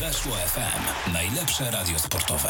Weszło 0.00 0.32
FM. 0.32 1.12
Najlepsze 1.12 1.70
radio 1.70 1.98
sportowe. 1.98 2.48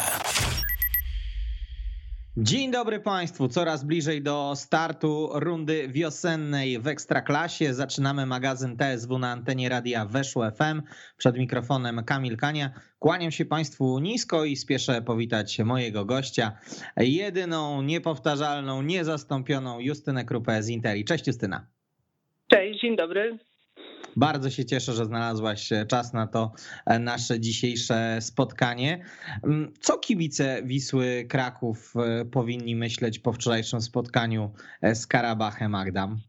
Dzień 2.37 2.71
dobry 2.71 2.99
Państwu. 2.99 3.47
Coraz 3.47 3.83
bliżej 3.83 4.21
do 4.21 4.53
startu 4.55 5.29
rundy 5.33 5.87
wiosennej 5.87 6.79
w 6.79 6.87
Ekstraklasie. 6.87 7.73
Zaczynamy 7.73 8.25
magazyn 8.25 8.77
TSW 8.77 9.19
na 9.19 9.31
antenie 9.31 9.69
radia 9.69 10.05
Weszło 10.05 10.51
FM. 10.51 10.81
Przed 11.17 11.37
mikrofonem 11.37 12.03
Kamil 12.03 12.37
Kania. 12.37 12.71
Kłaniam 12.99 13.31
się 13.31 13.45
Państwu 13.45 13.99
nisko 13.99 14.45
i 14.45 14.55
spieszę 14.55 15.01
powitać 15.01 15.59
mojego 15.59 16.05
gościa, 16.05 16.57
jedyną, 16.97 17.81
niepowtarzalną, 17.81 18.81
niezastąpioną 18.81 19.79
Justynę 19.79 20.25
Krupę 20.25 20.63
z 20.63 20.69
Interi. 20.69 21.05
Cześć 21.05 21.27
Justyna. 21.27 21.67
Cześć, 22.47 22.81
dzień 22.81 22.95
dobry. 22.95 23.39
Bardzo 24.15 24.49
się 24.49 24.65
cieszę, 24.65 24.93
że 24.93 25.05
znalazłaś 25.05 25.69
czas 25.87 26.13
na 26.13 26.27
to 26.27 26.51
e, 26.85 26.99
nasze 26.99 27.39
dzisiejsze 27.39 28.17
spotkanie. 28.21 29.05
Mm, 29.43 29.73
co 29.79 29.97
kibice 29.97 30.63
Wisły 30.63 31.25
Kraków 31.29 31.93
e, 31.95 32.25
powinni 32.25 32.75
myśleć 32.75 33.19
po 33.19 33.33
wczorajszym 33.33 33.81
spotkaniu 33.81 34.53
e, 34.81 34.95
z 34.95 35.07
Karabachem 35.07 35.75
Agdam? 35.75 36.21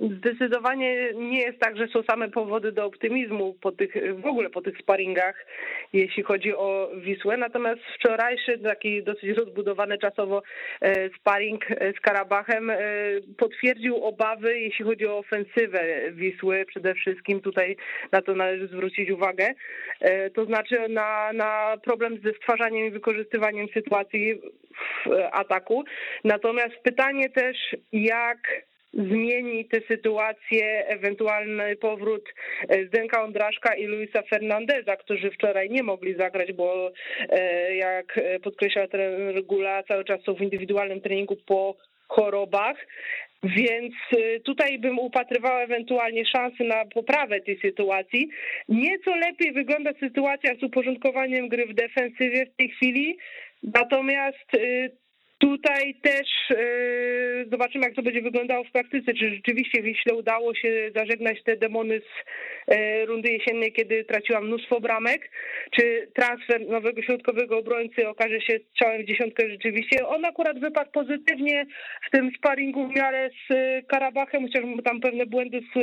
Zdecydowanie 0.00 1.12
nie 1.14 1.40
jest 1.40 1.58
tak, 1.58 1.76
że 1.76 1.88
są 1.88 2.02
same 2.02 2.28
powody 2.28 2.72
do 2.72 2.84
optymizmu 2.84 3.54
po 3.60 3.72
tych, 3.72 4.20
w 4.20 4.26
ogóle 4.26 4.50
po 4.50 4.62
tych 4.62 4.78
sparingach, 4.78 5.46
jeśli 5.92 6.22
chodzi 6.22 6.54
o 6.54 6.90
Wisłę. 6.96 7.36
Natomiast 7.36 7.80
wczorajszy 7.94 8.58
taki 8.58 9.02
dosyć 9.02 9.30
rozbudowany 9.30 9.98
czasowo 9.98 10.42
e, 10.80 11.10
sparing 11.10 11.66
z 11.98 12.00
Karabachem 12.00 12.70
e, 12.70 12.78
potwierdził 13.38 14.04
obawy, 14.04 14.60
jeśli 14.60 14.84
chodzi 14.84 15.06
o 15.06 15.18
ofensywę 15.18 16.12
Wisły. 16.12 16.64
Przede 16.64 16.94
wszystkim 16.94 17.40
tutaj 17.40 17.76
na 18.12 18.22
to 18.22 18.34
należy 18.34 18.66
zwrócić 18.66 19.10
uwagę. 19.10 19.48
E, 20.00 20.30
to 20.30 20.44
znaczy 20.44 20.88
na, 20.88 21.32
na 21.32 21.76
problem 21.84 22.18
ze 22.24 22.32
stwarzaniem 22.32 22.86
i 22.86 22.90
wykorzystywaniem 22.90 23.66
sytuacji 23.74 24.34
w 24.34 25.10
ataku. 25.32 25.84
Natomiast 26.24 26.74
pytanie 26.82 27.30
też, 27.30 27.56
jak 27.92 28.69
zmieni 28.92 29.64
tę 29.64 29.80
sytuację 29.88 30.86
ewentualny 30.86 31.76
powrót 31.76 32.24
e, 32.68 32.86
Zdenka 32.86 33.22
Ondraszka 33.22 33.74
i 33.74 33.86
Luisa 33.86 34.22
Fernandeza, 34.22 34.96
którzy 34.96 35.30
wczoraj 35.30 35.70
nie 35.70 35.82
mogli 35.82 36.14
zagrać, 36.14 36.52
bo 36.52 36.92
e, 37.28 37.76
jak 37.76 38.20
podkreślał 38.42 38.88
trener 38.88 39.44
Gula, 39.44 39.82
cały 39.82 40.04
czas 40.04 40.20
są 40.22 40.34
w 40.34 40.40
indywidualnym 40.40 41.00
treningu 41.00 41.36
po 41.46 41.76
chorobach. 42.08 42.76
Więc 43.42 43.94
e, 44.12 44.40
tutaj 44.40 44.78
bym 44.78 44.98
upatrywała 44.98 45.62
ewentualnie 45.62 46.26
szansy 46.26 46.64
na 46.64 46.84
poprawę 46.84 47.40
tej 47.40 47.60
sytuacji. 47.60 48.28
Nieco 48.68 49.16
lepiej 49.16 49.52
wygląda 49.52 49.90
sytuacja 50.00 50.54
z 50.54 50.62
uporządkowaniem 50.62 51.48
gry 51.48 51.66
w 51.66 51.74
defensywie 51.74 52.46
w 52.46 52.56
tej 52.56 52.68
chwili. 52.68 53.18
Natomiast 53.62 54.56
Tutaj 55.40 55.94
też 56.02 56.28
yy, 56.50 57.46
zobaczymy, 57.50 57.84
jak 57.84 57.94
to 57.94 58.02
będzie 58.02 58.22
wyglądało 58.22 58.64
w 58.64 58.70
praktyce. 58.70 59.14
Czy 59.14 59.30
rzeczywiście 59.30 59.82
Wiśle 59.82 60.14
udało 60.14 60.54
się 60.54 60.90
zażegnać 60.96 61.42
te 61.42 61.56
demony 61.56 62.00
z 62.00 62.10
yy, 62.68 63.06
rundy 63.06 63.30
jesiennej, 63.30 63.72
kiedy 63.72 64.04
traciła 64.04 64.40
mnóstwo 64.40 64.80
bramek? 64.80 65.30
Czy 65.70 66.08
transfer 66.14 66.68
nowego 66.68 67.02
środkowego 67.02 67.58
obrońcy 67.58 68.08
okaże 68.08 68.40
się 68.40 68.58
strzałem 68.70 69.02
w 69.02 69.06
dziesiątkę 69.06 69.50
rzeczywiście? 69.50 70.06
On 70.06 70.24
akurat 70.24 70.58
wypadł 70.58 70.90
pozytywnie 70.90 71.66
w 72.08 72.10
tym 72.10 72.30
sparingu 72.38 72.88
w 72.88 72.96
miarę 72.96 73.30
z 73.30 73.54
y, 73.54 73.84
Karabachem, 73.88 74.42
chociaż 74.42 74.64
tam 74.84 75.00
pewne 75.00 75.26
błędy 75.26 75.60
z 75.76 75.78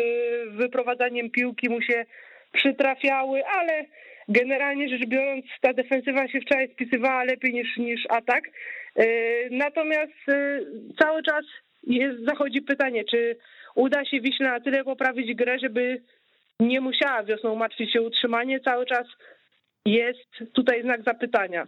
wyprowadzaniem 0.55 1.29
piłki 1.29 1.69
mu 1.69 1.81
się 1.81 2.05
przytrafiały, 2.51 3.45
ale 3.45 3.85
generalnie 4.29 4.89
rzecz 4.89 5.09
biorąc 5.09 5.45
ta 5.61 5.73
defensywa 5.73 6.27
się 6.27 6.41
wczoraj 6.41 6.69
spisywała 6.73 7.23
lepiej 7.23 7.53
niż, 7.53 7.77
niż 7.77 8.01
atak. 8.09 8.43
E, 8.95 9.05
natomiast 9.51 10.29
e, 10.29 10.59
cały 10.99 11.23
czas 11.23 11.45
jest, 11.83 12.25
zachodzi 12.25 12.61
pytanie, 12.61 13.03
czy 13.11 13.37
uda 13.75 14.05
się 14.05 14.21
Wiśle 14.21 14.49
na 14.49 14.59
tyle 14.59 14.83
poprawić 14.83 15.35
grę, 15.35 15.59
żeby 15.59 16.01
nie 16.59 16.81
musiała 16.81 17.23
wiosną 17.23 17.55
martwić 17.55 17.93
się 17.93 18.01
utrzymanie. 18.01 18.59
Cały 18.59 18.85
czas 18.85 19.07
jest 19.85 20.53
tutaj 20.53 20.83
znak 20.83 21.03
zapytania. 21.03 21.67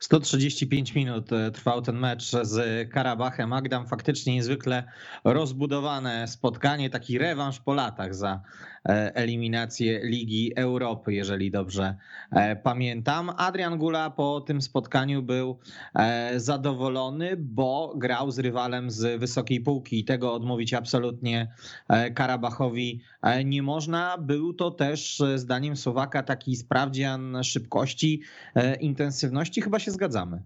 135 0.00 0.94
minut 0.94 1.32
e, 1.32 1.50
trwał 1.50 1.82
ten 1.82 1.98
mecz 1.98 2.22
z 2.22 2.88
Karabachem 2.92 3.52
Agdam. 3.52 3.86
Faktycznie 3.86 4.34
niezwykle 4.34 4.84
rozbudowane 5.24 6.28
spotkanie, 6.28 6.90
taki 6.90 7.18
rewanż 7.18 7.60
po 7.60 7.74
latach 7.74 8.14
za 8.14 8.40
eliminację 9.14 10.00
Ligi 10.02 10.52
Europy, 10.56 11.14
jeżeli 11.14 11.50
dobrze 11.50 11.96
e, 12.30 12.56
pamiętam. 12.56 13.30
Adrian 13.36 13.78
Gula 13.78 14.10
po 14.10 14.40
tym 14.40 14.62
spotkaniu 14.62 15.22
był 15.22 15.58
zadowolony, 16.36 17.36
bo 17.36 17.94
grał 17.96 18.30
z 18.30 18.38
rywalem 18.38 18.90
z 18.90 19.20
wysokiej 19.20 19.60
półki 19.60 20.00
i 20.00 20.04
tego 20.04 20.34
odmówić 20.34 20.74
absolutnie 20.74 21.52
Karabachowi 22.14 23.00
nie 23.44 23.62
można. 23.62 24.18
Był 24.18 24.54
to 24.54 24.70
też 24.70 25.22
zdaniem 25.36 25.76
Słowaka 25.76 26.22
taki 26.22 26.56
sprawdzian 26.56 27.44
szybkości, 27.44 28.22
intensywności 28.80 29.62
chyba 29.62 29.78
się 29.78 29.90
zgadzamy. 29.90 30.42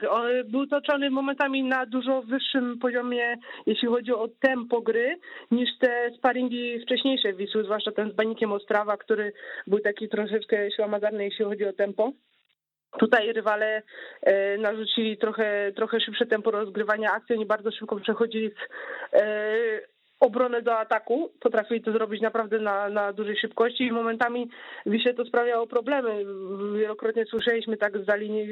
Tak, 0.00 0.10
był 0.46 0.66
toczony 0.66 1.10
momentami 1.10 1.62
na 1.62 1.86
dużo 1.86 2.22
wyższym 2.22 2.78
poziomie, 2.78 3.36
jeśli 3.66 3.88
chodzi 3.88 4.12
o 4.12 4.28
tempo 4.40 4.80
gry, 4.80 5.18
niż 5.50 5.78
te 5.78 6.10
sparingi 6.18 6.80
wcześniejsze 6.80 7.32
Wisły, 7.32 7.64
zwłaszcza 7.64 7.92
ten 7.92 8.10
z 8.10 8.14
Banikiem 8.14 8.52
Ostrawa, 8.52 8.96
który 8.96 9.32
był 9.66 9.80
taki 9.80 10.08
troszeczkę 10.08 10.70
ślamazarny, 10.70 11.24
jeśli 11.24 11.44
chodzi 11.44 11.64
o 11.64 11.72
tempo. 11.72 12.12
Tutaj 12.98 13.32
rywale 13.32 13.82
e, 14.22 14.58
narzucili 14.58 15.16
trochę, 15.18 15.72
trochę 15.76 16.00
szybsze 16.00 16.26
tempo 16.26 16.50
rozgrywania 16.50 17.12
akcji, 17.12 17.34
oni 17.36 17.46
bardzo 17.46 17.70
szybko 17.70 18.00
przechodzili 18.00 18.50
z 18.50 18.54
e, 19.12 19.99
obronę 20.20 20.62
do 20.62 20.78
ataku. 20.78 21.30
Potrafili 21.40 21.82
to 21.82 21.92
zrobić 21.92 22.22
naprawdę 22.22 22.58
na, 22.58 22.88
na 22.88 23.12
dużej 23.12 23.36
szybkości 23.36 23.84
i 23.84 23.92
momentami 23.92 24.50
Wisie 24.86 25.14
to 25.14 25.24
sprawiało 25.24 25.66
problemy. 25.66 26.24
Wielokrotnie 26.78 27.24
słyszeliśmy 27.24 27.76
tak 27.76 27.98
z 27.98 28.18
linii 28.18 28.48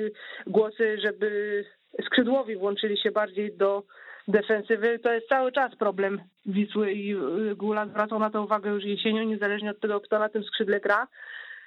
głosy, 0.47 0.99
żeby 1.05 1.65
skrzydłowi 2.07 2.57
włączyli 2.57 2.99
się 2.99 3.11
bardziej 3.11 3.57
do 3.57 3.83
defensywy. 4.29 4.99
To 4.99 5.13
jest 5.13 5.29
cały 5.29 5.53
czas 5.53 5.77
problem 5.77 6.21
Wisły 6.47 6.93
i 6.93 7.17
Gula 7.57 7.87
zwracał 7.87 8.19
na 8.19 8.31
to 8.31 8.43
uwagę 8.43 8.71
już 8.71 8.85
jesienią, 8.85 9.23
niezależnie 9.23 9.71
od 9.71 9.81
tego, 9.81 10.01
kto 10.01 10.19
na 10.19 10.29
tym 10.29 10.45
skrzydle 10.45 10.81
gra. 10.81 11.07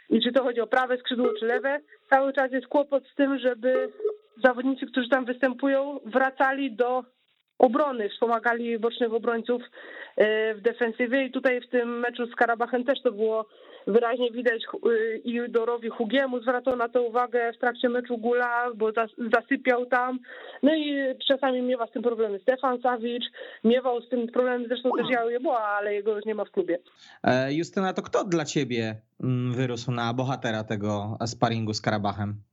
I 0.09 0.21
czy 0.21 0.31
to 0.31 0.43
chodzi 0.43 0.61
o 0.61 0.67
prawe 0.67 0.97
skrzydło, 0.97 1.33
czy 1.39 1.45
lewe, 1.45 1.79
cały 2.09 2.33
czas 2.33 2.51
jest 2.51 2.67
kłopot 2.67 3.03
z 3.07 3.15
tym, 3.15 3.39
żeby 3.39 3.89
zawodnicy, 4.43 4.85
którzy 4.85 5.09
tam 5.09 5.25
występują, 5.25 5.99
wracali 6.05 6.75
do 6.75 7.03
obrony, 7.61 8.09
wspomagali 8.09 8.79
bocznych 8.79 9.13
obrońców 9.13 9.61
e, 10.15 10.55
w 10.55 10.61
defensywie 10.61 11.25
i 11.25 11.31
tutaj 11.31 11.61
w 11.61 11.69
tym 11.69 11.99
meczu 11.99 12.27
z 12.27 12.35
Karabachem 12.35 12.83
też 12.83 13.01
to 13.01 13.11
było 13.11 13.45
wyraźnie 13.87 14.31
widać 14.31 14.63
e, 14.63 15.17
i 15.17 15.51
Dorowi 15.51 15.89
Hugiemu 15.89 16.41
zwracał 16.41 16.75
na 16.75 16.89
to 16.89 17.03
uwagę 17.03 17.53
w 17.53 17.57
trakcie 17.57 17.89
meczu 17.89 18.17
Gula, 18.17 18.71
bo 18.75 18.91
zasypiał 19.35 19.85
tam. 19.85 20.19
No 20.63 20.75
i 20.75 20.95
czasami 21.27 21.61
miewa 21.61 21.87
z 21.87 21.91
tym 21.91 22.03
problemy 22.03 22.39
Stefan 22.39 22.81
Sawicz, 22.81 23.25
miewał 23.63 24.01
z 24.01 24.09
tym 24.09 24.27
problemem 24.27 24.67
zresztą 24.67 24.89
też 24.97 25.09
Jał 25.09 25.29
Jeboa, 25.29 25.67
ale 25.67 25.93
jego 25.93 26.15
już 26.15 26.25
nie 26.25 26.35
ma 26.35 26.45
w 26.45 26.51
klubie. 26.51 26.77
E, 27.23 27.53
Justyna, 27.53 27.93
to 27.93 28.01
kto 28.01 28.23
dla 28.23 28.45
ciebie 28.45 28.95
mm, 29.23 29.53
wyrósł 29.53 29.91
na 29.91 30.13
bohatera 30.13 30.63
tego 30.63 31.17
sparingu 31.25 31.73
z 31.73 31.81
Karabachem? 31.81 32.50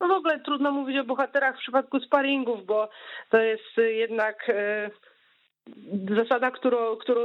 No 0.00 0.08
w 0.08 0.12
ogóle 0.12 0.40
trudno 0.40 0.72
mówić 0.72 0.98
o 0.98 1.04
bohaterach 1.04 1.56
w 1.56 1.60
przypadku 1.60 2.00
sparingów, 2.00 2.66
bo 2.66 2.88
to 3.30 3.38
jest 3.38 3.76
jednak 3.76 4.48
e, 4.48 4.90
zasada, 6.16 6.50
którą, 6.50 6.96
którą 6.96 7.22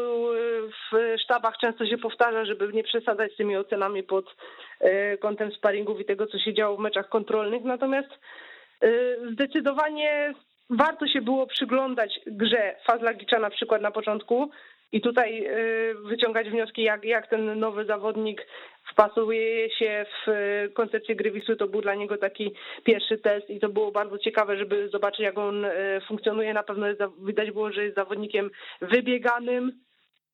w 0.91 1.15
sztabach 1.23 1.57
często 1.57 1.85
się 1.85 1.97
powtarza, 1.97 2.45
żeby 2.45 2.73
nie 2.73 2.83
przesadzać 2.83 3.33
z 3.33 3.37
tymi 3.37 3.57
ocenami 3.57 4.03
pod 4.03 4.35
e, 4.79 5.17
kątem 5.17 5.51
sparingów 5.51 5.99
i 5.99 6.05
tego, 6.05 6.27
co 6.27 6.39
się 6.39 6.53
działo 6.53 6.77
w 6.77 6.79
meczach 6.79 7.09
kontrolnych. 7.09 7.63
Natomiast 7.63 8.09
e, 8.81 8.87
zdecydowanie 9.31 10.33
warto 10.69 11.07
się 11.07 11.21
było 11.21 11.47
przyglądać 11.47 12.19
grze 12.27 12.75
Fazlagicza 12.87 13.39
na 13.39 13.49
przykład 13.49 13.81
na 13.81 13.91
początku 13.91 14.49
i 14.91 15.01
tutaj 15.01 15.49
wyciągać 16.03 16.49
wnioski, 16.49 16.83
jak, 16.83 17.03
jak 17.03 17.27
ten 17.27 17.59
nowy 17.59 17.85
zawodnik 17.85 18.47
wpasuje 18.95 19.69
się 19.69 20.05
w 20.25 20.29
e, 20.29 20.69
koncepcję 20.69 21.15
gry 21.15 21.31
Wisły. 21.31 21.55
To 21.55 21.67
był 21.67 21.81
dla 21.81 21.95
niego 21.95 22.17
taki 22.17 22.53
pierwszy 22.83 23.17
test 23.17 23.49
i 23.49 23.59
to 23.59 23.69
było 23.69 23.91
bardzo 23.91 24.17
ciekawe, 24.17 24.57
żeby 24.57 24.89
zobaczyć, 24.89 25.19
jak 25.19 25.37
on 25.37 25.65
e, 25.65 25.71
funkcjonuje. 26.07 26.53
Na 26.53 26.63
pewno 26.63 26.87
jest, 26.87 27.01
widać 27.25 27.51
było, 27.51 27.71
że 27.71 27.83
jest 27.83 27.95
zawodnikiem 27.95 28.49
wybieganym, 28.81 29.71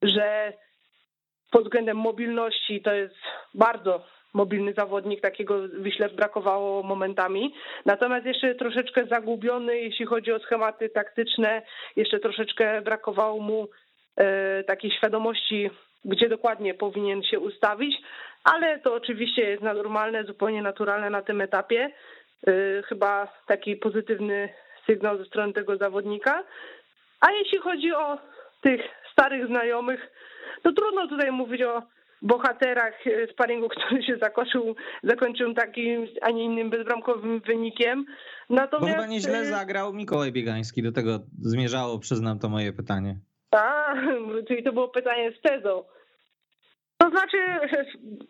że 0.01 0.53
pod 1.51 1.63
względem 1.63 1.97
mobilności 1.97 2.81
to 2.81 2.93
jest 2.93 3.15
bardzo 3.53 4.05
mobilny 4.33 4.73
zawodnik, 4.73 5.21
takiego 5.21 5.67
Wiśle 5.79 6.09
brakowało 6.09 6.83
momentami. 6.83 7.53
Natomiast 7.85 8.25
jeszcze 8.25 8.55
troszeczkę 8.55 9.05
zagubiony, 9.05 9.77
jeśli 9.77 10.05
chodzi 10.05 10.31
o 10.31 10.39
schematy 10.39 10.89
taktyczne, 10.89 11.61
jeszcze 11.95 12.19
troszeczkę 12.19 12.81
brakowało 12.81 13.39
mu 13.39 13.67
e, 14.17 14.63
takiej 14.63 14.91
świadomości 14.91 15.69
gdzie 16.05 16.29
dokładnie 16.29 16.73
powinien 16.73 17.23
się 17.23 17.39
ustawić, 17.39 17.95
ale 18.43 18.79
to 18.79 18.93
oczywiście 18.93 19.41
jest 19.41 19.63
normalne, 19.63 20.23
zupełnie 20.23 20.61
naturalne 20.61 21.09
na 21.09 21.21
tym 21.21 21.41
etapie. 21.41 21.91
Chyba 22.85 23.27
taki 23.47 23.75
pozytywny 23.75 24.49
sygnał 24.87 25.17
ze 25.17 25.25
strony 25.25 25.53
tego 25.53 25.77
zawodnika. 25.77 26.43
A 27.21 27.31
jeśli 27.31 27.57
chodzi 27.57 27.91
o 27.91 28.17
tych 28.61 28.81
starych 29.11 29.47
znajomych, 29.47 30.11
to 30.63 30.71
trudno 30.73 31.07
tutaj 31.07 31.31
mówić 31.31 31.61
o 31.61 31.83
bohaterach 32.21 33.07
e, 33.07 33.27
sparingu, 33.33 33.69
który 33.75 34.03
się 34.03 34.17
zakończył, 34.21 34.75
zakończył 35.03 35.53
takim, 35.53 36.07
a 36.21 36.31
nie 36.31 36.43
innym 36.43 36.69
bezbramkowym 36.69 37.39
wynikiem. 37.39 38.05
Natomiast... 38.49 38.95
Bo 38.95 39.01
chyba 39.01 39.13
nieźle 39.13 39.39
e, 39.39 39.45
zagrał 39.45 39.93
Mikołaj 39.93 40.31
Biegański, 40.31 40.83
do 40.83 40.91
tego 40.91 41.19
zmierzało, 41.41 41.99
przyznam 41.99 42.39
to 42.39 42.49
moje 42.49 42.73
pytanie. 42.73 43.15
A, 43.51 43.93
czyli 44.47 44.63
to 44.63 44.73
było 44.73 44.87
pytanie 44.87 45.31
z 45.39 45.41
tezą. 45.41 45.83
To 47.01 47.09
znaczy, 47.09 47.37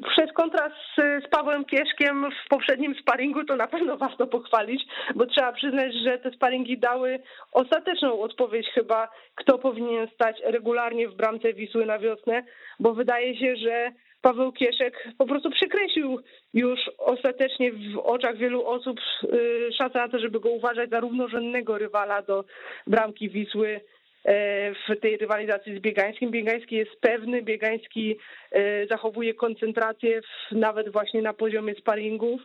przez 0.10 0.34
kontrast 0.34 0.76
z 0.98 1.30
Pawłem 1.30 1.66
Kieszkiem 1.66 2.32
w 2.32 2.50
poprzednim 2.50 2.96
sparingu 2.96 3.44
to 3.44 3.56
na 3.56 3.68
pewno 3.68 3.98
warto 3.98 4.28
pochwalić, 4.28 4.84
bo 5.16 5.26
trzeba 5.26 5.52
przyznać, 5.54 5.94
że 5.94 6.18
te 6.18 6.32
sparingi 6.32 6.78
dały 6.78 7.20
ostateczną 7.52 8.20
odpowiedź 8.20 8.68
chyba, 8.74 9.10
kto 9.36 9.58
powinien 9.58 10.08
stać 10.08 10.42
regularnie 10.46 11.10
w 11.10 11.16
bramce 11.16 11.54
Wisły 11.54 11.86
na 11.86 12.00
wiosnę, 12.00 12.44
bo 12.80 12.94
wydaje 12.94 13.38
się, 13.38 13.56
że 13.56 13.92
Paweł 14.22 14.52
Kieszek 14.52 15.08
po 15.18 15.26
prostu 15.26 15.50
przekreślił 15.50 16.20
już 16.54 16.80
ostatecznie 16.98 17.72
w 17.72 17.98
oczach 17.98 18.38
wielu 18.38 18.66
osób 18.66 19.00
y, 19.24 19.70
szansę 19.78 20.00
na 20.00 20.10
to, 20.10 20.20
żeby 20.20 20.40
go 20.40 20.50
uważać 20.50 20.90
za 20.90 21.00
równorzędnego 21.00 21.78
rywala 21.78 22.22
do 22.22 22.44
bramki 22.88 23.30
Wisły 23.30 23.82
w 24.26 25.00
tej 25.02 25.18
rywalizacji 25.18 25.78
z 25.78 25.80
Biegańskim. 25.80 26.32
Biegański 26.32 26.76
jest 26.76 26.92
pewny, 27.02 27.42
Biegański 27.42 28.18
e, 28.52 28.88
zachowuje 28.88 29.34
koncentrację 29.34 30.22
nawet 30.52 30.92
właśnie 30.92 31.22
na 31.22 31.34
poziomie 31.34 31.76
sparingów. 31.76 32.42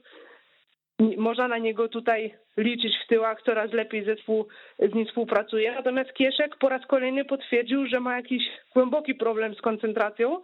Można 1.17 1.49
na 1.49 1.59
niego 1.59 1.89
tutaj 1.89 2.35
liczyć 2.57 2.93
w 3.05 3.09
tyłach, 3.09 3.43
coraz 3.43 3.73
lepiej 3.73 4.05
zespół 4.05 4.49
z 4.79 4.95
nim 4.95 5.07
współpracuje. 5.07 5.73
Natomiast 5.73 6.13
Kieszek 6.13 6.57
po 6.57 6.69
raz 6.69 6.87
kolejny 6.87 7.25
potwierdził, 7.25 7.87
że 7.87 8.01
ma 8.01 8.17
jakiś 8.17 8.43
głęboki 8.75 9.15
problem 9.15 9.55
z 9.55 9.61
koncentracją 9.61 10.43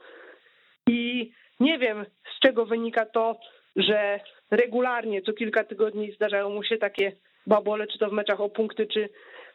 i 0.86 1.30
nie 1.60 1.78
wiem, 1.78 2.04
z 2.36 2.40
czego 2.40 2.66
wynika 2.66 3.06
to, 3.06 3.40
że 3.76 4.20
regularnie 4.50 5.22
co 5.22 5.32
kilka 5.32 5.64
tygodni 5.64 6.12
zdarzają 6.12 6.50
mu 6.50 6.64
się 6.64 6.78
takie 6.78 7.12
babole, 7.46 7.86
czy 7.86 7.98
to 7.98 8.08
w 8.08 8.12
meczach 8.12 8.40
o 8.40 8.48
punkty, 8.48 8.86
czy 8.86 9.08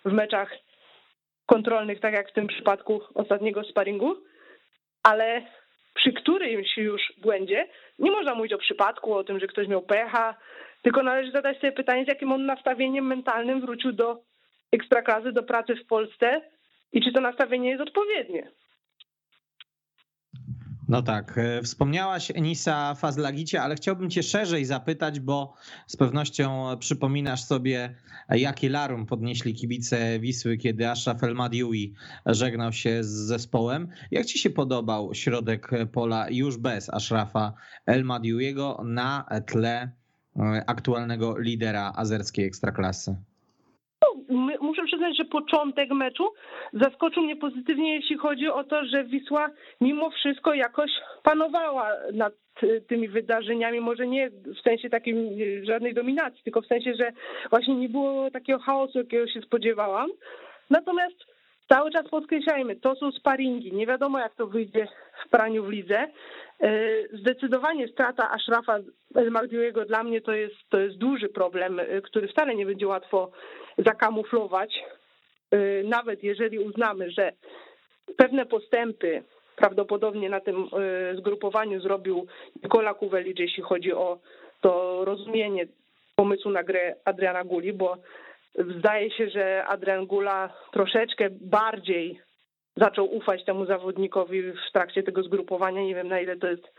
w 0.06 0.12
meczach 0.12 0.52
kontrolnych, 1.48 2.00
tak 2.00 2.14
jak 2.14 2.30
w 2.30 2.34
tym 2.34 2.48
przypadku 2.48 3.02
ostatniego 3.16 3.64
sparingu, 3.64 4.16
ale 5.04 5.42
przy 5.94 6.14
którymś 6.14 6.78
już 6.78 7.02
błędzie 7.22 7.68
nie 8.00 8.12
można 8.12 8.36
mówić 8.36 8.54
o 8.54 8.58
przypadku, 8.58 9.14
o 9.14 9.24
tym, 9.24 9.40
że 9.40 9.48
ktoś 9.48 9.68
miał 9.68 9.82
pecha, 9.82 10.36
tylko 10.82 11.04
należy 11.04 11.32
zadać 11.32 11.58
sobie 11.58 11.72
pytanie, 11.72 12.06
z 12.06 12.08
jakim 12.08 12.32
on 12.32 12.46
nastawieniem 12.46 13.08
mentalnym 13.08 13.62
wrócił 13.62 13.92
do 13.92 14.22
ekstraklasy, 14.72 15.32
do 15.32 15.44
pracy 15.44 15.76
w 15.76 15.88
Polsce 15.88 16.42
i 16.94 17.02
czy 17.02 17.12
to 17.12 17.22
nastawienie 17.22 17.70
jest 17.70 17.82
odpowiednie. 17.82 18.52
No 20.88 21.02
tak, 21.02 21.38
e, 21.38 21.62
wspomniałaś 21.62 22.32
Enisa 22.32 22.96
Fazlagicie, 22.96 23.62
ale 23.62 23.76
chciałbym 23.76 24.10
cię 24.10 24.24
szerzej 24.24 24.66
zapytać, 24.66 25.20
bo 25.20 25.54
z 25.88 25.96
pewnością 25.96 26.66
przypominasz 26.80 27.44
sobie, 27.44 27.96
jakie 28.30 28.70
larum 28.70 29.06
podnieśli 29.06 29.54
kibice 29.54 30.20
Wisły, 30.20 30.58
kiedy 30.58 30.90
Ashraf 30.90 31.24
El 31.24 31.36
Madiui 31.36 31.94
żegnał 32.26 32.74
się 32.74 33.04
z 33.04 33.08
zespołem. 33.08 33.88
Jak 34.12 34.26
ci 34.26 34.40
się 34.40 34.50
podobał 34.50 35.14
środek 35.14 35.72
pola 35.92 36.30
już 36.30 36.58
bez 36.58 36.90
Ashrafa 36.90 37.54
El 37.86 38.04
Madiuiego 38.04 38.82
na 38.86 39.26
tle 39.46 39.92
e, 40.36 40.64
aktualnego 40.68 41.38
lidera 41.40 41.94
azerskiej 41.96 42.46
ekstraklasy? 42.46 43.16
Przyznać, 44.88 45.18
że 45.18 45.26
początek 45.26 45.92
meczu 45.92 46.34
zaskoczył 46.74 47.24
mnie 47.24 47.36
pozytywnie, 47.36 47.96
jeśli 47.96 48.18
chodzi 48.18 48.48
o 48.48 48.64
to, 48.64 48.86
że 48.86 49.04
Wisła 49.04 49.50
mimo 49.82 50.10
wszystko 50.10 50.54
jakoś 50.54 50.92
panowała 51.24 51.92
nad 52.14 52.34
tymi 52.88 53.08
wydarzeniami, 53.08 53.80
może 53.80 54.08
nie 54.08 54.30
w 54.30 54.62
sensie 54.64 54.90
takim 54.90 55.30
żadnej 55.64 55.94
dominacji, 55.94 56.44
tylko 56.44 56.62
w 56.62 56.68
sensie, 56.68 56.94
że 57.00 57.12
właśnie 57.50 57.76
nie 57.76 57.90
było 57.90 58.32
takiego 58.32 58.60
chaosu, 58.60 58.98
jakiego 58.98 59.28
się 59.28 59.42
spodziewałam. 59.42 60.10
Natomiast 60.70 61.37
cały 61.70 61.92
czas 61.92 62.10
podkreślajmy, 62.10 62.76
to 62.76 62.96
są 62.96 63.12
sparingi, 63.12 63.74
nie 63.74 63.88
wiadomo 63.88 64.20
jak 64.20 64.36
to 64.36 64.48
wyjdzie 64.48 64.88
w 65.26 65.30
praniu 65.30 65.64
w 65.64 65.70
lidze. 65.70 66.08
E, 66.62 66.70
zdecydowanie 67.14 67.88
strata 67.88 68.32
Ashrafa 68.32 68.78
El 69.16 69.32
Magdiuego 69.32 69.86
dla 69.86 70.04
mnie 70.04 70.22
to 70.22 70.34
jest, 70.34 70.56
to 70.70 70.80
jest 70.80 70.98
duży 70.98 71.30
problem, 71.30 71.80
e, 71.80 72.02
który 72.02 72.28
wcale 72.28 72.56
nie 72.56 72.66
będzie 72.66 72.88
łatwo 72.88 73.32
zakamuflować, 73.78 74.84
y, 75.54 75.84
nawet 75.86 76.24
jeżeli 76.24 76.60
uznamy, 76.60 77.12
że 77.12 77.32
pewne 78.18 78.46
postępy 78.46 79.24
prawdopodobnie 79.56 80.30
na 80.30 80.40
tym 80.40 80.68
zgrupowaniu 81.18 81.82
zrobił 81.82 82.28
Nikola 82.64 82.94
Kuwelicz, 82.94 83.40
jeśli 83.40 83.64
chodzi 83.64 83.94
o 83.94 84.20
to 84.62 85.06
rozumienie 85.06 85.68
pomysłu 86.16 86.52
na 86.52 86.64
grę 86.64 86.96
Adriana 87.06 87.44
Guli, 87.44 87.74
bo 87.74 87.98
zdaje 88.58 89.12
się, 89.12 89.30
że 89.30 89.66
Adrian 89.66 90.06
Gula 90.06 90.54
troszeczkę 90.72 91.30
bardziej 91.32 92.22
zaczął 92.76 93.16
ufać 93.16 93.46
temu 93.46 93.66
zawodnikowi 93.66 94.42
w 94.42 94.72
trakcie 94.74 95.04
tego 95.04 95.24
zgrupowania. 95.24 95.82
Nie 95.82 95.96
wiem 95.96 96.08
na 96.08 96.20
ile 96.20 96.38
to 96.38 96.48
jest 96.48 96.74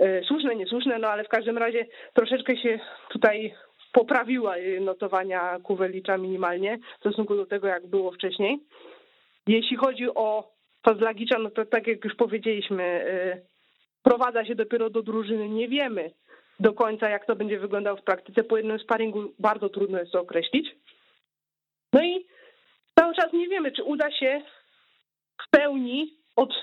y, 0.00 0.22
słuszne, 0.26 0.56
niesłuszne, 0.56 0.98
no 0.98 1.08
ale 1.08 1.24
w 1.24 1.28
każdym 1.28 1.58
razie 1.58 1.86
troszeczkę 2.14 2.56
się 2.56 2.80
tutaj 3.10 3.54
poprawiła 3.92 4.54
notowania 4.80 5.58
Kuwelicza 5.62 6.18
minimalnie 6.18 6.78
w 6.96 7.00
stosunku 7.00 7.36
do 7.36 7.46
tego, 7.46 7.66
jak 7.66 7.86
było 7.86 8.12
wcześniej. 8.12 8.58
Jeśli 9.46 9.76
chodzi 9.76 10.08
o 10.14 10.52
Fazlagicza, 10.86 11.38
no 11.38 11.50
to 11.50 11.66
tak 11.66 11.86
jak 11.86 12.04
już 12.04 12.14
powiedzieliśmy, 12.14 12.84
y, 12.84 13.42
prowadza 14.02 14.44
się 14.44 14.54
dopiero 14.54 14.90
do 14.90 15.02
drużyny. 15.02 15.48
Nie 15.48 15.68
wiemy 15.68 16.10
do 16.60 16.72
końca, 16.72 17.08
jak 17.08 17.26
to 17.26 17.36
będzie 17.36 17.58
wyglądało 17.58 17.96
w 17.96 18.02
praktyce. 18.02 18.44
Po 18.44 18.56
jednym 18.56 18.78
sparingu 18.78 19.32
bardzo 19.38 19.68
trudno 19.68 19.98
jest 19.98 20.12
to 20.12 20.20
określić. 20.20 20.76
No 21.92 22.02
i 22.02 22.26
cały 22.98 23.14
czas 23.14 23.32
nie 23.32 23.48
wiemy, 23.48 23.72
czy 23.72 23.82
uda 23.82 24.10
się 24.10 24.42
w 25.42 25.50
pełni 25.50 26.14
od 26.36 26.54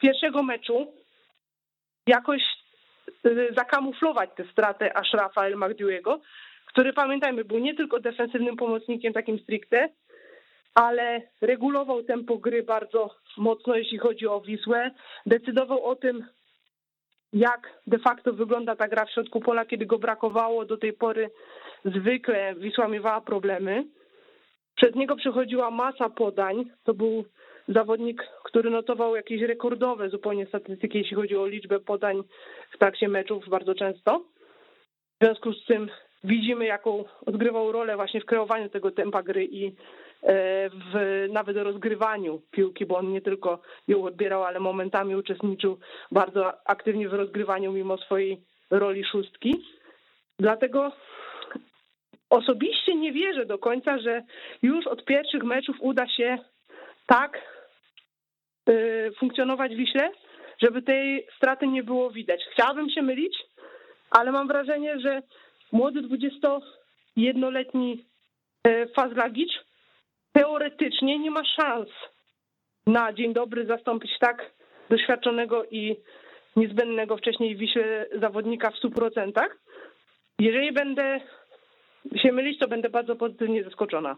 pierwszego 0.00 0.42
meczu 0.42 0.92
jakoś 2.06 2.42
y, 3.26 3.48
zakamuflować 3.56 4.30
tę 4.36 4.44
stratę 4.52 4.96
Ashrafa 4.96 5.46
El 5.46 5.56
Magdiuego, 5.56 6.20
który 6.66 6.92
pamiętajmy, 6.92 7.44
był 7.44 7.58
nie 7.58 7.74
tylko 7.74 8.00
defensywnym 8.00 8.56
pomocnikiem 8.56 9.12
takim 9.12 9.38
stricte, 9.38 9.88
ale 10.74 11.22
regulował 11.40 12.02
tempo 12.02 12.38
gry 12.38 12.62
bardzo 12.62 13.14
mocno, 13.36 13.76
jeśli 13.76 13.98
chodzi 13.98 14.26
o 14.26 14.40
Wisłę. 14.40 14.90
Decydował 15.26 15.84
o 15.84 15.96
tym, 15.96 16.26
jak 17.32 17.80
de 17.86 17.98
facto 17.98 18.32
wygląda 18.32 18.76
ta 18.76 18.88
gra 18.88 19.04
w 19.04 19.10
środku 19.10 19.40
pola, 19.40 19.64
kiedy 19.64 19.86
go 19.86 19.98
brakowało. 19.98 20.64
Do 20.64 20.76
tej 20.76 20.92
pory 20.92 21.30
zwykle 21.84 22.54
Wisła 22.54 22.88
miewała 22.88 23.20
problemy. 23.20 23.84
Przez 24.82 24.94
niego 24.94 25.16
przechodziła 25.16 25.70
masa 25.70 26.10
podań. 26.10 26.64
To 26.84 26.94
był 26.94 27.24
zawodnik, 27.68 28.22
który 28.44 28.70
notował 28.70 29.16
jakieś 29.16 29.42
rekordowe 29.42 30.08
zupełnie 30.08 30.46
statystyki, 30.46 30.98
jeśli 30.98 31.16
chodzi 31.16 31.36
o 31.36 31.46
liczbę 31.46 31.80
podań 31.80 32.22
w 32.70 32.78
trakcie 32.78 33.08
meczów 33.08 33.48
bardzo 33.48 33.74
często. 33.74 34.24
W 35.20 35.24
związku 35.24 35.52
z 35.52 35.64
tym 35.64 35.88
widzimy, 36.24 36.64
jaką 36.64 37.04
odgrywał 37.26 37.72
rolę 37.72 37.96
właśnie 37.96 38.20
w 38.20 38.24
kreowaniu 38.24 38.68
tego 38.68 38.90
tempa 38.90 39.22
gry 39.22 39.44
i 39.44 39.66
e, 39.66 39.72
w 40.70 41.26
nawet 41.32 41.56
rozgrywaniu 41.56 42.42
piłki, 42.50 42.86
bo 42.86 42.96
on 42.96 43.12
nie 43.12 43.20
tylko 43.20 43.60
ją 43.88 44.04
odbierał, 44.04 44.44
ale 44.44 44.60
momentami 44.60 45.16
uczestniczył 45.16 45.78
bardzo 46.12 46.68
aktywnie 46.68 47.08
w 47.08 47.14
rozgrywaniu 47.14 47.72
mimo 47.72 47.98
swojej 47.98 48.40
roli 48.70 49.04
szóstki. 49.04 49.64
Dlatego 50.38 50.92
osobiście 52.30 52.94
nie 52.94 53.12
wierzę 53.12 53.46
do 53.46 53.58
końca, 53.58 53.98
że 53.98 54.22
już 54.62 54.86
od 54.86 55.04
pierwszych 55.04 55.42
meczów 55.42 55.76
uda 55.80 56.08
się 56.08 56.38
tak 57.06 57.38
e, 58.66 58.72
funkcjonować 59.12 59.72
w 59.72 59.76
Wiśle, 59.76 60.10
żeby 60.62 60.82
tej 60.82 61.26
straty 61.36 61.66
nie 61.66 61.82
było 61.82 62.10
widać. 62.10 62.40
Chciałabym 62.52 62.90
się 62.90 63.02
mylić, 63.02 63.38
ale 64.10 64.32
mam 64.32 64.48
wrażenie, 64.48 65.00
że 65.00 65.22
młody 65.72 66.02
21-letni 66.02 68.04
e, 68.64 68.86
Fazlagicz 68.86 69.52
teoretycznie 70.32 71.18
nie 71.18 71.30
ma 71.30 71.44
szans 71.44 71.88
na 72.86 73.12
dzień 73.12 73.32
dobry 73.32 73.66
zastąpić 73.66 74.18
tak 74.18 74.50
doświadczonego 74.90 75.64
i 75.64 75.96
niezbędnego 76.56 77.16
wcześniej 77.16 77.56
Wiśle 77.56 78.06
zawodnika 78.20 78.70
w 78.70 78.74
100%. 78.74 79.32
Jeżeli 80.38 80.72
będę 80.72 81.20
się 82.22 82.32
mylić, 82.32 82.58
to 82.58 82.68
będę 82.68 82.90
bardzo 82.90 83.16
pozytywnie 83.16 83.64
zaskoczona. 83.64 84.16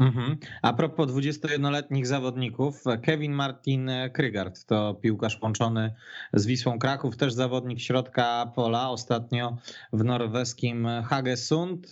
Mhm. 0.00 0.36
A 0.62 0.72
propos 0.72 1.10
21-letnich 1.10 2.06
zawodników, 2.06 2.84
Kevin 3.02 3.32
Martin 3.32 3.90
Krygard 4.12 4.64
to 4.64 4.94
piłkarz 4.94 5.42
łączony 5.42 5.94
z 6.32 6.46
Wisłą 6.46 6.78
Kraków, 6.78 7.16
też 7.16 7.32
zawodnik 7.32 7.80
środka 7.80 8.52
pola, 8.54 8.90
ostatnio 8.90 9.56
w 9.92 10.04
norweskim 10.04 10.88
Hagesund. 11.08 11.86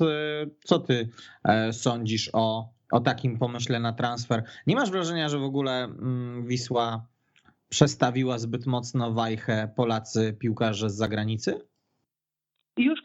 Co 0.65 0.79
ty 0.79 1.09
e, 1.45 1.73
sądzisz 1.73 2.31
o, 2.33 2.69
o 2.93 3.01
takim 3.01 3.39
pomyśle 3.39 3.81
na 3.81 3.93
transfer? 3.93 4.43
Nie 4.67 4.75
masz 4.75 4.91
wrażenia, 4.91 5.29
że 5.29 5.39
w 5.39 5.45
ogóle 5.45 5.85
mm, 5.85 6.47
Wisła 6.47 7.07
przestawiła 7.69 8.39
zbyt 8.39 8.67
mocno 8.67 9.13
wajchę 9.13 9.69
Polacy 9.77 10.37
piłkarze 10.41 10.91
z 10.91 10.97
zagranicy? 10.97 11.61
Już 12.77 13.03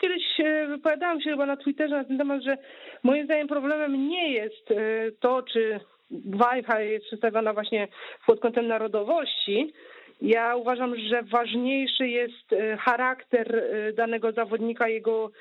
wypowiadałam 0.69 1.21
się 1.21 1.29
chyba 1.29 1.45
na 1.45 1.57
Twitterze 1.57 1.95
na 1.95 2.03
ten 2.03 2.17
temat, 2.17 2.43
że 2.43 2.57
moim 3.03 3.25
zdaniem 3.25 3.47
problemem 3.47 4.07
nie 4.07 4.31
jest 4.33 4.71
e, 4.71 4.75
to, 5.19 5.43
czy 5.43 5.79
wajcha 6.25 6.81
jest 6.81 7.05
przedstawiona 7.05 7.53
właśnie 7.53 7.88
pod 8.25 8.39
kątem 8.39 8.67
narodowości. 8.67 9.73
Ja 10.21 10.55
uważam, 10.55 10.95
że 10.99 11.23
ważniejszy 11.23 12.07
jest 12.07 12.53
e, 12.53 12.77
charakter 12.77 13.55
e, 13.55 13.93
danego 13.93 14.31
zawodnika, 14.31 14.88
jego 14.88 15.31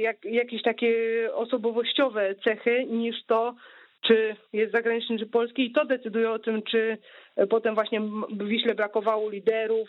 jak, 0.00 0.24
jakieś 0.24 0.62
takie 0.62 0.94
osobowościowe 1.34 2.34
cechy, 2.44 2.84
niż 2.84 3.24
to, 3.24 3.54
czy 4.06 4.36
jest 4.52 4.72
zagraniczny, 4.72 5.18
czy 5.18 5.26
polski. 5.26 5.66
I 5.66 5.72
to 5.72 5.84
decyduje 5.84 6.30
o 6.30 6.38
tym, 6.38 6.62
czy 6.62 6.98
potem 7.50 7.74
właśnie 7.74 8.00
Wiśle 8.32 8.74
brakowało 8.74 9.30
liderów. 9.30 9.88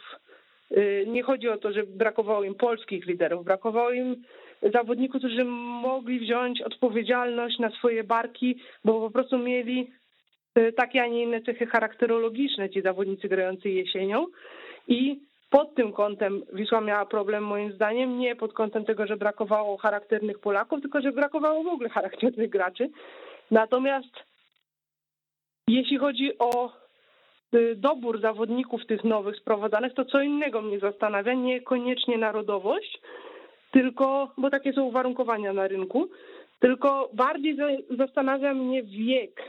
Nie 1.07 1.23
chodzi 1.23 1.49
o 1.49 1.57
to, 1.57 1.71
że 1.71 1.83
brakowało 1.83 2.43
im 2.43 2.55
polskich 2.55 3.05
liderów, 3.05 3.45
brakowało 3.45 3.91
im 3.91 4.23
zawodników, 4.73 5.19
którzy 5.19 5.45
mogli 5.45 6.19
wziąć 6.19 6.61
odpowiedzialność 6.61 7.59
na 7.59 7.69
swoje 7.69 8.03
barki, 8.03 8.59
bo 8.85 9.01
po 9.01 9.09
prostu 9.11 9.37
mieli 9.37 9.91
e, 10.55 10.71
takie, 10.71 11.03
a 11.03 11.07
nie 11.07 11.23
inne 11.23 11.41
cechy 11.41 11.65
charakterologiczne 11.65 12.69
ci 12.69 12.81
zawodnicy 12.81 13.27
grający 13.27 13.69
jesienią 13.69 14.25
i 14.87 15.19
pod 15.49 15.75
tym 15.75 15.93
kątem 15.93 16.43
Wisła 16.53 16.81
miała 16.81 17.05
problem 17.05 17.43
moim 17.43 17.71
zdaniem, 17.71 18.19
nie 18.19 18.35
pod 18.35 18.53
kątem 18.53 18.85
tego, 18.85 19.07
że 19.07 19.17
brakowało 19.17 19.77
charakternych 19.77 20.39
Polaków, 20.39 20.81
tylko 20.81 21.01
że 21.01 21.11
brakowało 21.11 21.63
w 21.63 21.67
ogóle 21.67 21.89
charakternych 21.99 22.49
graczy. 22.49 22.89
Natomiast 23.51 24.23
jeśli 25.67 25.97
chodzi 25.97 26.37
o 26.39 26.71
e, 27.53 27.75
dobór 27.75 28.21
zawodników 28.21 28.85
tych 28.85 29.03
nowych 29.03 29.35
sprowadzanych, 29.37 29.93
to 29.93 30.05
co 30.05 30.21
innego 30.21 30.61
mnie 30.61 30.79
zastanawia, 30.79 31.33
niekoniecznie 31.33 32.17
narodowość, 32.17 32.99
tylko, 33.71 34.31
bo 34.37 34.49
takie 34.49 34.73
są 34.73 34.83
uwarunkowania 34.83 35.53
na 35.53 35.67
rynku, 35.67 36.09
tylko 36.59 37.09
bardziej 37.13 37.57
zastanawia 37.97 38.53
mnie 38.53 38.83
wiek 38.83 39.41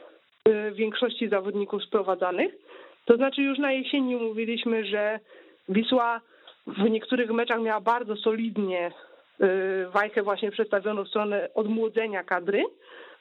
y, 0.48 0.72
większości 0.72 1.28
zawodników 1.28 1.84
sprowadzanych. 1.84 2.52
To 3.04 3.16
znaczy 3.16 3.42
już 3.42 3.58
na 3.58 3.72
jesieni 3.72 4.16
mówiliśmy, 4.16 4.84
że 4.84 5.20
Wisła 5.68 6.20
w 6.66 6.90
niektórych 6.90 7.30
meczach 7.30 7.60
miała 7.60 7.80
bardzo 7.80 8.16
solidnie 8.16 8.90
y, 9.40 9.44
wajchę 9.90 10.22
właśnie 10.22 10.50
przedstawioną 10.50 11.04
w 11.04 11.08
stronę 11.08 11.48
odmłodzenia 11.54 12.24
kadry, 12.24 12.64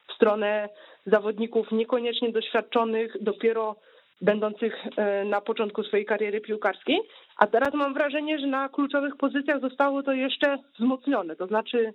w 0.08 0.14
stronę 0.14 0.70
zawodników 1.06 1.72
niekoniecznie 1.72 2.32
doświadczonych, 2.32 3.16
dopiero 3.22 3.76
będących 4.22 4.74
e, 4.98 5.26
na 5.26 5.42
początku 5.42 5.84
swojej 5.84 6.06
kariery 6.06 6.42
piłkarskiej, 6.42 7.00
a 7.38 7.48
teraz 7.48 7.74
mam 7.74 7.94
wrażenie, 7.94 8.40
że 8.40 8.48
na 8.48 8.70
kluczowych 8.70 9.16
pozycjach 9.16 9.62
zostało 9.62 10.04
to 10.04 10.12
jeszcze 10.12 10.58
wzmocnione. 10.80 11.36
To 11.36 11.48
znaczy 11.48 11.94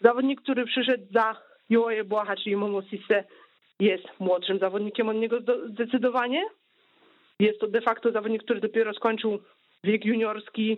zawodnik, 0.00 0.40
który 0.40 0.64
przyszedł 0.64 1.04
za 1.14 1.36
Joje 1.70 2.04
Błaha, 2.04 2.36
czyli 2.36 2.56
Momo 2.56 2.82
Sisse, 2.82 3.24
jest 3.80 4.04
młodszym 4.20 4.58
zawodnikiem 4.58 5.08
od 5.08 5.16
niego 5.16 5.38
zdecydowanie. 5.68 6.44
Jest 7.38 7.60
to 7.60 7.66
de 7.66 7.80
facto 7.80 8.12
zawodnik, 8.12 8.42
który 8.42 8.60
dopiero 8.60 8.94
skończył 8.94 9.38
wiek 9.84 10.04
juniorski 10.04 10.76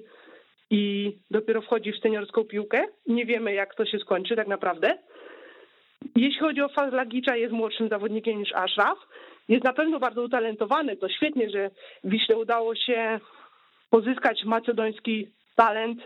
i 0.71 1.13
dopiero 1.31 1.63
wchodzi 1.63 1.93
w 1.93 2.01
seniorską 2.01 2.45
piłkę. 2.45 2.85
Nie 3.07 3.27
wiemy, 3.27 3.55
jak 3.55 3.75
to 3.75 3.87
się 3.87 3.99
skończy 3.99 4.37
tak 4.37 4.49
naprawdę. 4.49 4.99
Jeśli 6.17 6.41
chodzi 6.41 6.63
o 6.63 6.69
Fazlagicza, 6.69 7.37
jest 7.37 7.53
młodszym 7.53 7.89
zawodnikiem 7.89 8.39
niż 8.39 8.53
Ashraf 8.53 8.99
jest 9.49 9.65
na 9.65 9.73
pewno 9.73 9.99
bardzo 9.99 10.23
utalentowany. 10.23 10.97
To 10.97 11.09
świetnie, 11.09 11.51
że 11.51 11.71
Wiśle 12.05 12.37
udało 12.37 12.75
się 12.75 13.21
pozyskać 13.95 14.45
macedoński 14.45 15.29
talent 15.57 15.99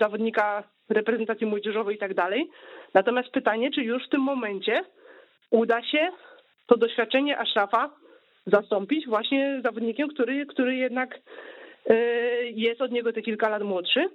zawodnika 0.00 0.62
reprezentacji 0.88 1.46
młodzieżowej 1.46 1.96
i 1.96 1.98
tak 1.98 2.14
dalej. 2.14 2.50
Natomiast 2.94 3.28
pytanie, 3.28 3.70
czy 3.70 3.82
już 3.82 4.06
w 4.06 4.08
tym 4.08 4.20
momencie 4.20 4.84
uda 5.50 5.82
się 5.82 6.10
to 6.66 6.76
doświadczenie 6.76 7.38
Ashrafa 7.38 7.90
zastąpić 8.46 9.06
właśnie 9.06 9.60
zawodnikiem, 9.62 10.08
który, 10.08 10.46
który 10.46 10.76
jednak 10.76 11.18
e, 11.86 11.94
jest 12.44 12.80
od 12.80 12.92
niego 12.92 13.12
te 13.12 13.22
kilka 13.22 13.48
lat 13.48 13.62
młodszy. 13.62 14.08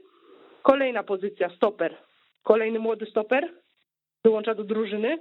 Kolejna 0.61 1.03
pozycja, 1.03 1.49
stoper. 1.49 1.95
Kolejny 2.43 2.79
młody 2.79 3.05
stoper 3.05 3.49
dołącza 4.23 4.55
do 4.55 4.63
drużyny 4.63 5.17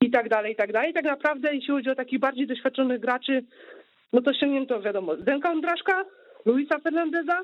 i 0.00 0.10
tak 0.10 0.28
dalej, 0.28 0.52
i 0.52 0.56
tak 0.56 0.72
dalej. 0.72 0.92
Tak 0.92 1.04
naprawdę, 1.04 1.54
jeśli 1.54 1.74
chodzi 1.74 1.90
o 1.90 1.94
takich 1.94 2.18
bardziej 2.18 2.46
doświadczonych 2.46 3.00
graczy, 3.00 3.44
no 4.12 4.22
to 4.22 4.34
ściągnięto, 4.34 4.80
wiadomo, 4.80 5.16
Zenka 5.16 5.50
Ondraszka, 5.50 6.04
Luisa 6.44 6.78
Fernandeza 6.78 7.40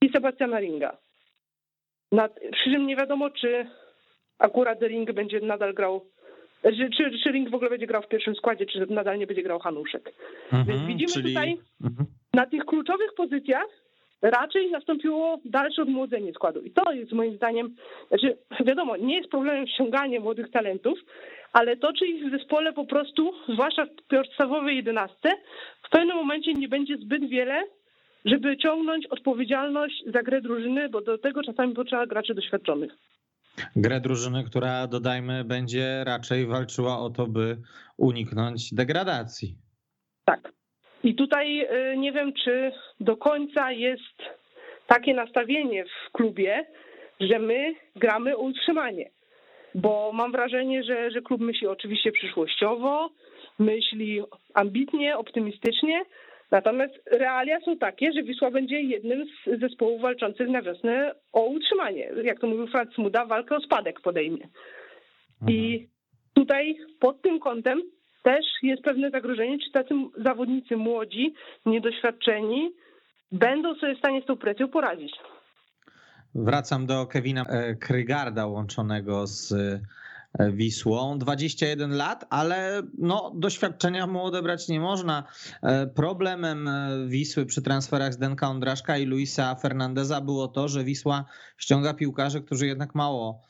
i 0.00 0.08
Sebastiana 0.08 0.60
Ringa. 0.60 0.96
Nad, 2.12 2.40
przy 2.52 2.70
czym 2.70 2.86
nie 2.86 2.96
wiadomo, 2.96 3.30
czy 3.30 3.66
akurat 4.38 4.82
Ring 4.82 5.12
będzie 5.12 5.40
nadal 5.40 5.74
grał, 5.74 6.06
czy, 6.62 6.90
czy, 6.96 7.18
czy 7.24 7.32
Ring 7.32 7.50
w 7.50 7.54
ogóle 7.54 7.70
będzie 7.70 7.86
grał 7.86 8.02
w 8.02 8.08
pierwszym 8.08 8.34
składzie, 8.34 8.66
czy 8.66 8.86
nadal 8.90 9.18
nie 9.18 9.26
będzie 9.26 9.42
grał 9.42 9.58
Hanuszek. 9.58 10.12
Mhm, 10.44 10.64
Więc 10.66 10.82
widzimy 10.82 11.12
czyli... 11.12 11.28
tutaj 11.28 11.58
mhm. 11.84 12.06
na 12.34 12.46
tych 12.46 12.64
kluczowych 12.64 13.14
pozycjach 13.16 13.66
raczej 14.22 14.70
nastąpiło 14.70 15.38
dalsze 15.44 15.82
odmłodzenie 15.82 16.32
składu. 16.32 16.60
I 16.60 16.70
to 16.70 16.92
jest 16.92 17.12
moim 17.12 17.36
zdaniem, 17.36 17.74
znaczy 18.08 18.36
wiadomo, 18.64 18.96
nie 18.96 19.16
jest 19.16 19.30
problemem 19.30 19.66
ściąganie 19.66 20.20
młodych 20.20 20.50
talentów, 20.50 20.98
ale 21.52 21.76
to, 21.76 21.92
czy 21.92 22.06
ich 22.06 22.26
w 22.26 22.30
zespole 22.30 22.72
po 22.72 22.84
prostu, 22.84 23.32
zwłaszcza 23.48 23.86
w 23.86 23.88
podstawowej 24.08 24.76
jedenastce, 24.76 25.28
w 25.82 25.90
pewnym 25.90 26.16
momencie 26.16 26.52
nie 26.52 26.68
będzie 26.68 26.96
zbyt 26.96 27.28
wiele, 27.28 27.64
żeby 28.24 28.56
ciągnąć 28.56 29.06
odpowiedzialność 29.06 30.04
za 30.06 30.22
grę 30.22 30.40
drużyny, 30.40 30.88
bo 30.88 31.00
do 31.00 31.18
tego 31.18 31.42
czasami 31.42 31.74
potrzeba 31.74 32.06
graczy 32.06 32.34
doświadczonych. 32.34 32.92
Grę 33.76 34.00
drużyny, 34.00 34.44
która 34.44 34.86
dodajmy, 34.86 35.44
będzie 35.44 36.04
raczej 36.06 36.46
walczyła 36.46 36.98
o 36.98 37.10
to, 37.10 37.26
by 37.26 37.56
uniknąć 37.96 38.74
degradacji. 38.74 39.54
Tak. 40.24 40.52
I 41.04 41.14
tutaj 41.14 41.60
y, 41.60 41.96
nie 41.96 42.12
wiem, 42.12 42.32
czy 42.44 42.72
do 43.00 43.16
końca 43.16 43.72
jest 43.72 44.18
takie 44.86 45.14
nastawienie 45.14 45.84
w 45.84 46.12
klubie, 46.12 46.66
że 47.20 47.38
my 47.38 47.74
gramy 47.96 48.36
o 48.36 48.40
utrzymanie 48.40 49.10
bo 49.74 50.10
mam 50.12 50.32
wrażenie, 50.32 50.84
że, 50.84 51.10
że 51.10 51.22
klub 51.22 51.40
myśli 51.40 51.66
oczywiście 51.66 52.12
przyszłościowo, 52.12 53.10
myśli 53.58 54.22
ambitnie, 54.54 55.18
optymistycznie, 55.18 56.04
natomiast 56.52 56.94
realia 57.10 57.60
są 57.60 57.78
takie, 57.78 58.12
że 58.12 58.22
Wisła 58.22 58.50
będzie 58.50 58.80
jednym 58.80 59.26
z 59.26 59.60
zespołów 59.60 60.02
walczących 60.02 60.48
na 60.48 60.62
wiosnę 60.62 61.14
o 61.32 61.46
utrzymanie. 61.46 62.10
Jak 62.24 62.40
to 62.40 62.46
mówił 62.46 62.66
Franz 62.66 62.98
Muda, 62.98 63.26
walkę 63.26 63.56
o 63.56 63.60
spadek 63.60 64.00
podejmie. 64.00 64.48
I 65.48 65.72
mhm. 65.72 65.88
tutaj 66.34 66.76
pod 67.00 67.22
tym 67.22 67.40
kątem 67.40 67.82
też 68.22 68.44
jest 68.62 68.82
pewne 68.82 69.10
zagrożenie, 69.10 69.58
czy 69.58 69.72
tacy 69.72 69.94
zawodnicy 70.24 70.76
młodzi, 70.76 71.34
niedoświadczeni 71.66 72.72
będą 73.32 73.74
sobie 73.74 73.94
w 73.94 73.98
stanie 73.98 74.22
z 74.22 74.24
tą 74.24 74.36
presją 74.36 74.68
poradzić. 74.68 75.12
Wracam 76.34 76.86
do 76.86 77.06
Kevina 77.06 77.44
e, 77.44 77.74
Krygarda 77.74 78.46
łączonego 78.46 79.26
z 79.26 79.54
Wisłą. 80.52 81.18
21 81.18 81.96
lat, 81.96 82.24
ale 82.30 82.82
no, 82.98 83.32
doświadczenia 83.34 84.06
mu 84.06 84.24
odebrać 84.24 84.68
nie 84.68 84.80
można. 84.80 85.24
E, 85.62 85.86
problemem 85.86 86.70
Wisły 87.06 87.46
przy 87.46 87.62
transferach 87.62 88.14
z 88.14 88.18
Denka 88.18 88.48
Ondraszka 88.48 88.98
i 88.98 89.06
Luisa 89.06 89.54
Fernandeza 89.54 90.20
było 90.20 90.48
to, 90.48 90.68
że 90.68 90.84
Wisła 90.84 91.24
ściąga 91.56 91.94
piłkarzy, 91.94 92.40
którzy 92.40 92.66
jednak 92.66 92.94
mało 92.94 93.42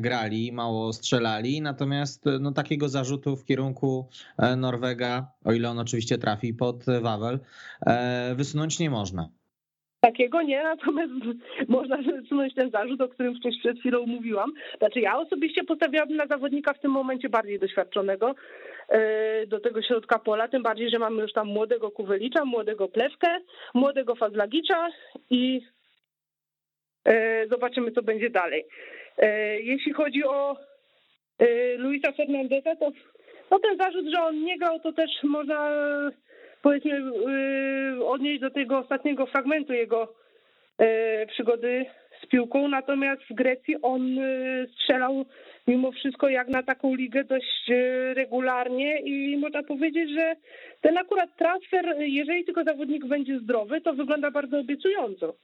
grali, 0.00 0.52
mało 0.52 0.92
strzelali, 0.92 1.62
natomiast 1.62 2.24
no, 2.40 2.52
takiego 2.52 2.88
zarzutu 2.88 3.36
w 3.36 3.44
kierunku 3.44 4.08
Norwega, 4.56 5.32
o 5.44 5.52
ile 5.52 5.70
on 5.70 5.78
oczywiście 5.78 6.18
trafi 6.18 6.54
pod 6.54 6.84
Wawel, 7.02 7.40
wysunąć 8.36 8.78
nie 8.78 8.90
można. 8.90 9.28
Takiego 10.04 10.42
nie, 10.42 10.62
natomiast 10.62 11.12
można 11.68 11.96
wysunąć 11.96 12.54
ten 12.54 12.70
zarzut, 12.70 13.00
o 13.00 13.08
którym 13.08 13.34
wcześniej 13.34 13.60
przed 13.60 13.78
chwilą 13.78 14.06
mówiłam. 14.06 14.52
Znaczy 14.78 15.00
ja 15.00 15.18
osobiście 15.18 15.64
postawiłabym 15.64 16.16
na 16.16 16.26
zawodnika 16.26 16.72
w 16.72 16.80
tym 16.80 16.90
momencie 16.90 17.28
bardziej 17.28 17.58
doświadczonego 17.58 18.34
e, 18.88 19.46
do 19.46 19.60
tego 19.60 19.82
środka 19.82 20.18
pola, 20.18 20.48
tym 20.48 20.62
bardziej, 20.62 20.90
że 20.90 20.98
mamy 20.98 21.22
już 21.22 21.32
tam 21.32 21.46
młodego 21.46 21.90
Kuwelicza, 21.90 22.44
młodego 22.44 22.88
Plewkę, 22.88 23.28
młodego 23.74 24.14
Fazlagicza 24.14 24.88
i 25.30 25.60
e, 27.04 27.46
zobaczymy, 27.46 27.92
co 27.92 28.02
będzie 28.02 28.30
dalej. 28.30 28.64
E, 29.18 29.60
jeśli 29.60 29.92
chodzi 29.92 30.24
o 30.24 30.56
Luisa 31.78 32.12
Fernandeza, 32.12 32.76
to 32.76 32.90
no 33.50 33.58
ten 33.58 33.78
zarzut, 33.78 34.06
że 34.14 34.22
on 34.22 34.44
nie 34.44 34.58
grał, 34.58 34.80
to 34.80 34.92
też 34.92 35.10
można 35.22 35.70
powiedzmy 36.64 36.92
odnieść 38.04 38.40
do 38.40 38.50
tego 38.50 38.78
ostatniego 38.78 39.26
fragmentu 39.26 39.72
jego 39.72 40.14
przygody 41.28 41.86
z 42.22 42.26
piłką, 42.26 42.68
natomiast 42.68 43.22
w 43.30 43.34
Grecji 43.34 43.76
on 43.82 44.02
strzelał 44.74 45.24
mimo 45.66 45.92
wszystko 45.92 46.28
jak 46.28 46.48
na 46.48 46.62
taką 46.62 46.94
ligę 46.94 47.24
dość 47.24 47.70
regularnie 48.14 49.00
i 49.00 49.36
można 49.36 49.62
powiedzieć, 49.62 50.10
że 50.10 50.36
ten 50.80 50.98
akurat 50.98 51.36
transfer, 51.38 51.84
jeżeli 51.98 52.44
tylko 52.44 52.64
zawodnik 52.64 53.06
będzie 53.06 53.40
zdrowy, 53.40 53.80
to 53.80 53.94
wygląda 53.94 54.30
bardzo 54.30 54.58
obiecująco. 54.58 55.34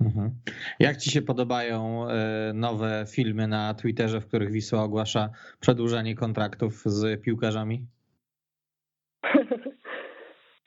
Mhm. 0.00 0.30
Jak 0.78 0.96
ci 0.96 1.10
się 1.10 1.22
podobają 1.22 2.08
e, 2.08 2.52
nowe 2.54 3.04
filmy 3.14 3.48
na 3.48 3.74
Twitterze, 3.74 4.20
w 4.20 4.26
których 4.26 4.52
Wisła 4.52 4.82
ogłasza 4.82 5.30
przedłużanie 5.60 6.14
kontraktów 6.14 6.82
z 6.84 7.22
piłkarzami? 7.22 7.86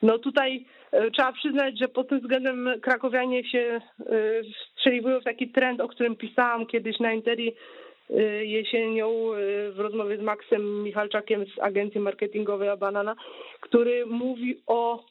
No 0.01 0.19
tutaj 0.19 0.65
e, 0.91 1.11
trzeba 1.11 1.31
przyznać, 1.31 1.79
że 1.79 1.87
pod 1.87 2.09
tym 2.09 2.19
względem 2.19 2.69
krakowianie 2.81 3.43
się 3.49 3.59
e, 3.59 3.81
strzeliwują 4.71 5.19
w 5.19 5.23
taki 5.23 5.49
trend, 5.49 5.81
o 5.81 5.87
którym 5.87 6.15
pisałam 6.15 6.65
kiedyś 6.65 6.99
na 6.99 7.13
Interi 7.13 7.55
jesienią 8.43 9.09
w 9.71 9.75
rozmowie 9.77 10.17
z 10.17 10.21
Maxem 10.21 10.83
Michalczakiem 10.83 11.45
z 11.45 11.59
agencji 11.59 11.99
marketingowej 11.99 12.69
Abanana, 12.69 13.15
który 13.59 14.05
mówi 14.05 14.61
o 14.67 15.05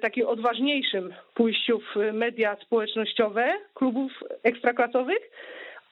takim 0.00 0.26
odważniejszym 0.26 1.14
pójściu 1.34 1.80
w 1.80 2.12
media 2.12 2.56
społecznościowe 2.56 3.54
klubów 3.74 4.12
ekstraklasowych. 4.42 5.30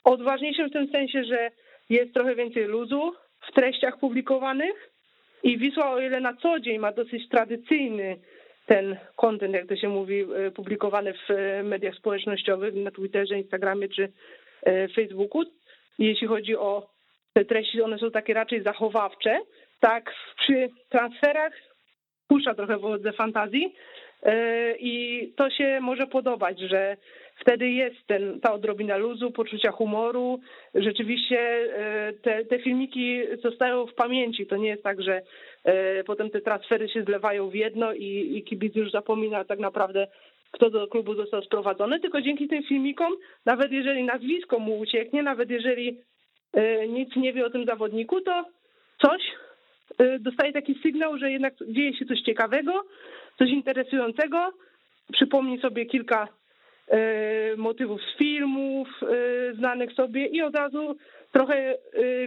Odważniejszym 0.04 0.68
w 0.68 0.72
tym 0.72 0.88
sensie, 0.88 1.24
że 1.24 1.50
jest 1.90 2.14
trochę 2.14 2.34
więcej 2.34 2.64
luzu 2.64 3.12
w 3.48 3.52
treściach 3.52 3.98
publikowanych 3.98 4.90
i 5.46 5.58
Wisła, 5.58 5.90
o 5.90 6.00
ile 6.00 6.20
na 6.20 6.34
co 6.34 6.60
dzień 6.60 6.78
ma 6.78 6.92
dosyć 6.92 7.28
tradycyjny 7.28 8.16
ten 8.66 8.96
kontent, 9.16 9.54
jak 9.54 9.66
to 9.66 9.76
się 9.76 9.88
mówi, 9.88 10.24
y, 10.46 10.50
publikowany 10.50 11.12
w 11.12 11.28
mediach 11.64 11.94
społecznościowych, 11.94 12.74
na 12.74 12.90
Twitterze, 12.90 13.38
Instagramie 13.38 13.88
czy 13.88 14.02
y, 14.02 14.88
Facebooku, 14.94 15.44
jeśli 15.98 16.26
chodzi 16.26 16.56
o 16.56 16.86
te 17.32 17.44
treści, 17.44 17.82
one 17.82 17.98
są 17.98 18.10
takie 18.10 18.34
raczej 18.34 18.62
zachowawcze, 18.62 19.40
tak 19.80 20.14
przy 20.38 20.68
transferach 20.88 21.52
puszcza 22.28 22.54
trochę 22.54 22.78
wodze 22.78 23.12
fantazji 23.12 23.74
e, 24.22 24.76
i 24.78 25.32
to 25.36 25.50
się 25.50 25.78
może 25.80 26.06
podobać, 26.06 26.60
że 26.60 26.96
wtedy 27.36 27.70
jest 27.70 27.96
ten, 28.06 28.40
ta 28.40 28.52
odrobina 28.52 28.96
luzu, 28.96 29.30
poczucia 29.30 29.72
humoru. 29.72 30.40
Rzeczywiście 30.74 31.38
e, 31.38 32.12
te, 32.12 32.44
te 32.44 32.58
filmiki 32.58 33.20
zostają 33.42 33.86
w 33.86 33.94
pamięci. 33.94 34.46
To 34.46 34.56
nie 34.56 34.68
jest 34.68 34.82
tak, 34.82 35.02
że 35.02 35.22
e, 35.64 36.04
potem 36.04 36.30
te 36.30 36.40
transfery 36.40 36.88
się 36.88 37.02
zlewają 37.02 37.48
w 37.50 37.54
jedno 37.54 37.92
i, 37.92 38.36
i 38.36 38.44
kibic 38.44 38.74
już 38.74 38.90
zapomina 38.90 39.44
tak 39.44 39.58
naprawdę, 39.58 40.06
kto 40.50 40.70
do 40.70 40.88
klubu 40.88 41.14
został 41.14 41.42
sprowadzony, 41.42 42.00
tylko 42.00 42.22
dzięki 42.22 42.48
tym 42.48 42.62
filmikom, 42.62 43.12
nawet 43.46 43.72
jeżeli 43.72 44.04
nazwisko 44.04 44.58
mu 44.58 44.78
ucieknie, 44.78 45.22
nawet 45.22 45.50
jeżeli 45.50 45.98
nic 46.88 47.16
nie 47.16 47.32
wie 47.32 47.46
o 47.46 47.50
tym 47.50 47.64
zawodniku, 47.64 48.20
to 48.20 48.44
coś 49.02 49.22
dostaje 50.20 50.52
taki 50.52 50.74
sygnał, 50.82 51.18
że 51.18 51.30
jednak 51.30 51.54
dzieje 51.68 51.96
się 51.96 52.04
coś 52.04 52.20
ciekawego, 52.20 52.84
coś 53.38 53.50
interesującego. 53.50 54.52
Przypomni 55.12 55.60
sobie 55.60 55.86
kilka 55.86 56.28
motywów 57.56 58.00
z 58.14 58.18
filmów 58.18 58.88
y, 59.02 59.54
znanych 59.54 59.92
sobie 59.92 60.26
i 60.26 60.42
od 60.42 60.54
razu 60.54 60.96
trochę 61.32 61.78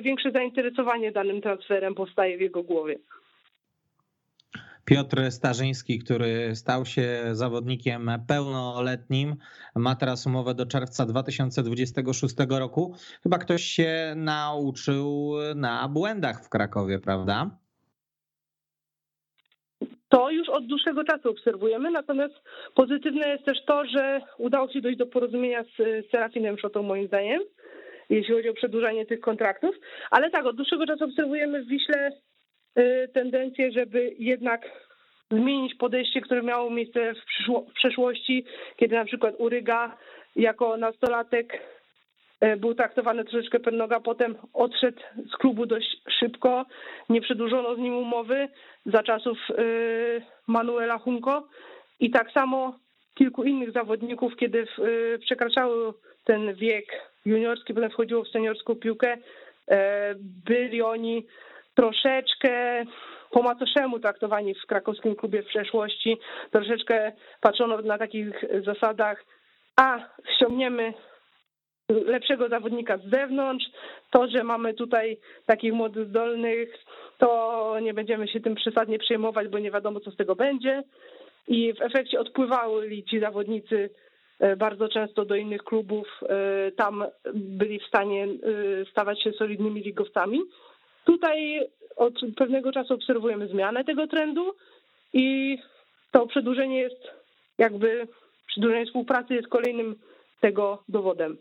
większe 0.01 0.31
zainteresowanie 0.31 1.11
danym 1.11 1.41
transferem 1.41 1.95
powstaje 1.95 2.37
w 2.37 2.41
jego 2.41 2.63
głowie. 2.63 2.95
Piotr 4.85 5.31
Starzyński, 5.31 5.99
który 5.99 6.55
stał 6.55 6.85
się 6.85 7.21
zawodnikiem 7.31 8.11
pełnoletnim, 8.27 9.35
ma 9.75 9.95
teraz 9.95 10.27
umowę 10.27 10.55
do 10.55 10.65
czerwca 10.65 11.05
2026 11.05 12.35
roku. 12.49 12.95
Chyba 13.23 13.37
ktoś 13.37 13.63
się 13.63 14.13
nauczył 14.15 15.33
na 15.55 15.89
błędach 15.89 16.45
w 16.45 16.49
Krakowie, 16.49 16.99
prawda? 16.99 17.57
To 20.09 20.29
już 20.29 20.49
od 20.49 20.65
dłuższego 20.65 21.03
czasu 21.03 21.29
obserwujemy, 21.29 21.91
natomiast 21.91 22.33
pozytywne 22.75 23.29
jest 23.29 23.45
też 23.45 23.65
to, 23.65 23.85
że 23.85 24.21
udało 24.37 24.69
się 24.69 24.81
dojść 24.81 24.97
do 24.97 25.05
porozumienia 25.05 25.63
z 25.63 26.09
Serafinem 26.11 26.57
Szotą, 26.57 26.83
moim 26.83 27.07
zdaniem, 27.07 27.41
jeśli 28.09 28.33
chodzi 28.33 28.49
o 28.49 28.53
przedłużanie 28.53 29.05
tych 29.05 29.19
kontraktów. 29.19 29.75
Ale 30.11 30.29
tak, 30.29 30.45
od 30.45 30.55
dłuższego 30.55 30.85
czasu 30.85 31.05
obserwujemy 31.05 31.63
w 31.63 31.67
Wiśle 31.67 32.11
Y, 32.77 33.07
tendencję, 33.13 33.71
żeby 33.71 34.15
jednak 34.19 34.61
zmienić 35.31 35.75
podejście, 35.75 36.21
które 36.21 36.43
miało 36.43 36.69
miejsce 36.69 37.13
w, 37.13 37.17
w 37.71 37.73
przeszłości, 37.73 38.45
kiedy 38.77 38.95
na 38.95 39.05
przykład 39.05 39.35
Uryga 39.37 39.97
jako 40.35 40.77
nastolatek 40.77 41.59
był 42.57 42.75
traktowany 42.75 43.25
troszeczkę 43.25 43.59
pennoga, 43.59 43.99
potem 43.99 44.35
odszedł 44.53 45.01
z 45.33 45.37
klubu 45.37 45.65
dość 45.65 46.01
szybko, 46.19 46.65
nie 47.09 47.21
przedłużono 47.21 47.75
z 47.75 47.77
nim 47.77 47.97
umowy 47.97 48.47
za 48.85 49.03
czasów 49.03 49.37
y, 49.49 50.21
Manuela 50.47 50.97
Hunko. 50.97 51.47
I 51.99 52.11
tak 52.11 52.31
samo 52.31 52.79
kilku 53.15 53.43
innych 53.43 53.71
zawodników, 53.71 54.35
kiedy 54.35 54.67
przekraczały 55.19 55.93
ten 56.23 56.53
wiek 56.53 56.85
juniorski, 57.25 57.73
potem 57.73 57.89
wchodziło 57.89 58.23
w 58.23 58.29
seniorską 58.29 58.75
piłkę, 58.75 59.17
byli 60.45 60.81
oni 60.81 61.25
troszeczkę 61.75 62.83
po 63.31 63.41
macoszemu 63.41 63.99
traktowani 63.99 64.55
w 64.55 64.65
krakowskim 64.65 65.15
klubie 65.15 65.43
w 65.43 65.45
przeszłości. 65.47 66.17
Troszeczkę 66.51 67.11
patrzono 67.41 67.81
na 67.81 67.97
takich 67.97 68.45
zasadach, 68.65 69.25
a 69.75 69.99
ściągniemy 70.35 70.93
lepszego 71.89 72.49
zawodnika 72.49 72.97
z 72.97 73.09
zewnątrz, 73.09 73.65
to, 74.11 74.27
że 74.27 74.43
mamy 74.43 74.73
tutaj 74.73 75.17
takich 75.45 75.73
młodych 75.73 76.07
zdolnych, 76.07 76.73
to 77.17 77.75
nie 77.81 77.93
będziemy 77.93 78.27
się 78.27 78.39
tym 78.39 78.55
przesadnie 78.55 78.99
przejmować, 78.99 79.47
bo 79.47 79.59
nie 79.59 79.71
wiadomo, 79.71 79.99
co 79.99 80.11
z 80.11 80.15
tego 80.15 80.35
będzie. 80.35 80.83
I 81.47 81.73
w 81.73 81.81
efekcie 81.81 82.19
odpływali 82.19 83.03
ci 83.03 83.19
zawodnicy 83.19 83.89
e, 84.39 84.55
bardzo 84.55 84.89
często 84.89 85.25
do 85.25 85.35
innych 85.35 85.63
klubów, 85.63 86.07
e, 86.23 86.71
tam 86.71 87.05
byli 87.33 87.79
w 87.79 87.87
stanie 87.87 88.23
e, 88.23 88.27
stawać 88.91 89.23
się 89.23 89.31
solidnymi 89.31 89.81
ligowcami. 89.81 90.39
Tutaj 91.05 91.67
od 91.95 92.13
pewnego 92.37 92.71
czasu 92.71 92.93
obserwujemy 92.93 93.47
zmianę 93.47 93.83
tego 93.83 94.07
trendu 94.07 94.55
i 95.13 95.57
to 96.11 96.27
przedłużenie 96.27 96.79
jest 96.79 97.07
jakby, 97.57 98.07
przedłużenie 98.47 98.85
współpracy 98.85 99.33
jest 99.33 99.47
kolejnym 99.47 99.95
tego 100.41 100.83
dowodem. 100.89 101.37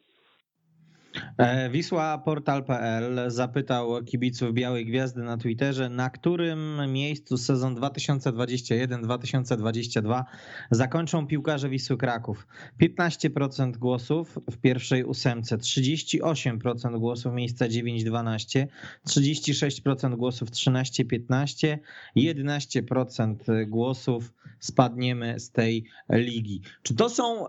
E, 1.39 1.71
Wisła 1.71 2.19
Portal.pl 2.19 3.31
zapytał 3.31 4.05
kibiców 4.05 4.55
Białej 4.55 4.87
Gwiazdy 4.87 5.23
na 5.23 5.37
Twitterze, 5.37 5.89
na 5.89 6.11
którym 6.11 6.93
miejscu 6.93 7.37
sezon 7.37 7.75
2021-2022 7.75 10.25
zakończą 10.71 11.27
piłkarze 11.27 11.69
Wisły 11.69 11.97
Kraków. 11.97 12.47
15% 12.83 13.77
głosów 13.77 14.39
w 14.51 14.57
pierwszej 14.57 15.05
ósemce, 15.05 15.59
38% 15.59 16.99
głosów 16.99 17.35
miejsca 17.35 17.69
9-12, 17.69 18.67
36% 19.09 20.17
głosów 20.17 20.51
13-15, 20.51 21.79
11% 22.17 23.67
głosów 23.67 24.33
spadniemy 24.61 25.41
z 25.41 25.51
tej 25.51 25.85
ligi. 26.11 26.63
Czy 26.83 26.95
to 26.95 27.09
są 27.09 27.47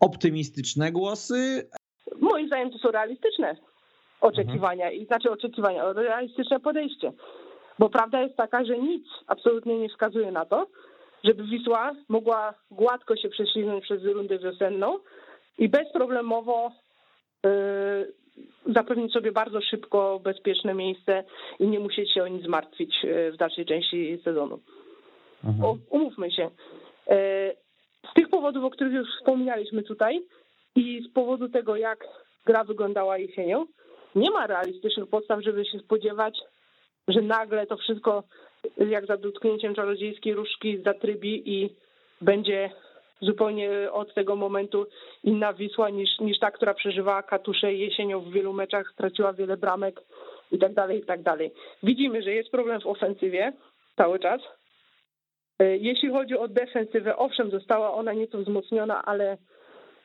optymistyczne 0.00 0.92
głosy, 0.92 1.68
zdaniem 2.52 2.70
to 2.70 2.78
są 2.78 2.90
realistyczne 2.90 3.56
oczekiwania 4.20 4.90
i 4.90 5.06
znaczy 5.06 5.30
oczekiwania, 5.30 5.92
realistyczne 5.92 6.60
podejście. 6.60 7.12
Bo 7.78 7.88
prawda 7.88 8.22
jest 8.22 8.36
taka, 8.36 8.64
że 8.64 8.78
nic 8.78 9.04
absolutnie 9.26 9.78
nie 9.78 9.88
wskazuje 9.88 10.32
na 10.32 10.44
to, 10.44 10.66
żeby 11.24 11.44
Wisła 11.44 11.92
mogła 12.08 12.54
gładko 12.70 13.16
się 13.16 13.28
prześliznąć 13.28 13.84
przez 13.84 14.04
rundę 14.04 14.38
wiosenną 14.38 14.98
i 15.58 15.68
bezproblemowo 15.68 16.72
yy, 17.44 18.72
zapewnić 18.74 19.12
sobie 19.12 19.32
bardzo 19.32 19.60
szybko 19.60 20.20
bezpieczne 20.24 20.74
miejsce 20.74 21.24
i 21.58 21.66
nie 21.66 21.80
musieć 21.80 22.12
się 22.14 22.22
o 22.22 22.28
nic 22.28 22.44
zmartwić 22.44 23.04
yy, 23.04 23.32
w 23.32 23.36
dalszej 23.36 23.66
części 23.66 24.18
sezonu. 24.24 24.58
Mhm. 25.44 25.78
umówmy 25.90 26.30
się. 26.30 26.42
Yy, 26.42 27.16
z 28.10 28.14
tych 28.14 28.28
powodów, 28.28 28.64
o 28.64 28.70
których 28.70 28.92
już 28.92 29.08
wspominaliśmy 29.18 29.82
tutaj 29.82 30.22
i 30.76 31.02
z 31.10 31.12
powodu 31.12 31.48
tego, 31.48 31.76
jak 31.76 32.06
gra 32.46 32.64
wyglądała 32.64 33.18
jesienią, 33.18 33.66
nie 34.14 34.30
ma 34.30 34.46
realistycznych 34.46 35.08
podstaw, 35.08 35.40
żeby 35.42 35.64
się 35.64 35.78
spodziewać, 35.78 36.38
że 37.08 37.20
nagle 37.22 37.66
to 37.66 37.76
wszystko 37.76 38.22
jak 38.76 39.06
za 39.06 39.16
dotknięciem 39.16 39.74
czarodziejskiej 39.74 40.34
różdżki 40.34 40.82
zatrybi 40.82 41.54
i 41.54 41.70
będzie 42.20 42.70
zupełnie 43.20 43.92
od 43.92 44.14
tego 44.14 44.36
momentu 44.36 44.86
inna 45.24 45.52
Wisła 45.52 45.90
niż, 45.90 46.18
niż 46.20 46.38
ta, 46.38 46.50
która 46.50 46.74
przeżywała 46.74 47.22
katusze 47.22 47.72
jesienią 47.72 48.20
w 48.20 48.32
wielu 48.32 48.52
meczach, 48.52 48.90
straciła 48.92 49.32
wiele 49.32 49.56
bramek 49.56 50.00
i 50.52 50.58
tak 50.58 50.74
dalej, 50.74 50.98
i 50.98 51.04
tak 51.04 51.22
dalej. 51.22 51.52
Widzimy, 51.82 52.22
że 52.22 52.32
jest 52.32 52.50
problem 52.50 52.80
w 52.80 52.86
ofensywie 52.86 53.52
cały 53.96 54.18
czas. 54.18 54.40
E, 55.58 55.76
jeśli 55.76 56.10
chodzi 56.10 56.38
o 56.38 56.48
defensywę, 56.48 57.16
owszem, 57.16 57.50
została 57.50 57.94
ona 57.94 58.12
nieco 58.12 58.38
wzmocniona, 58.38 59.04
ale 59.04 59.36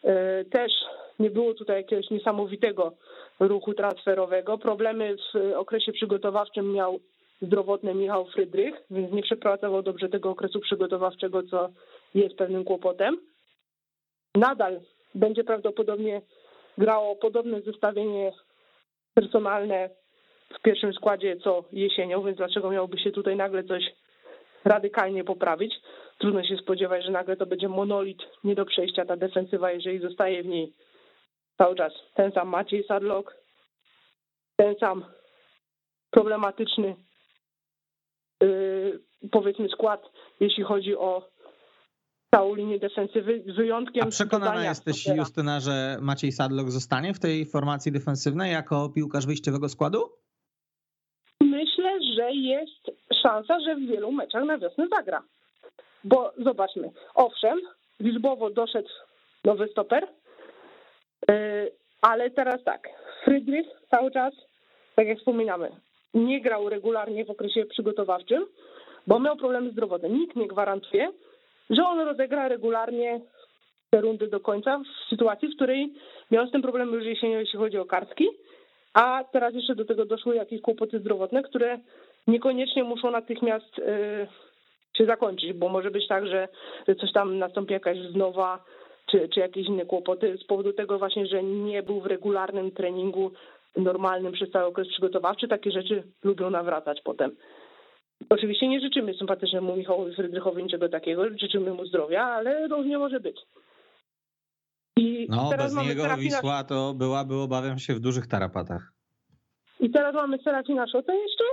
e, 0.04 0.45
też 0.45 0.71
nie 1.20 1.30
było 1.30 1.54
tutaj 1.54 1.78
jakiegoś 1.78 2.10
niesamowitego 2.10 2.94
ruchu 3.40 3.74
transferowego. 3.74 4.58
Problemy 4.58 5.16
w 5.34 5.54
okresie 5.56 5.92
przygotowawczym 5.92 6.74
miał 6.74 7.00
zdrowotny 7.42 7.94
Michał 7.94 8.26
Frydrych, 8.26 8.76
więc 8.92 9.12
nie 9.12 9.22
przepracował 9.22 9.84
dobrze 9.84 10.10
tego 10.10 10.30
okresu 10.30 10.60
przygotowawczego, 10.60 11.44
co 11.44 11.70
jest 12.16 12.36
pewnym 12.36 12.64
kłopotem. 12.64 13.18
Nadal 14.36 14.80
będzie 15.16 15.44
prawdopodobnie 15.44 16.22
grało 16.78 17.16
podobne 17.16 17.62
zestawienie 17.62 18.32
personalne 19.14 19.90
w 20.60 20.62
pierwszym 20.62 20.94
składzie 20.94 21.38
co 21.38 21.64
jesienią, 21.72 22.24
więc 22.24 22.38
dlaczego 22.38 22.72
miałoby 22.72 23.00
się 23.00 23.12
tutaj 23.12 23.36
nagle 23.36 23.64
coś 23.64 23.84
radykalnie 24.66 25.24
poprawić? 25.24 25.76
Trudno 26.18 26.44
się 26.44 26.58
spodziewać, 26.58 27.06
że 27.06 27.12
nagle 27.12 27.36
to 27.36 27.46
będzie 27.46 27.70
monolit 27.70 28.20
nie 28.44 28.56
do 28.56 28.66
przejścia 28.66 29.06
ta 29.06 29.18
defensywa, 29.18 29.72
jeżeli 29.72 30.00
zostaje 30.00 30.44
w 30.44 30.46
niej 30.46 30.74
cały 31.58 31.76
czas 31.76 31.93
ten 32.15 32.32
sam 32.32 32.48
Maciej 32.48 32.84
Sadlock, 32.88 33.36
ten 34.56 34.76
sam 34.80 35.06
problematyczny 36.12 36.96
yy, 38.41 39.00
powiedzmy 39.32 39.70
skład, 39.70 40.02
jeśli 40.39 40.63
chodzi 40.63 40.96
o 40.96 41.30
całą 42.36 42.56
linię 42.56 42.80
defensywy, 42.80 43.43
z 43.48 43.56
wyjątkiem... 43.56 44.04
A 44.04 44.10
przekonana 44.10 44.63
jesteś, 44.63 45.02
Stopera. 45.02 45.22
Justyna, 45.22 45.60
że 45.60 45.98
Maciej 46.02 46.32
Sadlock 46.32 46.70
zostanie 46.70 47.13
w 47.13 47.20
tej 47.20 47.46
formacji 47.46 47.91
defensywnej 47.91 48.52
jako 48.52 48.89
piłkarz 48.89 49.26
wyjściowego 49.26 49.70
składu? 49.70 50.10
Myślę, 51.41 52.00
że 52.15 52.32
jest 52.32 52.91
szansa, 53.24 53.60
że 53.60 53.76
w 53.76 53.80
wielu 53.80 54.12
meczach 54.12 54.43
na 54.43 54.58
wiosnę 54.58 54.88
zagra. 54.88 55.24
Bo 56.04 56.34
zobaczmy, 56.38 56.91
owszem, 57.15 57.60
liczbowo 58.00 58.50
doszedł 58.50 58.89
nowy 59.43 59.67
stoper, 59.67 60.08
ale 62.02 62.32
teraz 62.32 62.63
tak, 62.63 62.90
Frydrych 63.24 63.68
cały 63.92 64.12
czas, 64.12 64.34
tak 64.96 65.08
jak 65.08 65.18
wspominamy, 65.18 65.70
nie 66.13 66.42
grał 66.42 66.70
regularnie 66.70 67.26
w 67.26 67.30
okresie 67.30 67.66
przygotowawczym, 67.66 68.46
bo 69.08 69.20
miał 69.20 69.36
problemy 69.36 69.72
zdrowotne. 69.72 70.10
Nikt 70.10 70.36
nie 70.36 70.48
gwarantuje, 70.48 71.12
że 71.70 71.84
on 71.84 72.00
rozegra 72.00 72.48
regularnie 72.48 73.22
te 73.90 74.02
rundy 74.02 74.28
do 74.28 74.40
końca 74.40 74.80
w 74.80 75.10
sytuacji, 75.10 75.48
w 75.48 75.56
której 75.56 75.94
miał 76.32 76.48
z 76.48 76.52
tym 76.52 76.62
problem 76.62 76.94
już 76.94 77.06
jesienią, 77.06 77.40
jeśli 77.40 77.60
chodzi 77.60 77.78
o 77.78 77.86
kartki, 77.86 78.28
a 78.94 79.24
teraz 79.32 79.54
jeszcze 79.54 79.76
do 79.76 79.86
tego 79.86 80.06
doszły 80.06 80.36
jakieś 80.36 80.62
kłopoty 80.62 81.00
zdrowotne, 81.00 81.44
które 81.44 81.80
niekoniecznie 82.28 82.84
muszą 82.84 83.12
natychmiast 83.12 83.78
yy, 83.78 84.28
się 84.98 85.06
zakończyć, 85.06 85.54
bo 85.54 85.70
może 85.70 85.92
być 85.92 86.08
tak, 86.08 86.28
że 86.28 86.48
coś 87.00 87.12
tam 87.13 87.38
nastąpi 87.38 87.74
jakaś 87.74 87.98
znowa, 87.98 88.63
czy, 89.12 89.30
czy 89.30 89.39
jakieś 89.39 89.67
inne 89.67 89.86
kłopoty 89.86 90.38
z 90.38 90.43
powodu 90.43 90.74
tego 90.74 91.00
właśnie, 91.00 91.28
że 91.28 91.43
nie 91.43 91.84
był 91.84 92.02
w 92.02 92.06
regularnym 92.06 92.72
treningu 92.72 93.32
normalnym 93.78 94.34
przez 94.34 94.52
cały 94.52 94.65
okres 94.65 94.88
przygotowawczy. 94.88 95.48
Takie 95.48 95.72
rzeczy 95.72 96.04
lubią 96.24 96.50
nawracać 96.50 97.02
potem. 97.04 97.32
Oczywiście 98.30 98.67
nie 98.67 98.80
życzymy 98.80 99.13
sympatycznemu 99.13 99.76
Michałowi 99.76 100.15
Frydrychowi 100.15 100.63
niczego 100.63 100.89
takiego, 100.89 101.24
życzymy 101.41 101.74
mu 101.74 101.86
zdrowia, 101.86 102.24
ale 102.24 102.67
różnie 102.67 102.98
może 102.98 103.20
być. 103.20 103.39
I 104.98 105.28
no, 105.30 105.50
bez 105.58 105.76
niego 105.76 106.02
Serafina... 106.02 106.17
Wisła 106.17 106.63
to 106.63 106.93
byłaby, 106.93 107.36
obawiam 107.36 107.80
się, 107.80 107.93
w 107.93 108.00
dużych 108.00 108.28
tarapatach. 108.28 108.93
I 109.80 109.89
teraz 109.89 110.15
mamy 110.15 110.38
Serafina 110.38 110.88
Szotę 110.88 111.15
jeszcze 111.15 111.43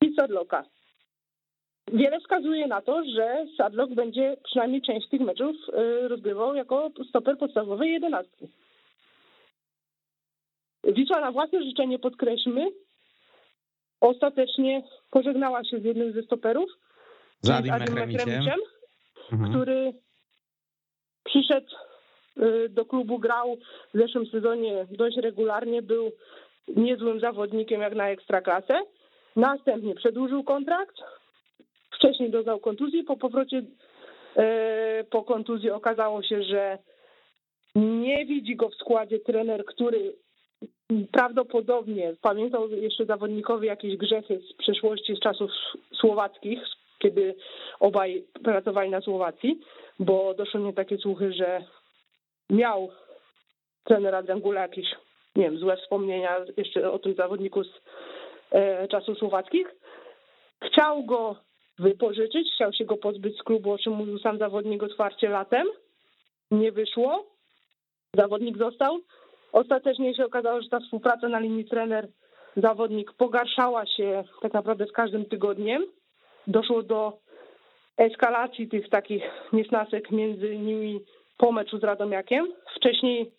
i 0.00 0.14
Sadloka. 0.14 0.64
Wiele 1.92 2.20
wskazuje 2.20 2.66
na 2.66 2.82
to, 2.82 3.04
że 3.04 3.46
Sadlok 3.56 3.90
będzie 3.90 4.36
przynajmniej 4.44 4.82
część 4.82 5.08
tych 5.08 5.20
meczów 5.20 5.56
y, 5.68 6.08
rozgrywał 6.08 6.54
jako 6.54 6.90
stoper 7.08 7.38
podstawowej 7.38 7.92
jedenastki. 7.92 8.48
Wisła 10.84 11.20
na 11.20 11.32
własne 11.32 11.64
życzenie, 11.64 11.98
podkreślmy, 11.98 12.66
ostatecznie 14.00 14.82
pożegnała 15.10 15.64
się 15.64 15.78
z 15.80 15.84
jednym 15.84 16.12
ze 16.12 16.22
stoperów, 16.22 16.70
z 17.40 17.50
Adim 17.50 17.72
Mechremiciem, 17.72 18.60
mhm. 19.32 19.50
który 19.50 19.92
przyszedł 21.24 21.74
y, 22.38 22.68
do 22.68 22.84
klubu, 22.84 23.18
grał 23.18 23.56
w 23.94 23.98
zeszłym 23.98 24.26
sezonie 24.26 24.86
dość 24.90 25.16
regularnie, 25.16 25.82
był 25.82 26.12
niezłym 26.76 27.20
zawodnikiem 27.20 27.80
jak 27.80 27.94
na 27.94 28.08
ekstraklasę. 28.08 28.82
Następnie 29.36 29.94
przedłużył 29.94 30.44
kontrakt, 30.44 30.96
wcześniej 31.96 32.30
doznał 32.30 32.60
kontuzji, 32.60 33.04
po 33.04 33.16
powrocie 33.16 33.56
y, 33.58 35.04
po 35.10 35.22
kontuzji 35.22 35.70
okazało 35.70 36.22
się, 36.22 36.42
że 36.42 36.78
nie 37.74 38.26
widzi 38.26 38.56
go 38.56 38.68
w 38.68 38.74
składzie 38.74 39.18
trener, 39.18 39.64
który 39.64 40.12
prawdopodobnie 41.12 42.14
pamiętał 42.22 42.68
jeszcze 42.68 43.04
zawodnikowi 43.04 43.66
jakieś 43.66 43.96
grzechy 43.96 44.40
z 44.50 44.52
przeszłości, 44.52 45.16
z 45.16 45.20
czasów 45.20 45.50
słowackich, 46.00 46.60
kiedy 46.98 47.34
obaj 47.80 48.24
pracowali 48.44 48.90
na 48.90 49.00
Słowacji, 49.00 49.60
bo 49.98 50.34
doszły 50.34 50.60
mnie 50.60 50.72
takie 50.72 50.98
słuchy, 50.98 51.32
że 51.32 51.64
miał 52.50 52.90
trener 53.84 54.14
Adrian 54.14 54.40
Gula 54.40 54.60
jakieś, 54.60 54.86
nie 55.36 55.44
wiem, 55.44 55.58
złe 55.58 55.76
wspomnienia 55.76 56.36
jeszcze 56.56 56.92
o 56.92 56.98
tym 56.98 57.14
zawodniku 57.14 57.64
z 57.64 57.68
e, 58.50 58.88
czasów 58.88 59.18
słowackich. 59.18 59.74
Chciał 60.62 61.04
go 61.04 61.36
wypożyczyć, 61.78 62.48
chciał 62.54 62.72
się 62.72 62.84
go 62.84 62.96
pozbyć 62.96 63.38
z 63.38 63.42
klubu, 63.42 63.72
o 63.72 63.78
czym 63.78 63.92
mówił 63.92 64.18
sam 64.18 64.38
zawodnik 64.38 64.82
otwarcie 64.82 65.28
latem. 65.28 65.66
Nie 66.50 66.72
wyszło. 66.72 67.26
Zawodnik 68.14 68.58
został. 68.58 68.98
Ostatecznie 69.52 70.14
się 70.14 70.24
okazało, 70.24 70.62
że 70.62 70.68
ta 70.68 70.80
współpraca 70.80 71.28
na 71.28 71.38
linii 71.38 71.64
trener-zawodnik 71.64 73.12
pogarszała 73.12 73.86
się 73.86 74.24
tak 74.42 74.52
naprawdę 74.52 74.86
z 74.86 74.92
każdym 74.92 75.24
tygodniem. 75.24 75.84
Doszło 76.46 76.82
do 76.82 77.18
eskalacji 77.96 78.68
tych 78.68 78.88
takich 78.88 79.22
niesnasek 79.52 80.10
między 80.10 80.58
nimi 80.58 81.00
po 81.38 81.52
meczu 81.52 81.78
z 81.78 81.84
Radomiakiem. 81.84 82.52
Wcześniej 82.76 83.30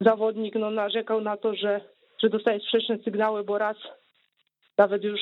zawodnik 0.00 0.54
no, 0.54 0.70
narzekał 0.70 1.20
na 1.20 1.36
to, 1.36 1.54
że, 1.54 1.80
że 2.22 2.28
dostaje 2.28 2.60
sprzeczne 2.60 2.98
sygnały, 2.98 3.44
bo 3.44 3.58
raz 3.58 3.76
nawet 4.78 5.04
już 5.04 5.20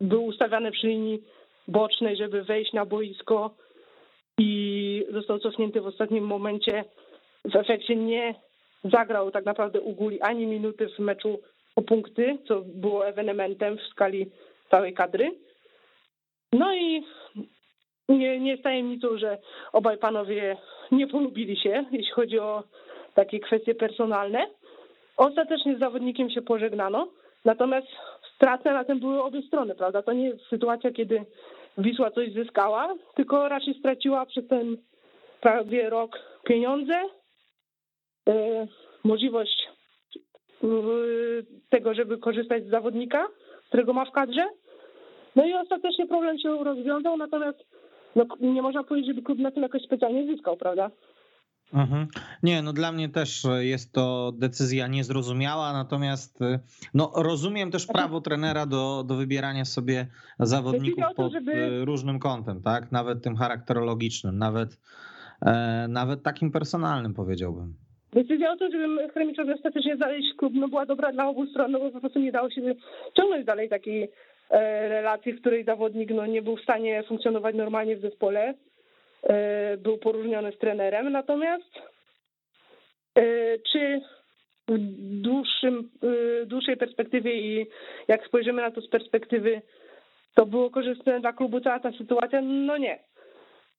był 0.00 0.24
ustawiany 0.24 0.70
przy 0.70 0.86
linii 0.86 1.22
bocznej, 1.68 2.16
żeby 2.16 2.42
wejść 2.42 2.72
na 2.72 2.86
boisko 2.86 3.50
i 4.38 5.06
został 5.10 5.38
cofnięty 5.38 5.80
w 5.80 5.86
ostatnim 5.86 6.24
momencie. 6.24 6.84
W 7.44 7.56
efekcie 7.56 7.96
nie 7.96 8.34
zagrał 8.84 9.30
tak 9.30 9.44
naprawdę 9.44 9.80
u 9.80 9.92
Guli 9.92 10.20
ani 10.20 10.46
minuty 10.46 10.88
w 10.88 10.98
meczu 10.98 11.38
o 11.76 11.82
punkty, 11.82 12.38
co 12.48 12.60
było 12.60 13.06
ewenementem 13.06 13.78
w 13.78 13.82
skali 13.82 14.30
całej 14.70 14.94
kadry. 14.94 15.30
No 16.52 16.74
i 16.74 17.04
nie, 18.08 18.40
nie 18.40 18.50
jest 18.50 18.62
tajemnicą, 18.62 19.18
że 19.18 19.38
obaj 19.72 19.98
panowie 19.98 20.56
nie 20.92 21.06
polubili 21.06 21.56
się, 21.56 21.84
jeśli 21.92 22.12
chodzi 22.12 22.38
o 22.38 22.62
takie 23.14 23.40
kwestie 23.40 23.74
personalne. 23.74 24.46
Ostatecznie 25.16 25.76
z 25.76 25.78
zawodnikiem 25.78 26.30
się 26.30 26.42
pożegnano, 26.42 27.08
natomiast 27.44 27.88
straty 28.42 28.70
na 28.70 28.84
tym 28.84 29.00
były 29.00 29.22
obie 29.22 29.42
strony, 29.42 29.74
prawda? 29.74 30.02
To 30.02 30.12
nie 30.12 30.28
jest 30.28 30.46
sytuacja, 30.46 30.90
kiedy 30.90 31.24
Wisła 31.78 32.10
coś 32.10 32.32
zyskała, 32.32 32.94
tylko 33.14 33.48
raczej 33.48 33.74
straciła 33.74 34.26
przez 34.26 34.48
ten 34.48 34.76
prawie 35.40 35.90
rok 35.90 36.18
pieniądze, 36.44 36.94
E, 38.28 38.66
możliwość 39.04 39.68
e, 40.64 40.66
tego, 41.70 41.94
żeby 41.94 42.18
korzystać 42.18 42.64
z 42.64 42.70
zawodnika, 42.70 43.26
którego 43.68 43.92
ma 43.92 44.04
w 44.04 44.12
kadrze. 44.12 44.48
No 45.36 45.46
i 45.46 45.54
ostatecznie 45.54 46.06
problem 46.06 46.38
się 46.38 46.64
rozwiązał, 46.64 47.16
natomiast 47.16 47.58
no, 48.16 48.24
nie 48.40 48.62
można 48.62 48.84
powiedzieć, 48.84 49.08
żeby 49.08 49.22
klub 49.22 49.38
na 49.38 49.50
tym 49.50 49.62
jakoś 49.62 49.82
specjalnie 49.82 50.26
zyskał, 50.26 50.56
prawda? 50.56 50.90
Mhm. 51.72 52.06
Nie, 52.42 52.62
no 52.62 52.72
dla 52.72 52.92
mnie 52.92 53.08
też 53.08 53.42
jest 53.60 53.92
to 53.92 54.32
decyzja 54.32 54.86
niezrozumiała, 54.86 55.72
natomiast 55.72 56.42
e, 56.42 56.60
no, 56.94 57.12
rozumiem 57.16 57.70
też 57.70 57.86
prawo 57.86 58.20
trenera 58.20 58.66
do, 58.66 59.04
do 59.06 59.14
wybierania 59.14 59.64
sobie 59.64 60.06
zawodników 60.38 61.04
pod 61.16 61.32
żeby... 61.32 61.84
różnym 61.84 62.18
kątem, 62.18 62.62
tak? 62.62 62.92
Nawet 62.92 63.22
tym 63.22 63.36
charakterologicznym, 63.36 64.38
nawet, 64.38 64.80
nawet 65.88 66.22
takim 66.22 66.50
personalnym 66.50 67.14
powiedziałbym. 67.14 67.74
Decyzja 68.12 68.52
o 68.52 68.56
tym, 68.56 68.72
żeby 68.72 69.08
Chremiczowi 69.08 69.52
ostatecznie 69.52 69.96
znaleźć 69.96 70.34
klub, 70.36 70.52
no 70.56 70.68
była 70.68 70.86
dobra 70.86 71.12
dla 71.12 71.28
obu 71.28 71.46
stron, 71.46 71.72
no 71.72 71.78
bo 71.78 71.90
po 71.90 72.00
prostu 72.00 72.18
nie 72.18 72.32
dało 72.32 72.50
się 72.50 72.74
ciągnąć 73.16 73.46
dalej 73.46 73.68
takiej 73.68 74.10
e, 74.50 74.88
relacji, 74.88 75.32
w 75.32 75.40
której 75.40 75.64
zawodnik 75.64 76.10
no, 76.14 76.26
nie 76.26 76.42
był 76.42 76.56
w 76.56 76.62
stanie 76.62 77.02
funkcjonować 77.08 77.56
normalnie 77.56 77.96
w 77.96 78.00
zespole. 78.00 78.54
Był 79.78 79.98
poróżniony 79.98 80.52
z 80.52 80.58
trenerem. 80.58 81.12
Natomiast 81.12 81.72
czy 83.72 84.00
w 84.68 84.78
dłuższym, 85.22 85.90
dłuższej 86.46 86.76
perspektywie 86.76 87.34
i 87.34 87.66
jak 88.08 88.26
spojrzymy 88.26 88.62
na 88.62 88.70
to 88.70 88.80
z 88.80 88.88
perspektywy, 88.88 89.62
to 90.34 90.46
było 90.46 90.70
korzystne 90.70 91.20
dla 91.20 91.32
klubu 91.32 91.60
cała 91.60 91.80
ta 91.80 91.92
sytuacja? 91.92 92.40
No 92.42 92.76
nie. 92.76 92.98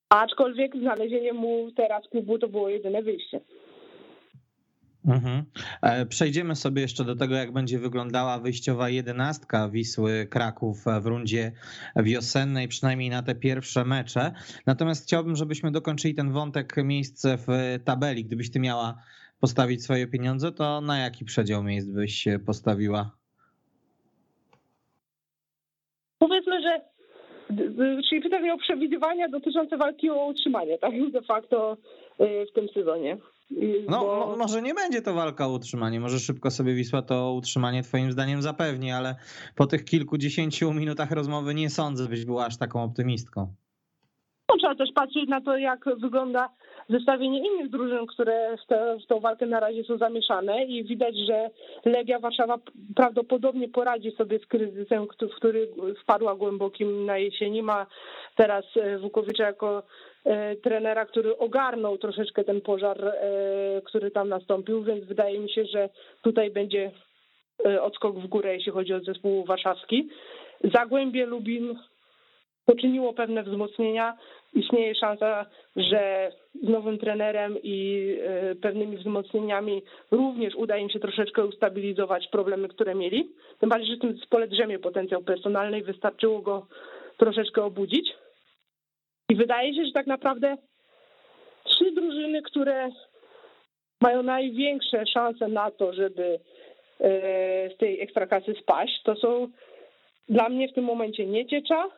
Aczkolwiek 0.09 0.75
znalezienie 0.75 1.33
mu 1.33 1.71
teraz 1.71 2.09
klubu 2.09 2.39
to 2.39 2.47
było 2.47 2.69
jedyne 2.69 3.01
wyjście. 3.01 3.39
Mhm. 5.05 5.43
E, 5.81 6.05
przejdziemy 6.05 6.55
sobie 6.55 6.81
jeszcze 6.81 7.03
do 7.03 7.15
tego, 7.15 7.35
jak 7.35 7.53
będzie 7.53 7.79
wyglądała 7.79 8.39
wyjściowa 8.39 8.89
jedenastka 8.89 9.69
Wisły 9.69 10.27
Kraków 10.29 10.85
w 11.01 11.05
rundzie 11.05 11.51
wiosennej, 11.95 12.67
przynajmniej 12.67 13.09
na 13.09 13.23
te 13.23 13.35
pierwsze 13.35 13.85
mecze. 13.85 14.31
Natomiast 14.65 15.03
chciałbym, 15.03 15.35
żebyśmy 15.35 15.71
dokończyli 15.71 16.15
ten 16.15 16.31
wątek 16.31 16.75
miejsce 16.83 17.37
w 17.37 17.47
tabeli. 17.85 18.25
Gdybyś 18.25 18.51
ty 18.51 18.59
miała 18.59 18.97
postawić 19.39 19.83
swoje 19.83 20.07
pieniądze, 20.07 20.51
to 20.51 20.81
na 20.81 20.97
jaki 20.97 21.25
przedział 21.25 21.63
miejsc 21.63 21.87
byś 21.87 22.27
postawiła? 22.45 23.11
Powiedzmy, 26.19 26.61
że 26.61 26.81
czyli 28.09 28.21
pytanie 28.21 28.53
o 28.53 28.57
przewidywania 28.57 29.29
dotyczące 29.29 29.77
walki 29.77 30.09
o 30.09 30.25
utrzymanie, 30.25 30.77
tak 30.77 31.11
de 31.11 31.21
facto 31.21 31.77
y, 32.21 32.45
w 32.51 32.53
tym 32.53 32.67
sezonie. 32.73 33.17
No, 33.89 33.99
Bo... 33.99 34.35
może 34.37 34.61
nie 34.61 34.73
będzie 34.73 35.01
to 35.01 35.13
walka 35.13 35.47
o 35.47 35.53
utrzymanie, 35.53 35.99
może 35.99 36.19
szybko 36.19 36.51
sobie 36.51 36.73
Wisła 36.73 37.01
to 37.01 37.33
utrzymanie 37.33 37.83
twoim 37.83 38.11
zdaniem 38.11 38.41
zapewni, 38.41 38.91
ale 38.91 39.15
po 39.55 39.67
tych 39.67 39.85
kilkudziesięciu 39.85 40.73
minutach 40.73 41.11
rozmowy 41.11 41.53
nie 41.53 41.69
sądzę, 41.69 42.07
byś 42.07 42.25
była 42.25 42.45
aż 42.45 42.57
taką 42.57 42.83
optymistką. 42.83 43.53
No, 44.49 44.57
trzeba 44.57 44.75
też 44.75 44.89
patrzeć 44.95 45.29
na 45.29 45.41
to, 45.41 45.57
jak 45.57 45.85
wygląda 45.97 46.49
zestawienie 46.89 47.39
innych 47.39 47.69
drużyn, 47.69 48.05
które 48.07 48.57
w, 48.63 48.67
te, 48.67 48.97
w 49.03 49.07
tą 49.07 49.19
walkę 49.19 49.45
na 49.45 49.59
razie 49.59 49.83
są 49.83 49.97
zamieszane 49.97 50.65
i 50.65 50.83
widać, 50.83 51.15
że 51.27 51.49
Legia 51.85 52.19
Warszawa 52.19 52.57
prawdopodobnie 52.95 53.69
poradzi 53.69 54.11
sobie 54.11 54.39
z 54.39 54.45
kryzysem, 54.45 55.07
w 55.31 55.35
który 55.35 55.67
wpadła 56.03 56.35
głębokim 56.35 57.05
na 57.05 57.17
jesieni. 57.17 57.63
Ma 57.63 57.85
teraz 58.35 58.65
e, 58.75 58.99
Wukowicza 58.99 59.43
jako 59.43 59.83
trenera, 60.63 61.05
który 61.05 61.37
ogarnął 61.37 61.97
troszeczkę 61.97 62.43
ten 62.43 62.61
pożar, 62.61 63.05
e, 63.05 63.81
który 63.85 64.11
tam 64.11 64.29
nastąpił, 64.29 64.83
więc 64.83 65.05
wydaje 65.05 65.39
mi 65.39 65.49
się, 65.49 65.65
że 65.65 65.89
tutaj 66.21 66.51
będzie 66.51 66.91
odskok 67.81 68.19
w 68.19 68.27
górę, 68.27 68.53
jeśli 68.53 68.71
chodzi 68.71 68.93
o 68.93 68.99
zespół 68.99 69.45
warszawski. 69.45 70.09
Zagłębie 70.63 71.25
Lubin 71.25 71.75
poczyniło 72.65 73.13
pewne 73.13 73.43
wzmocnienia. 73.43 74.17
Istnieje 74.53 74.95
szansa, 74.95 75.45
że 75.75 76.31
z 76.63 76.69
nowym 76.69 76.97
trenerem 76.97 77.57
i 77.63 78.09
e, 78.21 78.55
pewnymi 78.55 78.97
wzmocnieniami 78.97 79.81
również 80.11 80.55
uda 80.55 80.77
im 80.77 80.89
się 80.89 80.99
troszeczkę 80.99 81.45
ustabilizować 81.45 82.27
problemy, 82.27 82.67
które 82.67 82.95
mieli. 82.95 83.29
Tym 83.59 83.69
bardziej, 83.69 83.89
że 83.89 83.97
w 83.97 84.01
tym 84.01 84.17
zespole 84.17 84.47
drzemie 84.47 84.79
potencjał 84.79 85.21
personalny 85.21 85.79
i 85.79 85.83
wystarczyło 85.83 86.41
go 86.41 86.67
troszeczkę 87.17 87.63
obudzić. 87.63 88.13
I 89.33 89.35
wydaje 89.35 89.75
się, 89.75 89.85
że 89.85 89.91
tak 89.91 90.07
naprawdę 90.07 90.57
trzy 91.63 91.91
drużyny, 91.91 92.41
które 92.41 92.89
mają 94.01 94.23
największe 94.23 95.05
szanse 95.05 95.47
na 95.47 95.71
to, 95.71 95.93
żeby 95.93 96.39
e, 96.99 97.09
z 97.69 97.77
tej 97.77 98.01
ekstraklasy 98.01 98.53
spaść, 98.61 99.01
to 99.03 99.15
są 99.15 99.47
dla 100.29 100.49
mnie 100.49 100.67
w 100.67 100.73
tym 100.73 100.83
momencie 100.83 101.25
Nieciecza, 101.25 101.89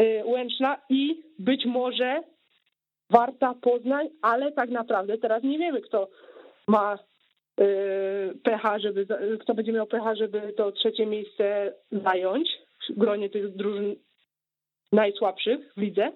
Y, 0.00 0.22
Łęczna 0.24 0.76
i 0.88 1.22
być 1.38 1.66
może 1.66 2.22
Warta 3.10 3.54
Poznań, 3.54 4.08
ale 4.22 4.52
tak 4.52 4.70
naprawdę 4.70 5.18
teraz 5.18 5.42
nie 5.42 5.58
wiemy, 5.58 5.80
kto 5.80 6.08
ma 6.68 6.98
y, 7.60 8.38
pecha, 8.42 8.78
żeby, 8.78 9.06
kto 9.40 9.54
będzie 9.54 9.72
miał 9.72 9.86
pecha, 9.86 10.14
żeby 10.14 10.52
to 10.56 10.72
trzecie 10.72 11.06
miejsce 11.06 11.74
zająć 11.92 12.48
w 12.90 12.98
gronie 12.98 13.30
tych 13.30 13.56
drużyn 13.56 13.96
najsłabszych 14.92 15.72
w 15.76 15.80
lidze. 15.80 16.12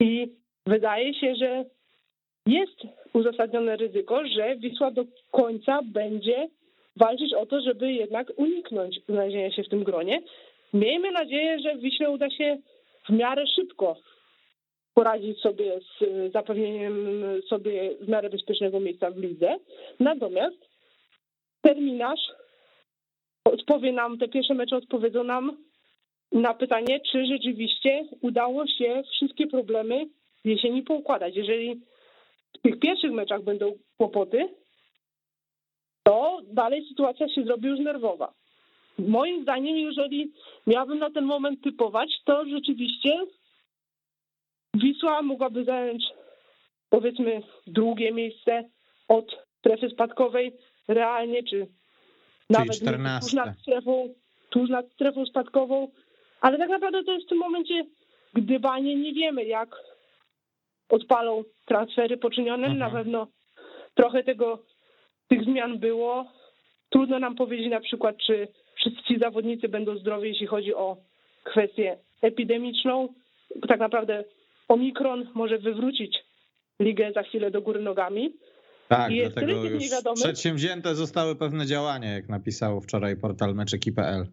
I 0.00 0.32
wydaje 0.66 1.14
się, 1.14 1.34
że 1.34 1.64
jest 2.46 2.80
uzasadnione 3.12 3.76
ryzyko, 3.76 4.26
że 4.26 4.56
Wisła 4.56 4.90
do 4.90 5.04
końca 5.30 5.80
będzie 5.84 6.48
walczyć 6.96 7.34
o 7.34 7.46
to, 7.46 7.60
żeby 7.60 7.92
jednak 7.92 8.32
uniknąć 8.36 9.00
znalezienia 9.08 9.52
się 9.52 9.62
w 9.62 9.68
tym 9.68 9.84
gronie. 9.84 10.22
Miejmy 10.74 11.10
nadzieję, 11.10 11.58
że 11.58 11.76
Wiśle 11.76 12.10
uda 12.10 12.30
się 12.30 12.58
w 13.08 13.12
miarę 13.12 13.46
szybko 13.46 13.96
poradzić 14.94 15.40
sobie 15.40 15.80
z 15.80 16.32
zapewnieniem 16.32 17.16
sobie 17.48 17.94
w 18.00 18.08
miarę 18.08 18.30
bezpiecznego 18.30 18.80
miejsca 18.80 19.10
w 19.10 19.16
lidze. 19.16 19.56
Natomiast 20.00 20.56
terminarz 21.62 22.20
odpowie 23.44 23.92
nam, 23.92 24.18
te 24.18 24.28
pierwsze 24.28 24.54
mecze 24.54 24.76
odpowiedzą 24.76 25.24
nam 25.24 25.56
na 26.32 26.54
pytanie, 26.54 27.00
czy 27.12 27.26
rzeczywiście 27.26 28.04
udało 28.20 28.66
się 28.66 29.02
wszystkie 29.12 29.46
problemy 29.46 30.06
w 30.44 30.48
jesieni 30.48 30.82
poukładać. 30.82 31.36
Jeżeli 31.36 31.80
w 32.58 32.62
tych 32.62 32.78
pierwszych 32.78 33.12
meczach 33.12 33.42
będą 33.42 33.72
kłopoty, 33.96 34.48
to 36.02 36.40
dalej 36.44 36.88
sytuacja 36.88 37.28
się 37.28 37.44
zrobi 37.44 37.68
już 37.68 37.80
nerwowa. 37.80 38.32
Moim 38.98 39.42
zdaniem, 39.42 39.76
jeżeli 39.76 40.32
miałabym 40.66 40.98
na 40.98 41.10
ten 41.10 41.24
moment 41.24 41.62
typować, 41.62 42.10
to 42.24 42.44
rzeczywiście 42.44 43.10
Wisła 44.74 45.22
mogłaby 45.22 45.64
zająć 45.64 46.04
powiedzmy 46.90 47.42
drugie 47.66 48.12
miejsce 48.12 48.64
od 49.08 49.26
strefy 49.58 49.90
spadkowej 49.90 50.56
realnie, 50.88 51.42
czy 51.42 51.66
nawet 52.50 52.78
tuż 53.20 53.32
nad, 53.32 53.58
strefą, 53.58 54.14
tuż 54.50 54.70
nad 54.70 54.92
strefą 54.92 55.26
spadkową, 55.26 55.88
ale 56.40 56.58
tak 56.58 56.68
naprawdę 56.68 57.04
to 57.04 57.12
jest 57.12 57.26
w 57.26 57.28
tym 57.28 57.38
momencie 57.38 57.84
gdybanie, 58.34 58.96
nie 58.96 59.12
wiemy 59.12 59.44
jak 59.44 59.76
odpalą 60.88 61.44
transfery 61.66 62.16
poczynione, 62.16 62.66
mhm. 62.66 62.78
na 62.78 62.90
pewno 62.90 63.26
trochę 63.94 64.22
tego, 64.24 64.62
tych 65.28 65.44
zmian 65.44 65.78
było. 65.78 66.32
Trudno 66.90 67.18
nam 67.18 67.36
powiedzieć 67.36 67.70
na 67.70 67.80
przykład, 67.80 68.16
czy 68.26 68.48
wszyscy 68.76 69.02
ci 69.02 69.18
zawodnicy 69.18 69.68
będą 69.68 69.98
zdrowi, 69.98 70.28
jeśli 70.28 70.46
chodzi 70.46 70.74
o 70.74 70.96
kwestię 71.44 71.98
epidemiczną. 72.22 73.08
Tak 73.68 73.80
naprawdę 73.80 74.24
Omikron 74.68 75.28
może 75.34 75.58
wywrócić 75.58 76.18
ligę 76.80 77.12
za 77.12 77.22
chwilę 77.22 77.50
do 77.50 77.62
góry 77.62 77.80
nogami. 77.80 78.32
Tak, 78.88 79.12
I 79.12 79.20
dlatego 79.20 79.64
już 79.64 79.84
przedsięwzięte 80.14 80.94
zostały 80.94 81.36
pewne 81.36 81.66
działania, 81.66 82.12
jak 82.12 82.28
napisało 82.28 82.80
wczoraj 82.80 83.16
portal 83.16 83.54
meczeki.pl. 83.54 84.26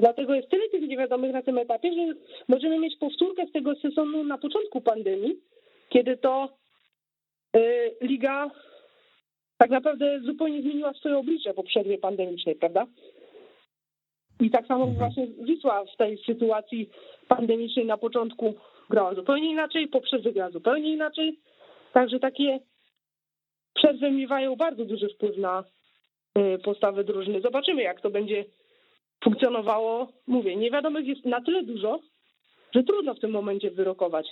Dlatego 0.00 0.34
jest 0.34 0.48
tyle 0.48 0.68
tych 0.68 0.88
niewiadomych 0.88 1.32
na 1.32 1.42
tym 1.42 1.58
etapie, 1.58 1.92
że 1.92 2.14
możemy 2.48 2.78
mieć 2.78 2.96
powtórkę 2.96 3.46
z 3.46 3.52
tego 3.52 3.74
sezonu 3.74 4.24
na 4.24 4.38
początku 4.38 4.80
pandemii, 4.80 5.36
kiedy 5.88 6.16
to 6.16 6.48
y, 7.56 7.96
liga 8.00 8.50
tak 9.58 9.70
naprawdę 9.70 10.20
zupełnie 10.20 10.62
zmieniła 10.62 10.92
swoje 10.92 11.18
oblicze 11.18 11.54
po 11.54 11.62
przerwie 11.62 11.98
pandemicznej, 11.98 12.56
prawda? 12.56 12.86
I 14.40 14.50
tak 14.50 14.66
samo 14.66 14.84
mhm. 14.84 14.98
właśnie 14.98 15.26
Wisła 15.26 15.84
w 15.84 15.96
tej 15.96 16.18
sytuacji 16.18 16.90
pandemicznej 17.28 17.86
na 17.86 17.96
początku 17.96 18.54
grała 18.90 19.14
zupełnie 19.14 19.50
inaczej, 19.50 19.88
po 19.88 20.00
przerwie 20.00 20.32
grała 20.32 20.50
zupełnie 20.50 20.92
inaczej. 20.92 21.38
Także 21.92 22.18
takie 22.20 22.60
przerwy 23.74 24.10
miewają 24.10 24.56
bardzo 24.56 24.84
duży 24.84 25.08
wpływ 25.08 25.36
na 25.36 25.64
y, 26.38 26.58
postawę 26.58 27.04
drużyny. 27.04 27.40
Zobaczymy, 27.40 27.82
jak 27.82 28.00
to 28.00 28.10
będzie 28.10 28.44
funkcjonowało. 29.24 30.12
Mówię, 30.26 30.56
niewiadomych 30.56 31.06
jest 31.06 31.24
na 31.24 31.40
tyle 31.40 31.62
dużo, 31.62 32.00
że 32.74 32.82
trudno 32.82 33.14
w 33.14 33.20
tym 33.20 33.30
momencie 33.30 33.70
wyrokować. 33.70 34.26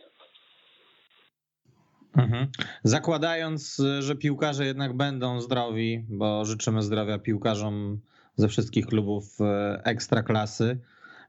Mhm. 2.17 2.47
Zakładając, 2.85 3.83
że 3.99 4.17
piłkarze 4.17 4.67
jednak 4.67 4.97
będą 4.97 5.41
zdrowi, 5.41 6.05
bo 6.09 6.45
życzymy 6.45 6.83
zdrowia 6.83 7.19
piłkarzom 7.19 8.01
ze 8.37 8.49
wszystkich 8.49 8.87
klubów 8.87 9.41
e, 9.41 9.81
ekstraklasy. 9.85 10.79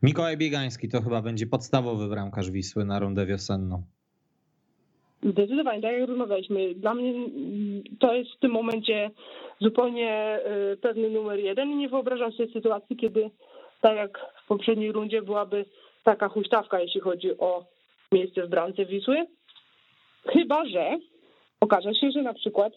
Mikołaj 0.03 0.37
Biegański 0.37 0.89
to 0.89 1.01
chyba 1.01 1.21
będzie 1.21 1.47
podstawowy 1.47 2.07
bramkarz 2.07 2.51
Wisły 2.51 2.85
na 2.85 2.99
rundę 2.99 3.25
wiosenną. 3.25 3.83
Zdecydowanie, 5.23 5.81
tak 5.81 5.93
jak 5.93 6.09
rozmawialiśmy. 6.09 6.75
Dla 6.75 6.93
mnie 6.93 7.13
to 7.99 8.13
jest 8.13 8.31
w 8.31 8.39
tym 8.39 8.51
momencie 8.51 9.11
zupełnie 9.59 10.11
e, 10.11 10.77
pewny 10.81 11.09
numer 11.09 11.39
jeden 11.39 11.71
i 11.71 11.75
nie 11.75 11.89
wyobrażam 11.89 12.31
sobie 12.31 12.53
sytuacji, 12.53 12.97
kiedy 12.97 13.29
tak 13.81 13.95
jak 13.95 14.19
w 14.43 14.47
poprzedniej 14.47 14.91
rundzie 14.91 15.21
byłaby 15.21 15.65
taka 16.03 16.29
huśtawka, 16.29 16.79
jeśli 16.79 17.01
chodzi 17.01 17.37
o 17.37 17.65
miejsce 18.11 18.43
w 18.43 18.49
bramce 18.49 18.85
Wisły. 18.85 19.25
Chyba, 20.25 20.65
że 20.65 20.97
okaże 21.61 21.95
się, 21.95 22.11
że 22.11 22.21
na 22.21 22.33
przykład 22.33 22.73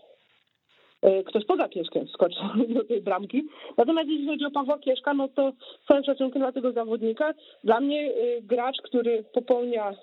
E, 1.02 1.24
ktoś 1.24 1.44
poza 1.44 1.68
Kieszkiem 1.68 2.08
skoczył 2.08 2.42
do 2.74 2.84
tej 2.84 3.00
bramki. 3.00 3.42
Natomiast 3.76 4.08
jeśli 4.08 4.26
chodzi 4.26 4.44
o 4.44 4.50
Pawła 4.50 4.78
Kieszka, 4.78 5.14
no 5.14 5.28
to 5.28 5.52
całym 5.88 6.04
szacunkiem 6.04 6.42
dla 6.42 6.52
tego 6.52 6.72
zawodnika, 6.72 7.34
dla 7.64 7.80
mnie 7.80 8.12
e, 8.12 8.42
gracz, 8.42 8.76
który 8.82 9.24
popełnia 9.32 9.94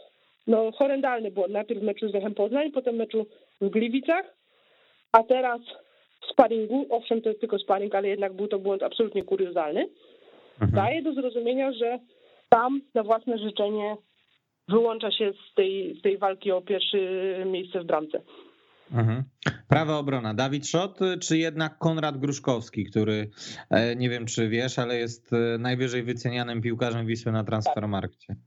no, 0.48 0.72
horrendalny 0.72 1.32
błąd. 1.32 1.54
Najpierw 1.54 1.82
w 1.82 1.84
meczu 1.84 2.10
z 2.10 2.14
Lechem 2.14 2.34
Poznań, 2.34 2.72
potem 2.72 2.96
w 2.96 2.98
meczu 2.98 3.26
w 3.62 3.70
Gliwicach, 3.70 4.26
a 5.12 5.24
teraz 5.24 5.62
w 6.22 6.32
sparingu, 6.32 6.86
owszem 6.90 7.22
to 7.22 7.30
jest 7.30 7.42
tylko 7.42 7.60
sparing, 7.60 7.96
ale 7.96 8.08
jednak 8.08 8.34
był 8.34 8.48
to 8.48 8.60
błąd 8.60 8.84
absolutnie 8.84 9.24
kuriozalny, 9.24 9.90
mhm. 10.62 10.72
daje 10.72 11.02
do 11.02 11.14
zrozumienia, 11.14 11.74
że 11.74 12.00
tam 12.50 12.82
na 12.94 13.04
własne 13.04 13.38
życzenie 13.38 13.96
wyłącza 14.68 15.12
się 15.12 15.34
z 15.52 15.56
tej, 15.56 15.96
z 16.00 16.02
tej 16.02 16.18
walki 16.18 16.52
o 16.52 16.62
pierwsze 16.62 16.98
miejsce 17.46 17.80
w 17.80 17.86
bramce. 17.86 18.22
Mhm. 18.92 19.24
Prawa 19.68 19.98
obrona. 19.98 20.34
Dawid 20.34 20.68
Szot, 20.68 21.00
czy 21.22 21.38
jednak 21.38 21.78
Konrad 21.78 22.18
Gruszkowski, 22.18 22.86
który 22.86 23.30
e, 23.70 23.96
nie 23.96 24.10
wiem 24.10 24.26
czy 24.26 24.50
wiesz, 24.50 24.80
ale 24.80 24.98
jest 24.98 25.34
e, 25.34 25.58
najwyżej 25.58 26.04
wycenianym 26.04 26.62
piłkarzem 26.62 27.06
Wisły 27.06 27.32
na 27.32 27.44
transfermarkcie. 27.44 28.28
Tak, 28.28 28.38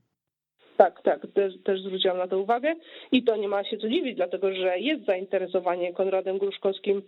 tak, 1.03 1.27
też, 1.35 1.55
też 1.65 1.81
zwróciłam 1.81 2.19
na 2.19 2.29
to 2.29 2.39
uwagę 2.39 2.75
i 3.13 3.25
to 3.25 3.37
nie 3.37 3.49
ma 3.49 3.65
się 3.65 3.77
co 3.77 3.89
dziwić, 3.89 4.17
dlatego 4.17 4.55
że 4.55 4.79
jest 4.79 5.05
zainteresowanie 5.05 5.93
Konradem 5.93 6.39
Gruszkowskim 6.39 7.03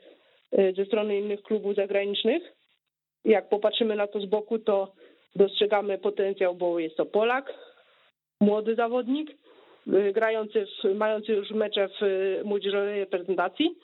e, 0.53 0.73
ze 0.73 0.85
strony 0.85 1.19
innych 1.19 1.43
klubów 1.43 1.75
zagranicznych. 1.75 2.43
Jak 3.25 3.49
popatrzymy 3.49 3.97
na 3.97 4.07
to 4.07 4.21
z 4.21 4.27
boku, 4.27 4.59
to 4.59 4.93
dostrzegamy 5.37 5.99
potencjał, 5.99 6.55
bo 6.55 6.79
jest 6.79 6.97
to 6.97 7.07
Polak, 7.07 7.55
młody 8.41 8.75
zawodnik, 8.75 9.31
y, 9.31 10.13
grający, 10.13 10.67
w, 10.67 10.95
mający 10.95 11.33
już 11.33 11.51
mecze 11.51 11.89
w 11.89 12.03
y, 12.03 12.43
młodzieżowej 12.45 13.01
reprezentacji 13.01 13.75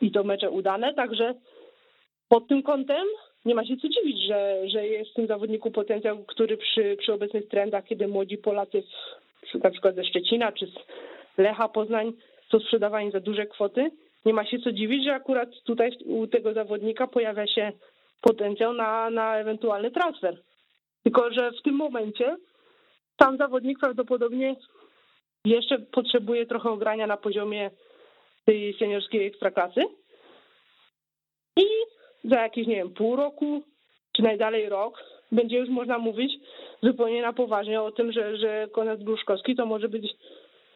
i 0.00 0.10
to 0.10 0.24
mecze 0.24 0.50
udane, 0.50 0.94
także 0.94 1.34
pod 2.28 2.48
tym 2.48 2.62
kątem 2.62 3.06
nie 3.44 3.54
ma 3.54 3.64
się 3.64 3.76
co 3.76 3.88
dziwić, 3.88 4.26
że, 4.26 4.68
że 4.68 4.86
jest 4.86 5.10
w 5.10 5.14
tym 5.14 5.26
zawodniku 5.26 5.70
potencjał, 5.70 6.24
który 6.24 6.56
przy, 6.56 6.96
przy 6.98 7.12
obecnych 7.12 7.48
trendach, 7.48 7.84
kiedy 7.84 8.08
młodzi 8.08 8.38
Polacy 8.38 8.82
na 9.64 9.70
przykład 9.70 9.94
ze 9.94 10.04
Szczecina 10.04 10.52
czy 10.52 10.66
z 10.66 11.38
Lecha 11.38 11.68
Poznań 11.68 12.12
są 12.50 12.58
sprzedawani 12.58 13.10
za 13.10 13.20
duże 13.20 13.46
kwoty, 13.46 13.90
nie 14.24 14.32
ma 14.32 14.44
się 14.44 14.58
co 14.58 14.72
dziwić, 14.72 15.04
że 15.04 15.14
akurat 15.14 15.48
tutaj 15.64 15.90
u 16.04 16.26
tego 16.26 16.52
zawodnika 16.52 17.06
pojawia 17.06 17.46
się 17.46 17.72
potencjał 18.20 18.72
na, 18.72 19.10
na 19.10 19.36
ewentualny 19.36 19.90
transfer. 19.90 20.42
Tylko, 21.02 21.32
że 21.32 21.50
w 21.52 21.62
tym 21.62 21.74
momencie 21.74 22.36
sam 23.22 23.36
zawodnik 23.36 23.78
prawdopodobnie 23.78 24.56
jeszcze 25.44 25.78
potrzebuje 25.78 26.46
trochę 26.46 26.70
ogrania 26.70 27.06
na 27.06 27.16
poziomie 27.16 27.70
tej 28.44 28.74
seniorskiej 28.78 29.26
ekstraklasy. 29.26 29.80
Za 32.24 32.40
jakieś, 32.40 32.66
nie 32.66 32.76
wiem, 32.76 32.90
pół 32.90 33.16
roku, 33.16 33.62
czy 34.12 34.22
najdalej 34.22 34.68
rok, 34.68 35.04
będzie 35.32 35.58
już 35.58 35.68
można 35.68 35.98
mówić 35.98 36.32
zupełnie 36.82 37.22
na 37.22 37.32
poważnie 37.32 37.82
o 37.82 37.92
tym, 37.92 38.12
że, 38.12 38.36
że 38.36 38.68
Konrad 38.72 39.04
Gruszkowski 39.04 39.56
to 39.56 39.66
może 39.66 39.88
być 39.88 40.14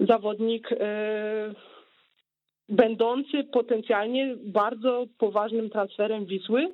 zawodnik 0.01 0.71
yy, 0.71 0.79
będący 2.69 3.45
potencjalnie 3.45 4.37
bardzo 4.45 5.07
poważnym 5.19 5.71
transferem 5.71 6.27
Wisły, 6.27 6.73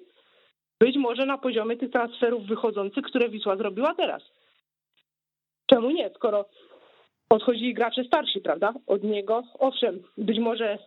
być 0.81 0.97
może 0.97 1.27
na 1.27 1.39
poziomie 1.39 1.77
tych 1.77 1.91
transferów 1.91 2.47
wychodzących, 2.47 3.05
które 3.05 3.29
Wisła 3.29 3.57
zrobiła 3.57 3.95
teraz. 3.95 4.23
Czemu 5.67 5.91
nie, 5.91 6.11
skoro 6.15 6.45
odchodzili 7.29 7.75
gracze 7.75 8.05
starsi, 8.05 8.41
prawda? 8.41 8.75
Od 8.87 9.05
niego, 9.05 9.43
owszem, 9.59 10.03
być 10.19 10.39
może 10.39 10.79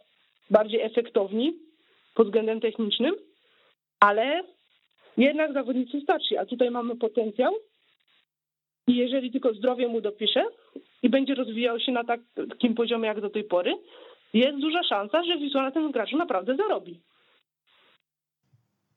bardziej 0.50 0.82
efektowni 0.82 1.54
pod 2.16 2.28
względem 2.28 2.62
technicznym, 2.62 3.16
ale 4.00 4.44
jednak 5.18 5.54
zawodnicy 5.54 6.02
starsi, 6.02 6.38
a 6.38 6.46
tutaj 6.46 6.72
mamy 6.72 6.96
potencjał 6.96 7.54
i 8.88 8.96
jeżeli 8.96 9.32
tylko 9.32 9.54
zdrowie 9.54 9.88
mu 9.88 10.02
dopisze 10.02 10.46
i 11.04 11.10
będzie 11.10 11.36
rozwijał 11.36 11.80
się 11.80 11.92
na 11.92 12.04
takim 12.50 12.76
poziomie 12.76 13.08
jak 13.08 13.22
do 13.22 13.30
tej 13.30 13.44
pory, 13.44 13.76
jest 14.34 14.60
duża 14.60 14.84
szansa, 14.84 15.24
że 15.24 15.38
Wisła 15.38 15.64
na 15.64 15.72
tym 15.72 15.92
graczu 15.92 16.18
naprawdę 16.18 16.56
zarobi. 16.56 17.00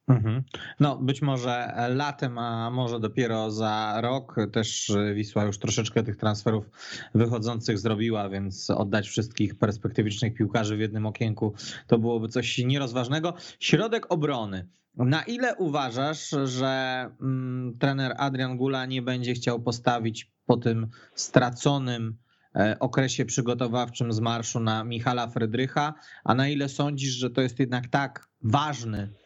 Mhm. 0.09 0.43
No, 0.79 0.97
być 0.97 1.21
może 1.21 1.73
latem, 1.95 2.37
a 2.37 2.69
może 2.69 2.99
dopiero 2.99 3.51
za 3.51 4.01
rok 4.01 4.35
też 4.51 4.91
Wisła 5.15 5.43
już 5.43 5.57
troszeczkę 5.59 6.03
tych 6.03 6.15
transferów 6.15 6.69
wychodzących 7.15 7.79
zrobiła, 7.79 8.29
więc 8.29 8.69
oddać 8.69 9.09
wszystkich 9.09 9.55
perspektywicznych 9.55 10.33
piłkarzy 10.33 10.77
w 10.77 10.79
jednym 10.79 11.05
okienku 11.05 11.53
to 11.87 11.99
byłoby 11.99 12.27
coś 12.27 12.57
nierozważnego. 12.57 13.33
Środek 13.59 14.11
obrony. 14.11 14.67
Na 14.95 15.23
ile 15.23 15.55
uważasz, 15.55 16.35
że 16.43 17.05
mm, 17.21 17.77
trener 17.79 18.13
Adrian 18.17 18.57
Gula 18.57 18.85
nie 18.85 19.01
będzie 19.01 19.33
chciał 19.33 19.59
postawić 19.59 20.31
po 20.45 20.57
tym 20.57 20.87
straconym 21.15 22.17
e, 22.55 22.77
okresie 22.79 23.25
przygotowawczym 23.25 24.13
z 24.13 24.19
marszu 24.19 24.59
na 24.59 24.83
Michala 24.83 25.27
Frydrycha, 25.27 25.93
a 26.23 26.35
na 26.35 26.47
ile 26.47 26.69
sądzisz, 26.69 27.13
że 27.13 27.29
to 27.29 27.41
jest 27.41 27.59
jednak 27.59 27.87
tak 27.87 28.29
ważny 28.41 29.09
E, 29.09 29.18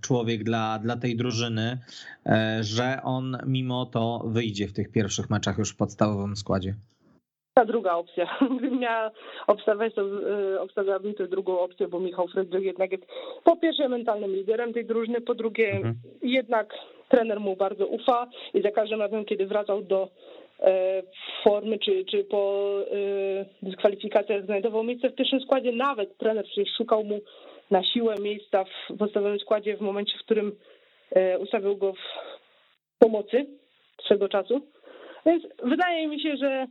człowiek 0.00 0.44
dla, 0.44 0.78
dla 0.78 0.96
tej 0.96 1.16
drużyny, 1.16 1.78
e, 2.26 2.58
że 2.62 2.98
on 3.04 3.38
mimo 3.46 3.86
to 3.86 4.22
wyjdzie 4.26 4.68
w 4.68 4.72
tych 4.72 4.92
pierwszych 4.92 5.30
meczach 5.30 5.58
już 5.58 5.72
w 5.72 5.76
podstawowym 5.76 6.36
składzie. 6.36 6.74
Ta 7.54 7.64
druga 7.64 7.92
opcja. 7.92 8.38
Gdybym 8.58 8.78
miała 8.78 9.10
obstawiać, 9.46 9.94
to 9.94 10.02
e, 10.54 10.60
obstawiałabym 10.60 11.14
tę 11.14 11.28
drugą 11.28 11.60
opcję, 11.60 11.88
bo 11.88 12.00
Michał 12.00 12.28
Frydrych 12.28 12.64
jednak 12.64 12.92
jest 12.92 13.06
po 13.44 13.56
pierwsze 13.56 13.88
mentalnym 13.88 14.34
liderem 14.34 14.72
tej 14.72 14.84
drużyny, 14.84 15.20
po 15.20 15.34
drugie 15.34 15.72
mhm. 15.72 15.94
jednak 16.22 16.74
trener 17.08 17.40
mu 17.40 17.56
bardzo 17.56 17.86
ufa 17.86 18.30
i 18.54 18.62
za 18.62 18.70
każdym 18.70 19.00
razem, 19.00 19.24
kiedy 19.24 19.46
wracał 19.46 19.82
do 19.82 20.08
formy, 21.44 21.78
czy, 21.78 22.04
czy 22.04 22.24
po 22.24 22.72
dyskwalifikacjach 23.62 24.44
znajdował 24.44 24.84
miejsce 24.84 25.10
w 25.10 25.14
pierwszym 25.14 25.40
składzie, 25.40 25.72
nawet 25.72 26.18
trener 26.18 26.44
przecież 26.44 26.74
szukał 26.76 27.04
mu 27.04 27.20
na 27.70 27.84
siłę 27.84 28.14
miejsca 28.20 28.64
w 28.64 28.96
podstawowym 28.98 29.38
składzie 29.38 29.76
w 29.76 29.80
momencie, 29.80 30.18
w 30.18 30.24
którym 30.24 30.52
e, 31.10 31.38
ustawił 31.38 31.76
go 31.76 31.92
w 31.92 31.98
pomocy 32.98 33.46
swego 34.04 34.28
czasu. 34.28 34.60
Więc 35.26 35.44
wydaje 35.62 36.08
mi 36.08 36.20
się, 36.20 36.36
że 36.36 36.66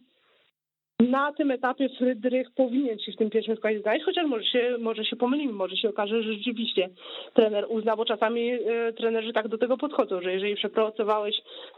na 1.10 1.34
tym 1.34 1.51
etapie 1.51 1.89
Frydrych 1.89 2.47
powinien 2.56 2.99
się 2.99 3.12
w 3.12 3.15
tym 3.15 3.30
pierwszym 3.30 3.58
składzie 3.58 3.82
znaleźć, 3.82 4.06
chociaż 4.06 4.27
może 4.27 4.45
się, 4.45 4.77
może 4.80 5.06
się 5.06 5.15
pomylimy, 5.15 5.54
może 5.54 5.77
się 5.77 5.89
okaże, 5.89 6.23
że 6.23 6.34
rzeczywiście 6.34 6.89
trener 7.34 7.65
uzna, 7.69 7.95
bo 7.95 8.06
czasami 8.06 8.51
e, 8.51 8.93
trenerzy 8.93 9.34
tak 9.34 9.47
do 9.47 9.58
tego 9.58 9.77
podchodzą, 9.77 10.21
że 10.21 10.34
jeżeli 10.34 10.56
przepracowałeś 10.56 11.36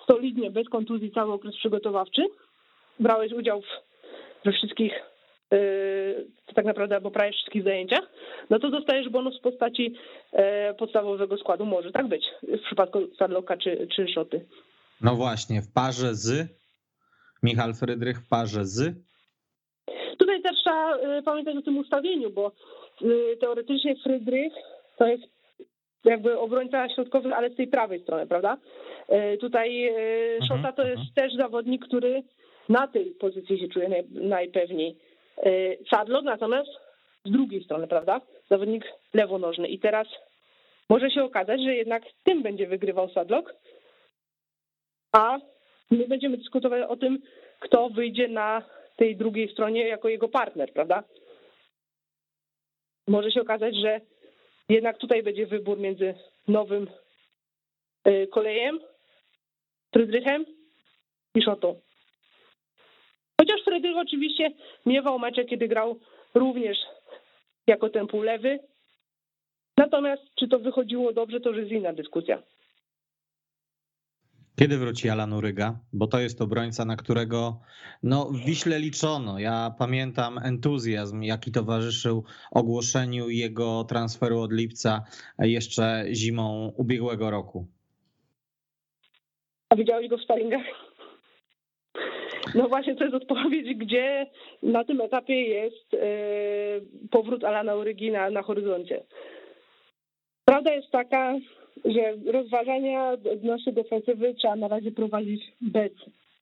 solidnie, 0.07 0.51
bez 0.51 0.69
kontuzji 0.69 1.11
cały 1.11 1.33
okres 1.33 1.55
przygotowawczy, 1.55 2.21
brałeś 2.99 3.31
udział 3.31 3.61
w, 3.61 3.65
we 4.45 4.51
wszystkich 4.51 5.12
tak 6.55 6.65
naprawdę 6.65 6.95
albo 6.95 7.11
prawie 7.11 7.31
wszystkich 7.31 7.63
zajęciach, 7.63 8.09
no 8.49 8.59
to 8.59 8.69
dostajesz 8.69 9.09
bonus 9.09 9.39
w 9.39 9.41
postaci 9.41 9.95
e, 10.31 10.73
podstawowego 10.73 11.37
składu. 11.37 11.65
Może 11.65 11.91
tak 11.91 12.07
być 12.07 12.25
w 12.43 12.65
przypadku 12.65 12.99
Sadloka 13.19 13.57
czy, 13.57 13.87
czy 13.95 14.07
Szoty. 14.07 14.45
No 15.01 15.15
właśnie, 15.15 15.61
w 15.61 15.73
parze 15.73 16.15
z 16.15 16.47
Michal 17.43 17.73
Frydrych 17.73 18.17
w 18.17 18.29
parze 18.29 18.65
z 18.65 18.95
Tutaj 20.17 20.41
też 20.41 20.55
trzeba 20.63 20.97
e, 20.97 21.21
pamiętać 21.23 21.55
o 21.55 21.61
tym 21.61 21.77
ustawieniu, 21.77 22.29
bo 22.29 22.51
e, 23.01 23.37
teoretycznie 23.37 23.95
Frydrych 23.95 24.53
to 24.97 25.07
jest 25.07 25.23
jakby 26.05 26.39
obrońca 26.39 26.89
środkowy, 26.89 27.35
ale 27.35 27.49
z 27.49 27.55
tej 27.55 27.67
prawej 27.67 28.01
strony, 28.03 28.27
prawda? 28.27 28.57
Tutaj 29.39 29.87
mhm, 29.87 30.47
Szota 30.47 30.71
to 30.71 30.81
jest 30.83 30.99
mhm. 30.99 31.13
też 31.15 31.33
zawodnik, 31.35 31.85
który 31.85 32.23
na 32.69 32.87
tej 32.87 33.05
pozycji 33.05 33.59
się 33.59 33.67
czuje 33.67 34.03
najpewniej. 34.11 34.97
E, 35.37 35.77
Sadlok 35.89 36.23
natomiast 36.23 36.69
z 37.25 37.31
drugiej 37.31 37.63
strony, 37.63 37.87
prawda? 37.87 38.21
Zawodnik 38.49 38.85
lewonożny. 39.13 39.67
I 39.67 39.79
teraz 39.79 40.07
może 40.89 41.11
się 41.11 41.23
okazać, 41.23 41.61
że 41.61 41.75
jednak 41.75 42.03
tym 42.23 42.43
będzie 42.43 42.67
wygrywał 42.67 43.09
Sadlok, 43.09 43.55
a 45.11 45.39
my 45.91 46.07
będziemy 46.07 46.37
dyskutować 46.37 46.83
o 46.89 46.97
tym, 46.97 47.19
kto 47.59 47.89
wyjdzie 47.89 48.27
na 48.27 48.63
tej 48.95 49.15
drugiej 49.15 49.51
stronie 49.51 49.87
jako 49.87 50.09
jego 50.09 50.29
partner, 50.29 50.73
prawda? 50.73 51.03
Może 53.07 53.31
się 53.31 53.41
okazać, 53.41 53.75
że 53.75 54.01
jednak 54.69 54.97
tutaj 54.97 55.23
będzie 55.23 55.45
wybór 55.45 55.79
między 55.79 56.13
nowym 56.47 56.87
e, 58.03 58.27
kolejem, 58.27 58.79
Frydrychem 59.93 60.45
i 61.35 61.41
Szotą. 61.41 61.79
Chociaż 63.43 63.63
Fredrik 63.63 63.97
oczywiście 63.97 64.51
miewał 64.85 65.19
mecze, 65.19 65.45
kiedy 65.45 65.67
grał 65.67 65.99
również 66.33 66.77
jako 67.67 67.89
ten 67.89 68.07
lewy. 68.13 68.59
Natomiast 69.77 70.23
czy 70.39 70.47
to 70.47 70.59
wychodziło 70.59 71.13
dobrze, 71.13 71.39
to 71.39 71.49
już 71.49 71.57
jest 71.57 71.71
inna 71.71 71.93
dyskusja. 71.93 72.43
Kiedy 74.59 74.77
wróci 74.77 75.09
Alan 75.09 75.33
Uryga? 75.33 75.79
Bo 75.93 76.07
to 76.07 76.19
jest 76.19 76.41
obrońca, 76.41 76.85
na 76.85 76.95
którego 76.95 77.59
no, 78.03 78.25
w 78.25 78.45
Wiśle 78.45 78.79
liczono. 78.79 79.39
Ja 79.39 79.75
pamiętam 79.79 80.37
entuzjazm, 80.37 81.21
jaki 81.21 81.51
towarzyszył 81.51 82.23
ogłoszeniu 82.51 83.29
jego 83.29 83.83
transferu 83.83 84.39
od 84.39 84.51
lipca 84.53 85.03
jeszcze 85.39 86.05
zimą 86.11 86.73
ubiegłego 86.77 87.31
roku. 87.31 87.67
A 89.69 89.75
widziałeś 89.75 90.09
go 90.09 90.17
w 90.17 90.23
sparingach? 90.23 90.92
No 92.55 92.67
właśnie, 92.67 92.95
to 92.95 93.03
jest 93.03 93.15
odpowiedź, 93.15 93.73
gdzie 93.77 94.27
na 94.63 94.83
tym 94.83 95.01
etapie 95.01 95.41
jest 95.41 95.93
e, 95.93 95.97
powrót 97.11 97.43
Alana 97.43 97.75
Urygi 97.75 98.11
na, 98.11 98.41
horyzoncie. 98.41 99.03
Prawda 100.45 100.73
jest 100.73 100.91
taka, 100.91 101.35
że 101.85 102.31
rozważania 102.31 103.11
odnośnie 103.11 103.73
defensywy 103.73 104.33
trzeba 104.33 104.55
na 104.55 104.67
razie 104.67 104.91
prowadzić 104.91 105.43
bez 105.61 105.91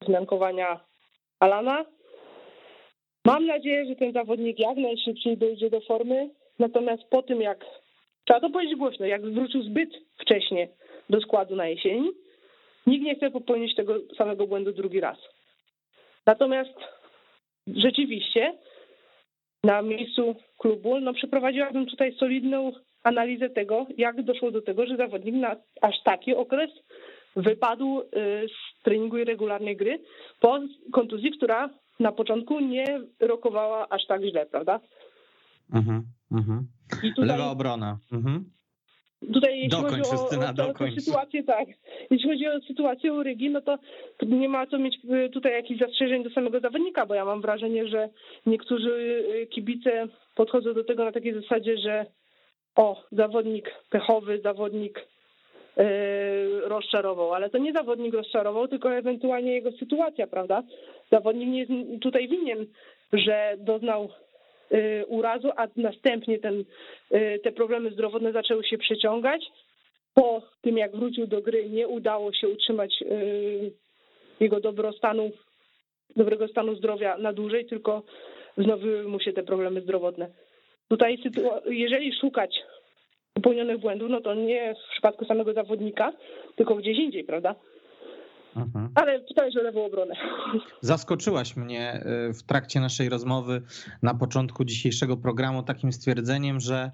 zmiankowania 0.06 0.80
Alana. 1.40 1.86
Mam 3.26 3.46
nadzieję, 3.46 3.86
że 3.86 3.96
ten 3.96 4.14
zawodnik 4.14 4.60
jak 4.60 4.78
najszybciej 4.78 5.38
dojdzie 5.38 5.70
do 5.70 5.82
formy, 5.82 6.30
natomiast 6.60 7.04
po 7.10 7.22
tym 7.22 7.42
jak, 7.42 7.66
trzeba 8.26 8.40
to 8.40 8.50
powiedzieć 8.50 8.76
głośno, 8.76 9.06
jak 9.06 9.22
wrócił 9.22 9.64
zbyt 9.64 9.90
wcześnie 10.18 10.68
do 11.10 11.22
składu 11.22 11.56
na 11.56 11.68
jesieni, 11.68 12.10
nikt 12.88 13.06
nie 13.06 13.16
chce 13.16 13.32
popełnić 13.32 13.76
tego 13.76 13.96
samego 14.18 14.48
błędu 14.48 14.72
drugi 14.72 15.00
raz. 15.00 15.18
Natomiast 16.26 16.74
rzeczywiście 17.68 18.54
na 19.64 19.82
miejscu 19.82 20.36
klubu 20.58 21.00
no, 21.00 21.14
przeprowadziłabym 21.14 21.86
tutaj 21.86 22.16
solidną 22.16 22.72
analizę 23.04 23.50
tego, 23.50 23.86
jak 23.98 24.24
doszło 24.24 24.52
do 24.52 24.62
tego, 24.62 24.86
że 24.86 24.98
zawodnik 24.98 25.36
na 25.36 25.56
aż 25.82 26.04
taki 26.04 26.36
okres 26.36 26.72
wypadł 27.36 28.00
y, 28.02 28.06
z 28.48 28.84
treningu 28.84 29.18
i 29.18 29.24
regularnej 29.24 29.78
gry 29.78 30.00
po 30.40 30.60
kontuzji, 30.94 31.32
która 31.32 31.70
na 32.00 32.12
początku 32.12 32.60
nie 32.60 33.02
rokowała 33.20 33.90
aż 33.90 34.06
tak 34.08 34.22
źle, 34.24 34.46
prawda? 34.46 34.80
Mhm, 35.74 36.04
mhm. 36.32 36.68
Tutaj, 37.02 37.26
Lewa 37.28 37.52
obrona. 37.52 37.98
Mhm. 38.12 38.52
Tutaj 39.34 39.56
jeśli 39.56 39.70
dokończ, 39.70 40.08
chodzi 40.08 40.38
o, 40.38 40.66
o, 40.66 40.88
o, 40.88 41.00
sytuację, 41.00 41.44
tak. 41.44 41.68
Jeśli 42.12 42.30
chodzi 42.30 42.48
o 42.48 42.62
sytuację 42.68 43.14
u 43.14 43.24
Rygi, 43.24 43.50
no 43.50 43.62
to 43.62 43.78
nie 44.22 44.50
ma 44.50 44.68
co 44.68 44.78
mieć 44.78 44.96
y, 45.26 45.30
tutaj 45.30 45.52
jakichś 45.52 45.80
zastrzeżeń 45.80 46.24
do 46.24 46.30
samego 46.30 46.60
zawodnika, 46.60 47.06
bo 47.06 47.14
ja 47.14 47.26
mam 47.26 47.42
wrażenie, 47.42 47.88
że 47.88 48.10
niektórzy 48.46 48.92
y, 49.44 49.48
kibice 49.48 50.08
podchodzą 50.36 50.74
do 50.74 50.84
tego 50.84 51.06
na 51.06 51.12
takiej 51.12 51.34
zasadzie, 51.34 51.78
że 51.78 52.06
o, 52.76 53.04
zawodnik 53.12 53.72
pechowy, 53.90 54.42
zawodnik 54.42 55.08
yy, 55.78 55.84
rozczarował, 56.62 57.34
ale 57.34 57.50
to 57.50 57.58
nie 57.58 57.74
zawodnik 57.74 58.14
rozczarował, 58.14 58.68
tylko 58.68 58.94
ewentualnie 58.94 59.54
jego 59.54 59.72
sytuacja, 59.72 60.28
prawda? 60.28 60.64
Zawodnik 61.12 61.50
nie 61.50 61.60
jest 61.60 62.02
tutaj 62.02 62.28
winien, 62.28 62.66
że 63.14 63.56
doznał 63.58 64.10
urazu, 65.08 65.50
a 65.56 65.68
następnie 65.76 66.40
ten, 66.40 66.64
yy, 67.12 67.40
te 67.40 67.52
problemy 67.52 67.92
zdrowotne 67.92 68.32
zaczęły 68.32 68.64
się 68.64 68.78
przeciągać. 68.78 69.46
Po 70.14 70.42
tym, 70.62 70.78
jak 70.78 70.96
wrócił 70.96 71.28
do 71.28 71.42
gry, 71.42 71.70
nie 71.70 71.88
udało 71.88 72.34
się 72.34 72.50
utrzymać 72.50 73.04
jego 74.40 74.60
dobrostanu, 74.60 75.32
dobrego 76.16 76.48
stanu 76.48 76.76
zdrowia 76.76 77.18
na 77.18 77.34
dłużej, 77.34 77.66
tylko 77.66 78.04
wznowiły 78.58 79.04
mu 79.04 79.20
się 79.20 79.34
te 79.34 79.44
problemy 79.44 79.82
zdrowotne. 79.82 80.28
Tutaj, 80.90 81.18
jeżeli 81.66 82.14
szukać 82.14 82.60
popełnionych 83.34 83.78
błędów, 83.78 84.10
no 84.10 84.22
to 84.22 84.34
nie 84.34 84.76
w 84.76 84.92
przypadku 84.92 85.26
samego 85.26 85.54
zawodnika, 85.54 86.14
tylko 86.56 86.76
gdzieś 86.76 86.98
indziej, 86.98 87.24
prawda? 87.24 87.56
Mhm. 88.56 88.90
Ale 88.96 89.20
pytałeś 89.20 89.58
o 89.58 89.62
lewą 89.62 89.86
obronę. 89.86 90.16
Zaskoczyłaś 90.82 91.56
mnie 91.56 92.04
y, 92.30 92.34
w 92.34 92.44
trakcie 92.44 92.80
naszej 92.80 93.10
rozmowy 93.10 93.62
na 94.04 94.14
początku 94.14 94.66
dzisiejszego 94.66 95.18
programu 95.18 95.64
takim 95.64 95.92
stwierdzeniem, 95.92 96.60
że 96.60 96.92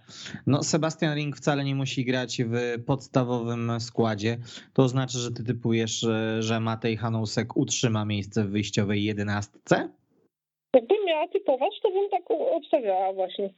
no 0.48 0.64
Sebastian 0.64 1.16
Ring 1.16 1.38
wcale 1.38 1.64
nie 1.64 1.76
musi 1.76 2.06
grać 2.06 2.42
w 2.44 2.84
podstawowym 2.86 3.72
składzie. 3.80 4.38
To 4.74 4.88
znaczy, 4.88 5.18
że 5.18 5.32
ty 5.32 5.44
typujesz, 5.44 6.04
y, 6.04 6.42
że 6.42 6.60
Matej 6.60 6.98
Hanousek 6.98 7.58
utrzyma 7.58 8.06
miejsce 8.06 8.44
w 8.44 8.50
wyjściowej 8.50 9.04
jedenastce? 9.04 9.90
Jakbym 10.74 11.06
miała 11.06 11.28
typować, 11.28 11.80
to 11.84 11.92
bym 11.92 12.10
tak 12.10 12.22
obstawiała 12.56 13.14
właśnie. 13.14 13.54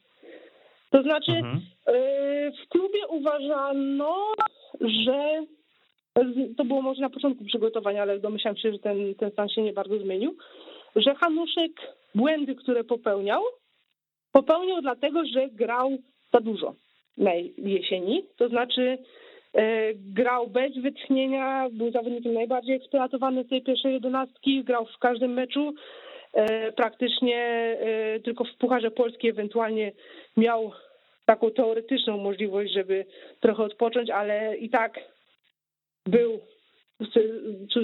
To 0.89 1.03
znaczy, 1.03 1.31
mhm. 1.31 1.61
Y, 1.89 2.51
w 2.65 2.69
klubie 2.69 3.07
uważano, 3.07 4.15
że 4.81 5.45
to 6.57 6.65
było 6.65 6.81
może 6.81 7.01
na 7.01 7.09
początku 7.09 7.43
przygotowania, 7.45 8.01
ale 8.01 8.19
domyślam 8.19 8.57
się, 8.57 8.71
że 8.71 8.79
ten, 8.79 9.15
ten 9.15 9.31
stan 9.31 9.49
się 9.49 9.61
nie 9.61 9.73
bardzo 9.73 9.97
zmienił, 9.97 10.35
że 10.95 11.15
Hanuszek 11.15 11.71
błędy, 12.15 12.55
które 12.55 12.83
popełniał, 12.83 13.41
popełniał 14.31 14.81
dlatego, 14.81 15.25
że 15.25 15.49
grał 15.49 15.97
za 16.33 16.39
dużo 16.39 16.73
na 17.17 17.31
jesieni. 17.57 18.25
To 18.37 18.49
znaczy 18.49 18.97
y, 19.57 19.59
grał 19.95 20.47
bez 20.47 20.77
wytchnienia, 20.77 21.69
był 21.71 21.91
zawodnikiem 21.91 22.33
najbardziej 22.33 22.75
eksploatowany 22.75 23.43
z 23.43 23.49
tej 23.49 23.61
pierwszej 23.61 23.93
jedenastki, 23.93 24.63
grał 24.63 24.85
w 24.85 24.97
każdym 24.97 25.33
meczu, 25.33 25.73
E, 26.33 26.71
praktycznie 26.71 27.37
e, 27.37 28.19
tylko 28.19 28.43
w 28.43 28.57
Pucharze 28.57 28.91
Polskiej 28.91 29.29
ewentualnie 29.29 29.91
miał 30.37 30.71
taką 31.25 31.51
teoretyczną 31.51 32.17
możliwość, 32.17 32.73
żeby 32.73 33.05
trochę 33.39 33.63
odpocząć, 33.63 34.09
ale 34.09 34.57
i 34.57 34.69
tak 34.69 34.99
był 36.05 36.39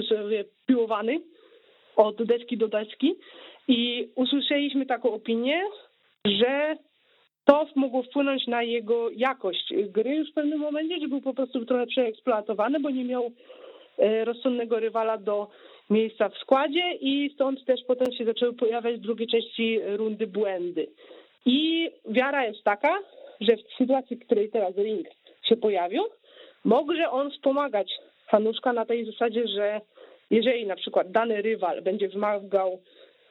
sobie 0.08 0.44
piłowany 0.66 1.20
od 1.96 2.22
deski 2.22 2.56
do 2.56 2.68
deski 2.68 3.14
i 3.68 4.08
usłyszeliśmy 4.14 4.86
taką 4.86 5.12
opinię, 5.12 5.62
że 6.24 6.76
to 7.44 7.66
mogło 7.76 8.02
wpłynąć 8.02 8.46
na 8.46 8.62
jego 8.62 9.10
jakość 9.10 9.74
gry 9.88 10.14
już 10.14 10.30
w 10.30 10.34
pewnym 10.34 10.58
momencie, 10.58 11.00
że 11.00 11.08
był 11.08 11.20
po 11.20 11.34
prostu 11.34 11.64
trochę 11.64 11.86
przeeksploatowany, 11.86 12.80
bo 12.80 12.90
nie 12.90 13.04
miał 13.04 13.32
e, 13.98 14.24
rozsądnego 14.24 14.80
rywala 14.80 15.18
do 15.18 15.48
miejsca 15.90 16.28
w 16.28 16.38
składzie 16.38 16.94
i 17.00 17.30
stąd 17.34 17.64
też 17.64 17.80
potem 17.86 18.12
się 18.12 18.24
zaczęły 18.24 18.52
pojawiać 18.52 18.96
w 18.96 19.02
drugiej 19.02 19.28
części 19.28 19.80
rundy 19.96 20.26
błędy. 20.26 20.86
I 21.46 21.90
wiara 22.08 22.46
jest 22.46 22.62
taka, 22.62 22.98
że 23.40 23.56
w 23.56 23.76
sytuacji, 23.78 24.16
w 24.16 24.26
której 24.26 24.50
teraz 24.50 24.76
Ring 24.76 25.06
się 25.42 25.56
pojawił, 25.56 26.02
może 26.66 27.10
on 27.10 27.30
wspomagać 27.30 27.92
Hanuszka 28.26 28.72
na 28.72 28.86
tej 28.86 29.06
zasadzie, 29.06 29.48
że 29.48 29.80
jeżeli 30.30 30.66
na 30.66 30.76
przykład 30.76 31.10
dany 31.10 31.42
rywal 31.42 31.82
będzie 31.82 32.08
wymagał 32.08 32.80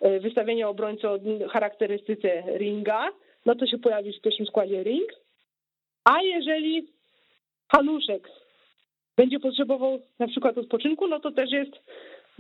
e, 0.02 0.20
wystawienia 0.20 0.70
obrońcy 0.70 1.10
o 1.10 1.20
charakterystyce 1.50 2.44
ringa, 2.58 3.10
no 3.46 3.56
to 3.56 3.68
się 3.68 3.78
pojawi 3.78 4.14
w 4.14 4.22
pierwszym 4.22 4.46
składzie 4.46 4.84
ring, 4.84 5.10
a 6.04 6.22
jeżeli 6.22 6.88
Hanuszek 7.72 8.30
będzie 9.18 9.40
potrzebował 9.40 10.00
na 10.20 10.28
przykład 10.28 10.58
odpoczynku, 10.58 11.08
no 11.08 11.20
to 11.20 11.32
też 11.32 11.52
jest 11.52 11.72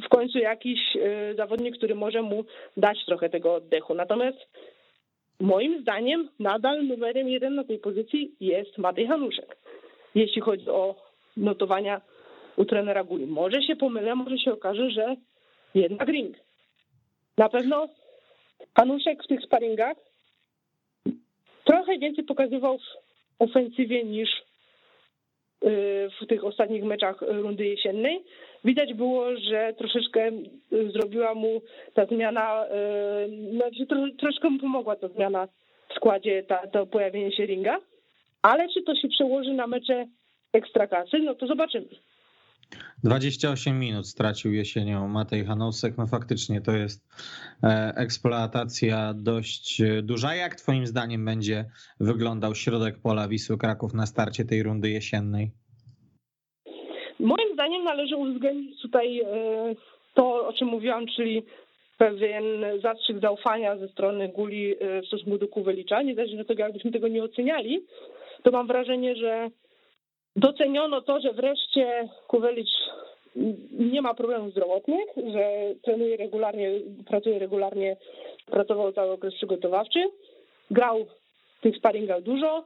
w 0.06 0.10
końcu 0.10 0.38
jakiś 0.38 0.80
y, 0.96 1.36
zawodnik, 1.38 1.78
który 1.78 1.96
może 1.96 2.22
mu 2.22 2.46
dać 2.78 3.06
trochę 3.06 3.30
tego 3.30 3.54
oddechu. 3.56 3.94
Natomiast 3.94 4.38
moim 5.40 5.82
zdaniem 5.82 6.30
nadal 6.40 6.86
numerem 6.86 7.30
jeden 7.30 7.56
na 7.56 7.64
tej 7.64 7.80
pozycji 7.80 8.32
jest 8.40 8.78
Matej 8.78 9.08
Hanuszek, 9.08 9.58
jeśli 10.16 10.42
chodzi 10.42 10.70
o 10.70 10.96
notowania 11.38 12.02
u 12.58 12.66
trenera 12.66 13.04
Guli. 13.04 13.26
Może 13.28 13.62
się 13.62 13.76
pomylę, 13.76 14.16
może 14.16 14.38
się 14.38 14.54
okaże, 14.54 14.90
że 14.90 15.16
jednak 15.76 16.08
ring. 16.10 16.36
Na 17.38 17.50
pewno 17.50 17.88
Hanuszek 18.78 19.24
w 19.24 19.28
tych 19.28 19.42
sparingach 19.42 19.98
trochę 21.64 21.98
więcej 21.98 22.24
pokazywał 22.24 22.78
w 22.78 22.82
ofensywie 23.40 24.04
niż 24.04 24.30
y, 24.30 26.10
w 26.22 26.28
tych 26.28 26.44
ostatnich 26.44 26.84
meczach 26.84 27.22
rundy 27.22 27.66
jesiennej. 27.66 28.24
Widać 28.66 28.94
było, 28.94 29.38
że 29.38 29.74
troszeczkę 29.78 30.32
y, 30.74 30.92
zrobiła 30.92 31.34
mu 31.34 31.62
ta 31.94 32.06
zmiana, 32.06 32.66
y, 32.66 33.52
znaczy 33.52 33.86
troszeczkę 34.18 34.50
mu 34.50 34.60
pomogła 34.60 34.96
ta 34.96 35.08
zmiana 35.08 35.48
w 35.90 35.94
składzie, 35.94 36.44
ta, 36.44 36.68
to 36.68 36.86
pojawienie 36.86 37.32
się 37.32 37.46
ringa. 37.46 37.80
Ale 38.52 38.70
czy 38.70 38.82
to 38.84 38.96
się 38.96 39.08
przełoży 39.08 39.54
na 39.54 39.68
mecze 39.68 40.06
ekstraklasy, 40.54 41.20
no 41.20 41.36
to 41.36 41.48
zobaczymy. 41.48 41.88
28 43.04 43.80
minut 43.80 44.08
stracił 44.08 44.54
jesienią 44.54 45.08
Matej 45.08 45.46
Hanowsek. 45.46 45.98
No 45.98 46.08
faktycznie 46.08 46.62
to 46.62 46.72
jest 46.72 47.08
e, 47.64 47.94
eksploatacja 47.96 49.14
dość 49.14 49.82
duża. 50.04 50.36
Jak 50.36 50.56
twoim 50.56 50.88
zdaniem 50.88 51.26
będzie 51.26 51.66
wyglądał 52.00 52.56
środek 52.56 52.96
pola 53.04 53.28
Wisły 53.28 53.58
Kraków 53.58 53.94
na 53.94 54.06
starcie 54.06 54.46
tej 54.46 54.64
rundy 54.64 54.90
jesiennej? 54.90 55.52
Moim 57.20 57.54
zdaniem 57.54 57.84
należy 57.84 58.16
uwzględnić 58.16 58.82
tutaj 58.82 59.22
e, 59.22 59.26
to, 60.14 60.48
o 60.48 60.54
czym 60.54 60.68
mówiłam, 60.68 61.06
czyli 61.16 61.44
pewien 61.98 62.46
zastrzyk 62.82 63.20
zaufania 63.20 63.78
ze 63.78 63.88
strony 63.88 64.30
Guli 64.30 64.76
e, 64.80 65.02
w 65.02 65.08
stosunku 65.08 65.38
do 65.38 65.48
Kuwelicza. 65.48 66.02
Niezależnie 66.02 66.42
od 66.42 66.48
tego, 66.48 66.64
jakbyśmy 66.64 66.92
tego 66.92 67.08
nie 67.08 67.24
oceniali, 67.24 67.86
to 68.46 68.52
mam 68.52 68.68
wrażenie, 68.68 69.16
że 69.16 69.50
doceniono 70.36 71.02
to, 71.02 71.20
że 71.22 71.34
wreszcie 71.34 72.10
Kuwelicz 72.28 72.70
nie 73.72 74.02
ma 74.02 74.14
problemów 74.14 74.52
zdrowotnych, 74.52 75.06
że 75.34 75.50
trenuje 75.84 76.18
regularnie, 76.18 76.72
pracuje 77.08 77.40
regularnie, 77.40 77.98
pracował 78.46 78.94
cały 78.94 79.12
okres 79.12 79.34
przygotowawczy, 79.34 80.00
grał 80.72 81.06
tych 81.62 81.78
sparingach 81.78 82.22
dużo 82.22 82.66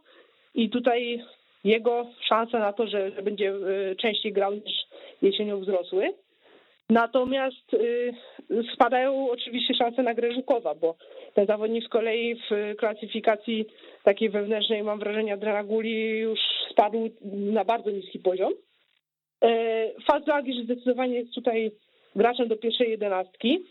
i 0.55 0.69
tutaj 0.69 1.23
jego 1.63 2.05
szanse 2.30 2.59
na 2.59 2.73
to, 2.73 2.88
że 2.88 3.11
będzie 3.11 3.49
e, 3.49 3.95
częściej 3.95 4.34
grał 4.34 4.53
niż 4.53 4.88
jesienią 5.21 5.59
wzrosły. 5.59 6.13
Natomiast 6.89 7.73
y, 7.73 8.13
spadają 8.73 9.32
oczywiście 9.32 9.73
szanse 9.73 10.03
na 10.03 10.13
grę 10.13 10.34
Żukowa, 10.34 10.75
bo 10.75 10.95
ten 11.34 11.45
zawodnik 11.45 11.86
z 11.86 11.89
kolei 11.89 12.36
w 12.36 12.75
klasyfikacji 12.77 13.65
takiej 14.03 14.30
wewnętrznej, 14.30 14.84
mam 14.84 14.99
wrażenie, 14.99 15.34
Adriana 15.34 15.63
Guli 15.63 16.19
już 16.19 16.39
spadł 16.71 17.09
na 17.32 17.65
bardzo 17.65 17.91
niski 17.91 18.19
poziom. 18.19 18.53
E, 19.43 19.49
Faz 20.07 20.23
że 20.55 20.63
zdecydowanie 20.63 21.15
jest 21.15 21.34
tutaj 21.34 21.71
graczem 22.15 22.47
do 22.47 22.57
pierwszej 22.57 22.89
jedenastki, 22.89 23.65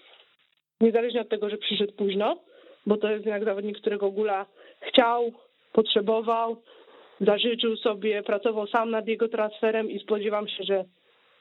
niezależnie 0.80 1.20
od 1.20 1.28
tego, 1.28 1.50
że 1.50 1.58
przyszedł 1.58 1.92
późno, 1.92 2.38
bo 2.86 2.96
to 2.96 3.10
jest 3.10 3.26
jednak 3.26 3.44
zawodnik, 3.44 3.78
którego 3.78 4.10
Gula 4.10 4.46
chciał, 4.80 5.32
potrzebował, 5.72 6.56
zażyczył 7.20 7.76
sobie, 7.76 8.22
pracował 8.22 8.66
sam 8.66 8.90
nad 8.90 9.06
jego 9.08 9.28
transferem 9.28 9.90
i 9.90 10.00
spodziewam 10.00 10.48
się, 10.48 10.64
że 10.64 10.84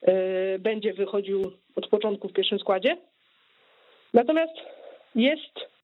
e, 0.02 0.60
będzie 0.60 0.94
wychodził 0.94 1.52
od 1.76 1.88
początku 1.88 2.30
w 2.30 2.34
pierwszym 2.34 2.60
składzie. 2.60 2.98
Natomiast 4.14 4.54
jest 5.16 5.77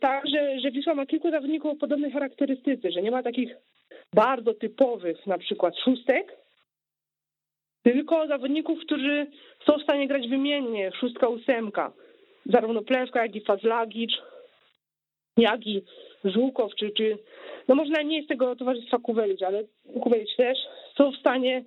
tak, 0.00 0.26
że, 0.28 0.60
że 0.60 0.70
Wisła 0.70 0.94
ma 0.94 1.06
kilku 1.06 1.30
zawodników 1.30 1.72
o 1.72 1.76
podobnej 1.76 2.10
charakterystyce, 2.10 2.90
że 2.90 3.02
nie 3.02 3.10
ma 3.10 3.22
takich 3.22 3.56
bardzo 4.14 4.54
typowych 4.54 5.26
na 5.26 5.38
przykład 5.38 5.74
szóstek, 5.78 6.36
tylko 7.82 8.26
zawodników, 8.26 8.80
którzy 8.80 9.26
są 9.66 9.78
w 9.78 9.82
stanie 9.82 10.08
grać 10.08 10.28
wymiennie, 10.28 10.92
szóstka, 11.00 11.28
ósemka. 11.28 11.92
Zarówno 12.46 12.82
Plewka, 12.82 13.22
jak 13.22 13.36
i 13.36 13.40
Fazlagicz, 13.40 14.12
jak 15.36 15.66
i 15.66 15.82
Żółkow, 16.24 16.74
czy, 16.74 16.90
czy 16.90 17.18
no 17.68 17.74
można 17.74 18.02
nie 18.02 18.16
jest 18.16 18.28
tego 18.28 18.56
towarzystwa 18.56 18.98
Kuwelić, 18.98 19.42
ale 19.42 19.64
Kuwelić 20.02 20.36
też 20.36 20.58
są 20.96 21.12
w 21.12 21.16
stanie 21.16 21.64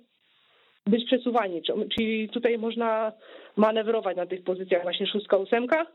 być 0.86 1.04
przesuwani, 1.06 1.62
czyli 1.96 2.28
tutaj 2.28 2.58
można 2.58 3.12
manewrować 3.56 4.16
na 4.16 4.26
tych 4.26 4.44
pozycjach 4.44 4.82
właśnie 4.82 5.06
szóstka, 5.06 5.36
ósemka. 5.36 5.86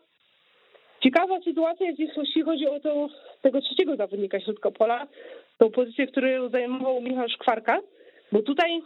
Ciekawa 1.03 1.41
sytuacja 1.41 1.85
jest, 1.85 2.17
jeśli 2.17 2.41
chodzi 2.41 2.67
o 2.67 2.79
to, 2.79 3.07
tego 3.41 3.61
trzeciego 3.61 3.95
zawodnika 3.95 4.39
środka 4.39 4.71
pola, 4.71 5.07
tą 5.57 5.71
pozycję, 5.71 6.07
którą 6.07 6.49
zajmował 6.49 7.01
Michał 7.01 7.29
Szkwarka, 7.29 7.81
bo 8.31 8.41
tutaj 8.41 8.81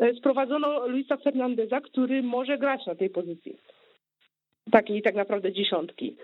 e, 0.00 0.14
sprowadzono 0.14 0.86
Luisa 0.86 1.16
Fernandeza, 1.16 1.80
który 1.80 2.22
może 2.22 2.58
grać 2.58 2.86
na 2.86 2.94
tej 2.94 3.10
pozycji. 3.10 3.56
Takiej 4.70 5.02
tak 5.02 5.14
naprawdę 5.14 5.52
dziesiątki. 5.52 6.16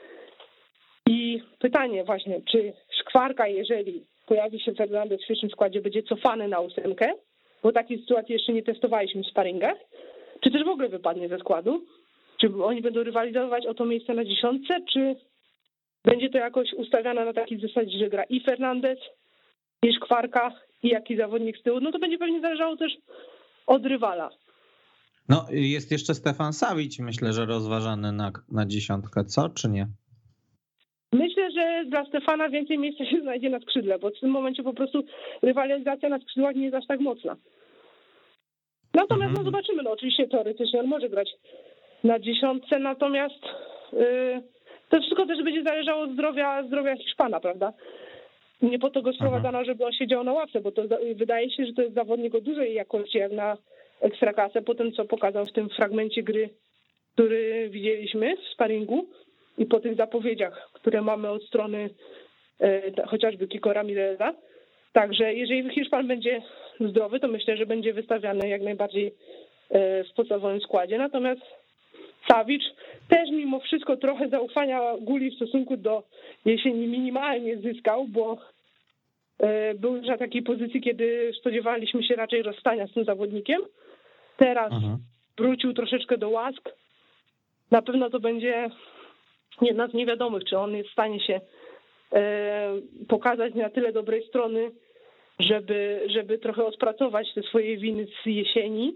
I 1.07 1.43
pytanie 1.59 2.05
właśnie, 2.05 2.41
czy 2.51 2.73
Szkwarka, 3.01 3.47
jeżeli 3.47 4.05
pojawi 4.27 4.61
się 4.61 4.75
Fernandez 4.75 5.25
w 5.25 5.27
pierwszym 5.27 5.51
składzie, 5.51 5.81
będzie 5.81 6.03
cofany 6.03 6.49
na 6.49 6.61
ósemkę, 6.61 7.13
bo 7.63 7.73
takiej 7.73 7.99
sytuacji 7.99 8.33
jeszcze 8.33 8.53
nie 8.53 8.63
testowaliśmy 8.63 9.23
w 9.23 9.27
sparingach, 9.27 9.77
czy 10.41 10.51
też 10.51 10.65
w 10.65 10.69
ogóle 10.69 10.89
wypadnie 10.89 11.29
ze 11.29 11.39
składu? 11.39 11.85
Czy 12.41 12.65
oni 12.65 12.83
będą 12.83 13.03
rywalizować 13.03 13.67
o 13.67 13.75
to 13.75 13.85
miejsce 13.85 14.15
na 14.15 14.25
dziesiątce, 14.25 14.81
czy 14.93 15.17
będzie 16.05 16.31
to 16.31 16.39
jakoś 16.39 16.73
ustawiane 16.73 17.25
na 17.25 17.33
takiej 17.33 17.61
zasadzie, 17.61 17.99
że 17.99 18.09
gra 18.09 18.25
i 18.25 18.41
Fernandez, 18.41 18.99
i 19.83 19.93
Szkwarka, 19.93 20.53
i 20.83 20.89
jaki 20.89 21.17
zawodnik 21.17 21.59
z 21.59 21.63
tyłu? 21.63 21.81
No 21.81 21.93
to 21.93 21.99
będzie 21.99 22.19
pewnie 22.19 22.41
zależało 22.41 22.77
też 22.77 22.93
od 23.67 23.87
rywala. 23.87 24.31
No, 25.29 25.47
jest 25.51 25.93
jeszcze 25.93 26.15
Stefan 26.15 26.53
Sawić, 26.53 26.99
myślę, 26.99 27.33
że 27.33 27.47
rozważany 27.47 28.13
na, 28.13 28.33
na 28.53 28.67
dziesiątkę, 28.67 29.25
co, 29.25 29.49
czy 29.49 29.69
nie? 29.69 29.87
Myślę, 31.13 31.51
że 31.51 31.85
dla 31.89 32.05
Stefana 32.05 32.49
więcej 32.49 32.79
miejsca 32.79 33.05
się 33.05 33.21
znajdzie 33.21 33.51
na 33.51 33.61
skrzydle, 33.61 33.99
bo 33.99 34.11
w 34.11 34.21
tym 34.21 34.31
momencie 34.31 34.63
po 34.63 34.75
prostu 34.75 35.05
rywalizacja 35.43 36.09
na 36.09 36.19
skrzydłach 36.19 36.55
nie 36.57 36.65
jest 36.65 36.77
aż 36.77 36.87
tak 36.87 37.01
mocna. 37.01 37.37
Natomiast 38.95 39.35
no, 39.35 39.41
mhm. 39.41 39.45
zobaczymy, 39.45 39.83
no 39.83 39.91
oczywiście 39.91 40.29
teoretycznie 40.29 40.81
on 40.81 40.87
może 40.87 41.09
grać 41.09 41.29
na 42.05 42.19
dziesiątce, 42.19 42.79
natomiast 42.79 43.45
yy, 43.93 44.43
to 44.89 45.01
wszystko 45.01 45.27
też 45.27 45.43
będzie 45.43 45.63
zależało 45.63 46.03
od 46.03 46.13
zdrowia, 46.13 46.63
zdrowia 46.63 46.97
Hiszpana, 46.97 47.41
prawda? 47.41 47.73
Nie 48.63 48.79
po 48.79 48.91
to 48.91 49.03
go 49.03 49.13
sprowadzano, 49.13 49.59
mhm. 49.59 49.65
żeby 49.65 49.85
on 49.85 49.93
siedział 49.93 50.25
na 50.25 50.33
ławce, 50.33 50.61
bo 50.61 50.73
to 50.73 50.83
wydaje 51.15 51.51
się, 51.51 51.67
że 51.67 51.73
to 51.73 51.83
jest 51.83 51.95
zawodnik 51.95 52.35
o 52.35 52.41
dużej 52.41 52.75
jakości 52.75 53.19
jak 53.19 53.33
na 53.33 53.57
ekstraklasę 54.01 54.63
po 54.63 54.75
tym, 54.75 54.93
co 54.93 55.05
pokazał 55.05 55.47
w 55.47 55.53
tym 55.53 55.69
fragmencie 55.69 56.23
gry, 56.23 56.51
który 57.13 57.69
widzieliśmy 57.71 58.37
w 58.37 58.55
sparingu 58.55 59.09
i 59.59 59.67
po 59.67 59.81
tych 59.81 59.97
zapowiedziach, 59.97 60.71
które 60.73 61.03
mamy 61.03 61.31
od 61.31 61.45
strony 61.45 61.91
e, 62.61 63.07
chociażby 63.07 63.49
Kiko 63.49 63.73
Ramireza. 63.73 64.35
Także 64.93 65.35
jeżeli 65.35 65.71
Hiszpan 65.71 66.09
będzie 66.09 66.43
zdrowy, 66.81 67.21
to 67.21 67.29
myślę, 67.29 67.57
że 67.57 67.67
będzie 67.67 67.93
wystawiany 67.93 68.49
jak 68.49 68.63
najbardziej 68.63 69.07
e, 69.71 70.05
w 70.05 70.15
podstawowym 70.17 70.61
składzie. 70.61 70.99
Natomiast 70.99 71.43
Sawicz 72.29 72.63
też 73.09 73.31
mimo 73.31 73.61
wszystko 73.61 73.97
trochę 73.97 74.29
zaufania 74.29 74.81
Guli 75.01 75.31
w 75.31 75.35
stosunku 75.35 75.77
do 75.77 76.03
jesieni 76.45 76.87
minimalnie 76.87 77.57
zyskał, 77.57 78.07
bo 78.09 78.39
e, 79.39 79.75
był 79.75 79.97
już 79.97 80.07
na 80.07 80.19
takiej 80.19 80.43
pozycji, 80.43 80.81
kiedy 80.81 81.33
spodziewaliśmy 81.41 82.03
się 82.03 82.15
raczej 82.15 82.43
rozstania 82.43 82.87
z 82.87 82.93
tym 82.93 83.05
zawodnikiem. 83.05 83.63
Teraz 84.37 84.69
Aha. 84.71 84.77
Mhm. 84.77 84.99
wrócił 85.39 85.73
troszeczkę 85.73 86.19
do 86.19 86.29
łask. 86.29 86.69
Na 87.71 87.83
pewno 87.83 88.11
to 88.11 88.21
będzie 88.21 88.71
jedna 89.63 89.89
z 89.89 89.95
niewiadomych, 89.95 90.45
czy 90.45 90.59
on 90.59 90.77
jest 90.77 90.89
w 90.89 90.93
stanie 90.93 91.21
się 91.21 91.41
e, 92.13 92.73
pokazać 93.09 93.55
na 93.55 93.71
tyle 93.71 93.93
dobrej 93.93 94.27
strony, 94.29 94.71
żeby, 95.39 96.07
żeby 96.07 96.39
trochę 96.39 96.65
odpracować 96.65 97.35
te 97.35 97.43
swoje 97.43 97.77
winy 97.77 98.07
z 98.23 98.27
jesieni. 98.27 98.95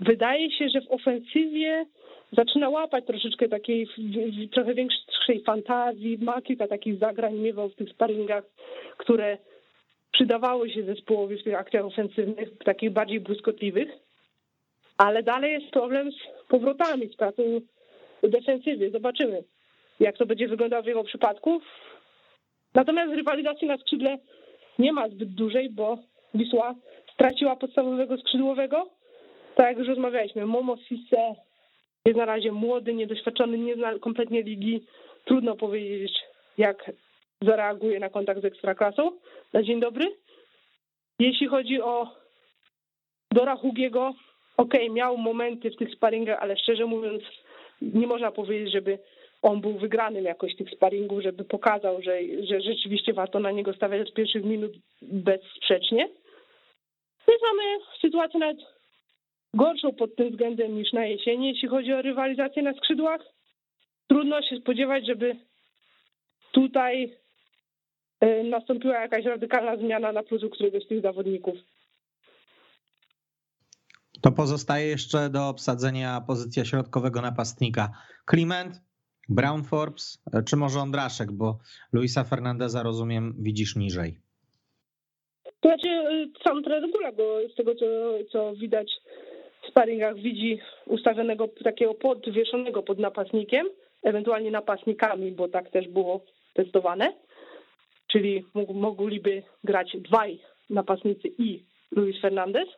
Wydaje 0.00 0.50
się, 0.50 0.68
że 0.68 0.80
w 0.80 0.90
ofensywie 0.90 1.86
zaczyna 2.32 2.68
łapać 2.68 3.06
troszeczkę 3.06 3.48
takiej 3.48 3.88
trochę 4.52 4.74
większej 4.74 5.42
fantazji, 5.46 6.18
ma 6.18 6.42
kilka 6.42 6.66
takich 6.68 6.98
zagrań, 6.98 7.34
miewał 7.34 7.68
w 7.68 7.74
tych 7.74 7.90
sparingach, 7.90 8.44
które 8.96 9.38
przydawały 10.12 10.70
się 10.70 10.82
zespołowi 10.82 11.38
w 11.38 11.44
tych 11.44 11.54
akcjach 11.54 11.84
ofensywnych, 11.84 12.58
takich 12.64 12.90
bardziej 12.90 13.20
błyskotliwych, 13.20 13.88
ale 14.96 15.22
dalej 15.22 15.52
jest 15.52 15.70
problem 15.70 16.12
z 16.12 16.48
powrotami, 16.48 17.08
z 17.08 17.16
pracą 17.16 17.42
defensywy. 18.22 18.90
Zobaczymy, 18.90 19.44
jak 20.00 20.16
to 20.16 20.26
będzie 20.26 20.48
wyglądało 20.48 20.82
w 20.82 20.86
jego 20.86 21.04
przypadku. 21.04 21.60
Natomiast 22.74 23.14
rywalizacji 23.14 23.68
na 23.68 23.78
skrzydle 23.78 24.18
nie 24.78 24.92
ma 24.92 25.08
zbyt 25.08 25.34
dużej, 25.34 25.70
bo 25.70 25.98
Wisła 26.34 26.74
straciła 27.14 27.56
podstawowego 27.56 28.18
skrzydłowego. 28.18 28.90
Tak 29.54 29.66
jak 29.66 29.78
już 29.78 29.88
rozmawialiśmy, 29.88 30.46
Momo 30.46 30.76
Sisse 30.76 31.34
jest 32.04 32.18
na 32.18 32.24
razie 32.24 32.52
młody, 32.52 32.94
niedoświadczony, 32.94 33.58
nie 33.58 33.74
zna 33.74 33.98
kompletnie 33.98 34.42
ligi. 34.42 34.86
Trudno 35.24 35.56
powiedzieć, 35.56 36.12
jak 36.58 36.90
zareaguje 37.42 38.00
na 38.00 38.08
kontakt 38.08 38.40
z 38.40 38.44
Ekstraklasą. 38.44 39.10
Na 39.52 39.62
dzień 39.62 39.80
dobry. 39.80 40.16
Jeśli 41.18 41.46
chodzi 41.46 41.82
o 41.82 42.06
Dora 43.32 43.56
Hugiego, 43.56 44.14
ok, 44.56 44.74
miał 44.90 45.18
momenty 45.18 45.70
w 45.70 45.76
tych 45.76 45.94
sparingach, 45.94 46.42
ale 46.42 46.56
szczerze 46.56 46.86
mówiąc, 46.86 47.22
nie 47.82 48.06
można 48.06 48.32
powiedzieć, 48.32 48.72
żeby 48.72 48.98
on 49.42 49.60
był 49.60 49.78
wygranym 49.78 50.24
jakoś 50.24 50.56
tych 50.56 50.70
sparingów, 50.70 51.22
żeby 51.22 51.44
pokazał, 51.44 52.02
że, 52.02 52.18
że 52.42 52.60
rzeczywiście 52.60 53.12
warto 53.12 53.40
na 53.40 53.50
niego 53.50 53.72
stawiać 53.72 54.08
od 54.08 54.14
pierwszych 54.14 54.44
minut 54.44 54.72
bezsprzecznie. 55.02 56.08
My 57.28 57.34
mamy 57.42 57.78
sytuację 58.00 58.40
nawet 58.40 58.58
gorszą 59.54 59.92
pod 59.92 60.16
tym 60.16 60.30
względem 60.30 60.74
niż 60.74 60.92
na 60.92 61.06
jesieni, 61.06 61.48
jeśli 61.48 61.68
chodzi 61.68 61.92
o 61.92 62.02
rywalizację 62.02 62.62
na 62.62 62.74
skrzydłach. 62.74 63.20
Trudno 64.08 64.42
się 64.42 64.56
spodziewać, 64.56 65.06
żeby 65.06 65.36
tutaj 66.52 67.16
e, 68.20 68.44
nastąpiła 68.44 69.00
jakaś 69.00 69.24
radykalna 69.24 69.76
zmiana 69.76 70.12
na 70.12 70.22
plus 70.22 70.42
któregoś 70.52 70.84
z 70.84 70.88
tych 70.88 71.02
zawodników. 71.02 71.54
To 74.22 74.32
pozostaje 74.32 74.86
jeszcze 74.86 75.30
do 75.30 75.48
obsadzenia 75.48 76.20
pozycja 76.26 76.64
środkowego 76.64 77.20
napastnika. 77.20 77.90
Kliment, 78.24 78.80
Brown 79.28 79.64
Forbes, 79.64 80.22
e, 80.32 80.42
czy 80.42 80.56
może 80.56 80.80
Ondraszek, 80.80 81.32
bo 81.32 81.58
Luisa 81.92 82.24
Fernandeza 82.24 82.82
rozumiem 82.82 83.34
widzisz 83.38 83.76
niżej. 83.76 84.20
To 85.60 85.68
znaczy 85.68 85.88
e, 85.88 86.26
sam 86.44 86.62
trener 86.62 86.90
Gula, 86.90 87.12
bo 87.12 87.38
z 87.52 87.54
tego 87.54 87.74
co, 87.74 87.86
co 88.32 88.54
widać 88.54 88.92
sparingach 89.70 90.16
widzi 90.16 90.58
ustawionego 90.86 91.48
takiego 91.64 91.94
podwieszonego 91.94 92.82
pod 92.82 92.98
napastnikiem, 92.98 93.66
ewentualnie 94.02 94.50
napastnikami, 94.50 95.32
bo 95.32 95.48
tak 95.48 95.70
też 95.70 95.88
było 95.88 96.20
testowane. 96.54 97.12
Czyli 98.12 98.44
mogliby 98.74 99.42
grać 99.64 99.96
dwaj 99.96 100.38
napastnicy 100.70 101.28
i 101.38 101.62
Luis 101.92 102.20
Fernandez. 102.20 102.68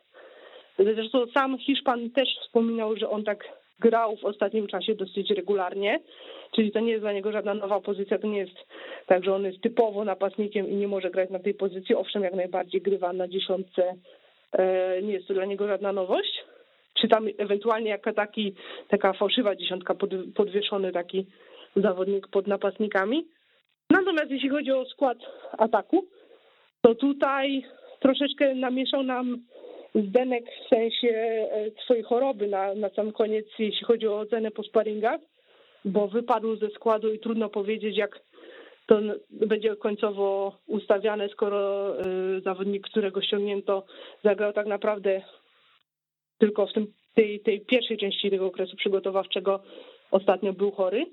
Zresztą 0.79 1.27
sam 1.33 1.57
Hiszpan 1.57 2.09
też 2.09 2.29
wspominał, 2.41 2.97
że 2.97 3.09
on 3.09 3.23
tak 3.23 3.43
grał 3.79 4.15
w 4.15 4.25
ostatnim 4.25 4.67
czasie 4.67 4.95
dosyć 4.95 5.29
regularnie, 5.29 5.99
czyli 6.55 6.71
to 6.71 6.79
nie 6.79 6.91
jest 6.91 7.03
dla 7.03 7.13
niego 7.13 7.31
żadna 7.31 7.53
nowa 7.53 7.79
pozycja, 7.81 8.19
to 8.19 8.27
nie 8.27 8.37
jest 8.37 8.55
tak, 9.07 9.23
że 9.23 9.35
on 9.35 9.43
jest 9.45 9.61
typowo 9.61 10.05
napastnikiem 10.05 10.69
i 10.69 10.75
nie 10.75 10.87
może 10.87 11.09
grać 11.11 11.29
na 11.29 11.39
tej 11.39 11.53
pozycji. 11.53 11.95
Owszem, 11.95 12.23
jak 12.23 12.33
najbardziej 12.33 12.81
grywa 12.81 13.13
na 13.13 13.27
dziesiątce, 13.27 13.95
e, 14.51 15.01
nie 15.01 15.13
jest 15.13 15.27
to 15.27 15.33
dla 15.33 15.45
niego 15.45 15.67
żadna 15.67 15.93
nowość. 15.93 16.43
Czy 17.03 17.07
tam 17.09 17.27
ewentualnie 17.37 17.89
jaka 17.89 18.13
taki, 18.13 18.53
taka 18.87 19.13
fałszywa 19.13 19.55
dziesiątka, 19.55 19.95
pod, 19.95 20.09
podwieszony 20.35 20.91
taki 20.91 21.25
zawodnik 21.75 22.27
pod 22.27 22.47
napastnikami. 22.47 23.27
Natomiast 23.89 24.31
jeśli 24.31 24.49
chodzi 24.49 24.71
o 24.71 24.85
skład 24.85 25.17
ataku, 25.57 26.05
to 26.81 26.95
tutaj 26.95 27.63
troszeczkę 27.99 28.55
namieszał 28.55 29.03
nam 29.03 29.37
Zdenek 29.95 30.43
w 30.45 30.69
sensie 30.69 31.09
e, 31.09 31.71
swojej 31.83 32.03
choroby 32.03 32.47
na, 32.47 32.73
na 32.73 32.89
sam 32.89 33.11
koniec, 33.11 33.45
jeśli 33.59 33.85
chodzi 33.85 34.07
o 34.07 34.19
ocenę 34.19 34.51
po 34.51 34.63
sparingach, 34.63 35.19
bo 35.85 36.07
wypadł 36.07 36.55
ze 36.55 36.69
składu 36.69 37.13
i 37.13 37.19
trudno 37.19 37.49
powiedzieć, 37.49 37.97
jak 37.97 38.19
to 38.85 38.99
będzie 39.29 39.75
końcowo 39.75 40.57
ustawiane, 40.67 41.29
skoro 41.29 41.89
e, 41.99 42.03
zawodnik, 42.41 42.87
którego 42.87 43.21
ściągnięto, 43.21 43.85
zagrał 44.23 44.53
tak 44.53 44.67
naprawdę 44.67 45.21
tylko 46.37 46.67
w 46.67 46.73
tym, 46.73 46.87
tej, 47.13 47.39
tej 47.39 47.61
pierwszej 47.61 47.97
części 47.97 48.29
tego 48.29 48.45
okresu 48.45 48.75
przygotowawczego 48.75 49.59
ostatnio 50.11 50.53
był 50.53 50.71
chory. 50.71 51.05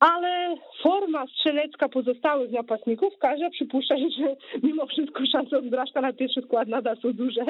Ale 0.00 0.56
forma 0.82 1.26
strzelecka 1.26 1.88
pozostałych 1.88 2.50
napastników 2.50 3.18
każe 3.18 3.50
przypuszczać, 3.50 4.00
że 4.18 4.36
mimo 4.62 4.86
wszystko 4.86 5.26
szanse 5.26 5.58
od 5.58 5.68
Braszka 5.68 6.00
na 6.00 6.12
pierwszy 6.12 6.42
skład 6.42 6.68
nadal 6.68 6.96
są 6.96 7.12
duże, 7.12 7.44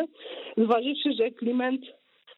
zważywszy, 0.56 1.12
że 1.12 1.30
Kliment 1.30 1.82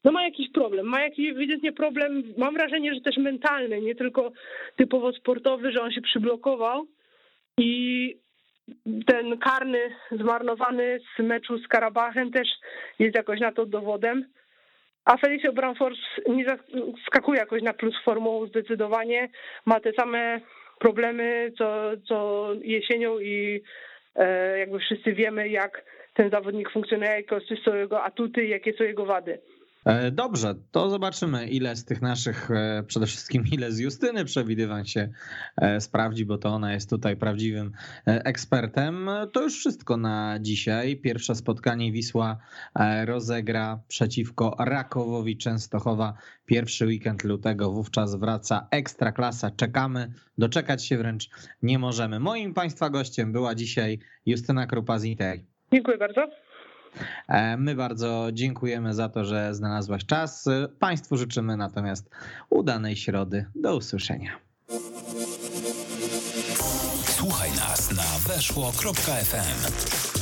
no 0.03 0.11
ma 0.11 0.23
jakiś 0.23 0.51
problem, 0.51 0.85
ma 0.85 1.01
jakiś 1.01 1.29
ewidentnie 1.29 1.71
problem, 1.71 2.23
mam 2.37 2.53
wrażenie, 2.53 2.93
że 2.93 3.01
też 3.01 3.17
mentalny, 3.17 3.81
nie 3.81 3.95
tylko 3.95 4.31
typowo 4.75 5.13
sportowy, 5.13 5.71
że 5.71 5.81
on 5.81 5.91
się 5.91 6.01
przyblokował 6.01 6.87
i 7.57 8.24
ten 9.07 9.37
karny 9.37 9.79
zmarnowany 10.11 10.99
z 11.15 11.23
meczu 11.23 11.57
z 11.57 11.67
Karabachem 11.67 12.31
też 12.31 12.47
jest 12.99 13.15
jakoś 13.15 13.39
na 13.39 13.51
to 13.51 13.65
dowodem. 13.65 14.25
A 15.05 15.17
Felicio 15.17 15.53
Branfors 15.53 15.99
nie 16.27 16.45
skakuje 17.07 17.39
jakoś 17.39 17.61
na 17.61 17.73
plus 17.73 17.95
formułą 18.05 18.47
zdecydowanie. 18.47 19.29
Ma 19.65 19.79
te 19.79 19.93
same 19.93 20.41
problemy 20.79 21.51
co, 21.57 21.91
co 22.07 22.47
jesienią 22.61 23.19
i 23.19 23.63
e, 24.15 24.59
jakby 24.59 24.79
wszyscy 24.79 25.13
wiemy, 25.13 25.49
jak 25.49 25.85
ten 26.13 26.29
zawodnik 26.29 26.71
funkcjonuje, 26.71 27.09
jakie 27.09 27.39
są 27.65 27.75
jego 27.75 28.03
atuty, 28.03 28.45
jakie 28.45 28.73
są 28.73 28.83
jego 28.83 29.05
wady. 29.05 29.39
E, 29.85 30.11
dobrze, 30.11 30.55
to 30.71 30.89
zobaczymy, 30.89 31.47
ile 31.47 31.75
z 31.75 31.85
tych 31.85 32.01
naszych, 32.01 32.51
e, 32.51 32.83
przede 32.87 33.05
wszystkim 33.05 33.43
ile 33.51 33.71
z 33.71 33.79
Justyny 33.79 34.25
przewidywań 34.25 34.85
się 34.85 35.09
e, 35.57 35.81
sprawdzi, 35.81 36.25
bo 36.25 36.37
to 36.37 36.49
ona 36.49 36.73
jest 36.73 36.89
tutaj 36.89 37.17
prawdziwym 37.17 37.71
ekspertem. 38.05 39.09
To 39.33 39.41
już 39.43 39.53
wszystko 39.59 39.97
na 39.97 40.37
dzisiaj. 40.41 40.97
Pierwsze 40.97 41.35
spotkanie 41.35 41.91
Wisła 41.91 42.37
rozegra 43.05 43.79
przeciwko 43.87 44.55
Rakowowi 44.59 45.37
Częstochowa. 45.37 46.13
Pierwszy 46.45 46.85
weekend 46.85 47.23
lutego, 47.23 47.71
wówczas 47.71 48.15
wraca 48.15 48.67
Ekstraklasa. 48.71 49.51
Czekamy, 49.51 50.11
doczekać 50.37 50.85
się 50.85 50.97
wręcz 50.97 51.29
nie 51.63 51.79
możemy. 51.79 52.19
Moim 52.19 52.53
Państwa 52.53 52.89
gościem 52.89 53.31
była 53.31 53.55
dzisiaj 53.55 53.99
Justyna 54.25 54.67
Krupa 54.67 54.99
z. 54.99 55.05
Dziękuję 55.73 55.97
bardzo. 55.97 56.44
E, 57.27 57.57
my 57.57 57.75
bardzo 57.75 58.27
dziękujemy 58.33 58.93
za 58.93 59.09
to, 59.09 59.25
że 59.25 59.55
znalazłaś 59.55 60.05
czas. 60.05 60.45
Państwu 60.79 61.17
życzymy 61.17 61.57
natomiast 61.57 62.09
udanej 62.49 62.95
środy. 62.95 63.45
Do 63.55 63.75
usłyszenia. 63.75 64.31
Słuchaj 67.05 67.49
nas 67.51 67.91
na 67.91 68.33
weszło.fm. 68.33 70.14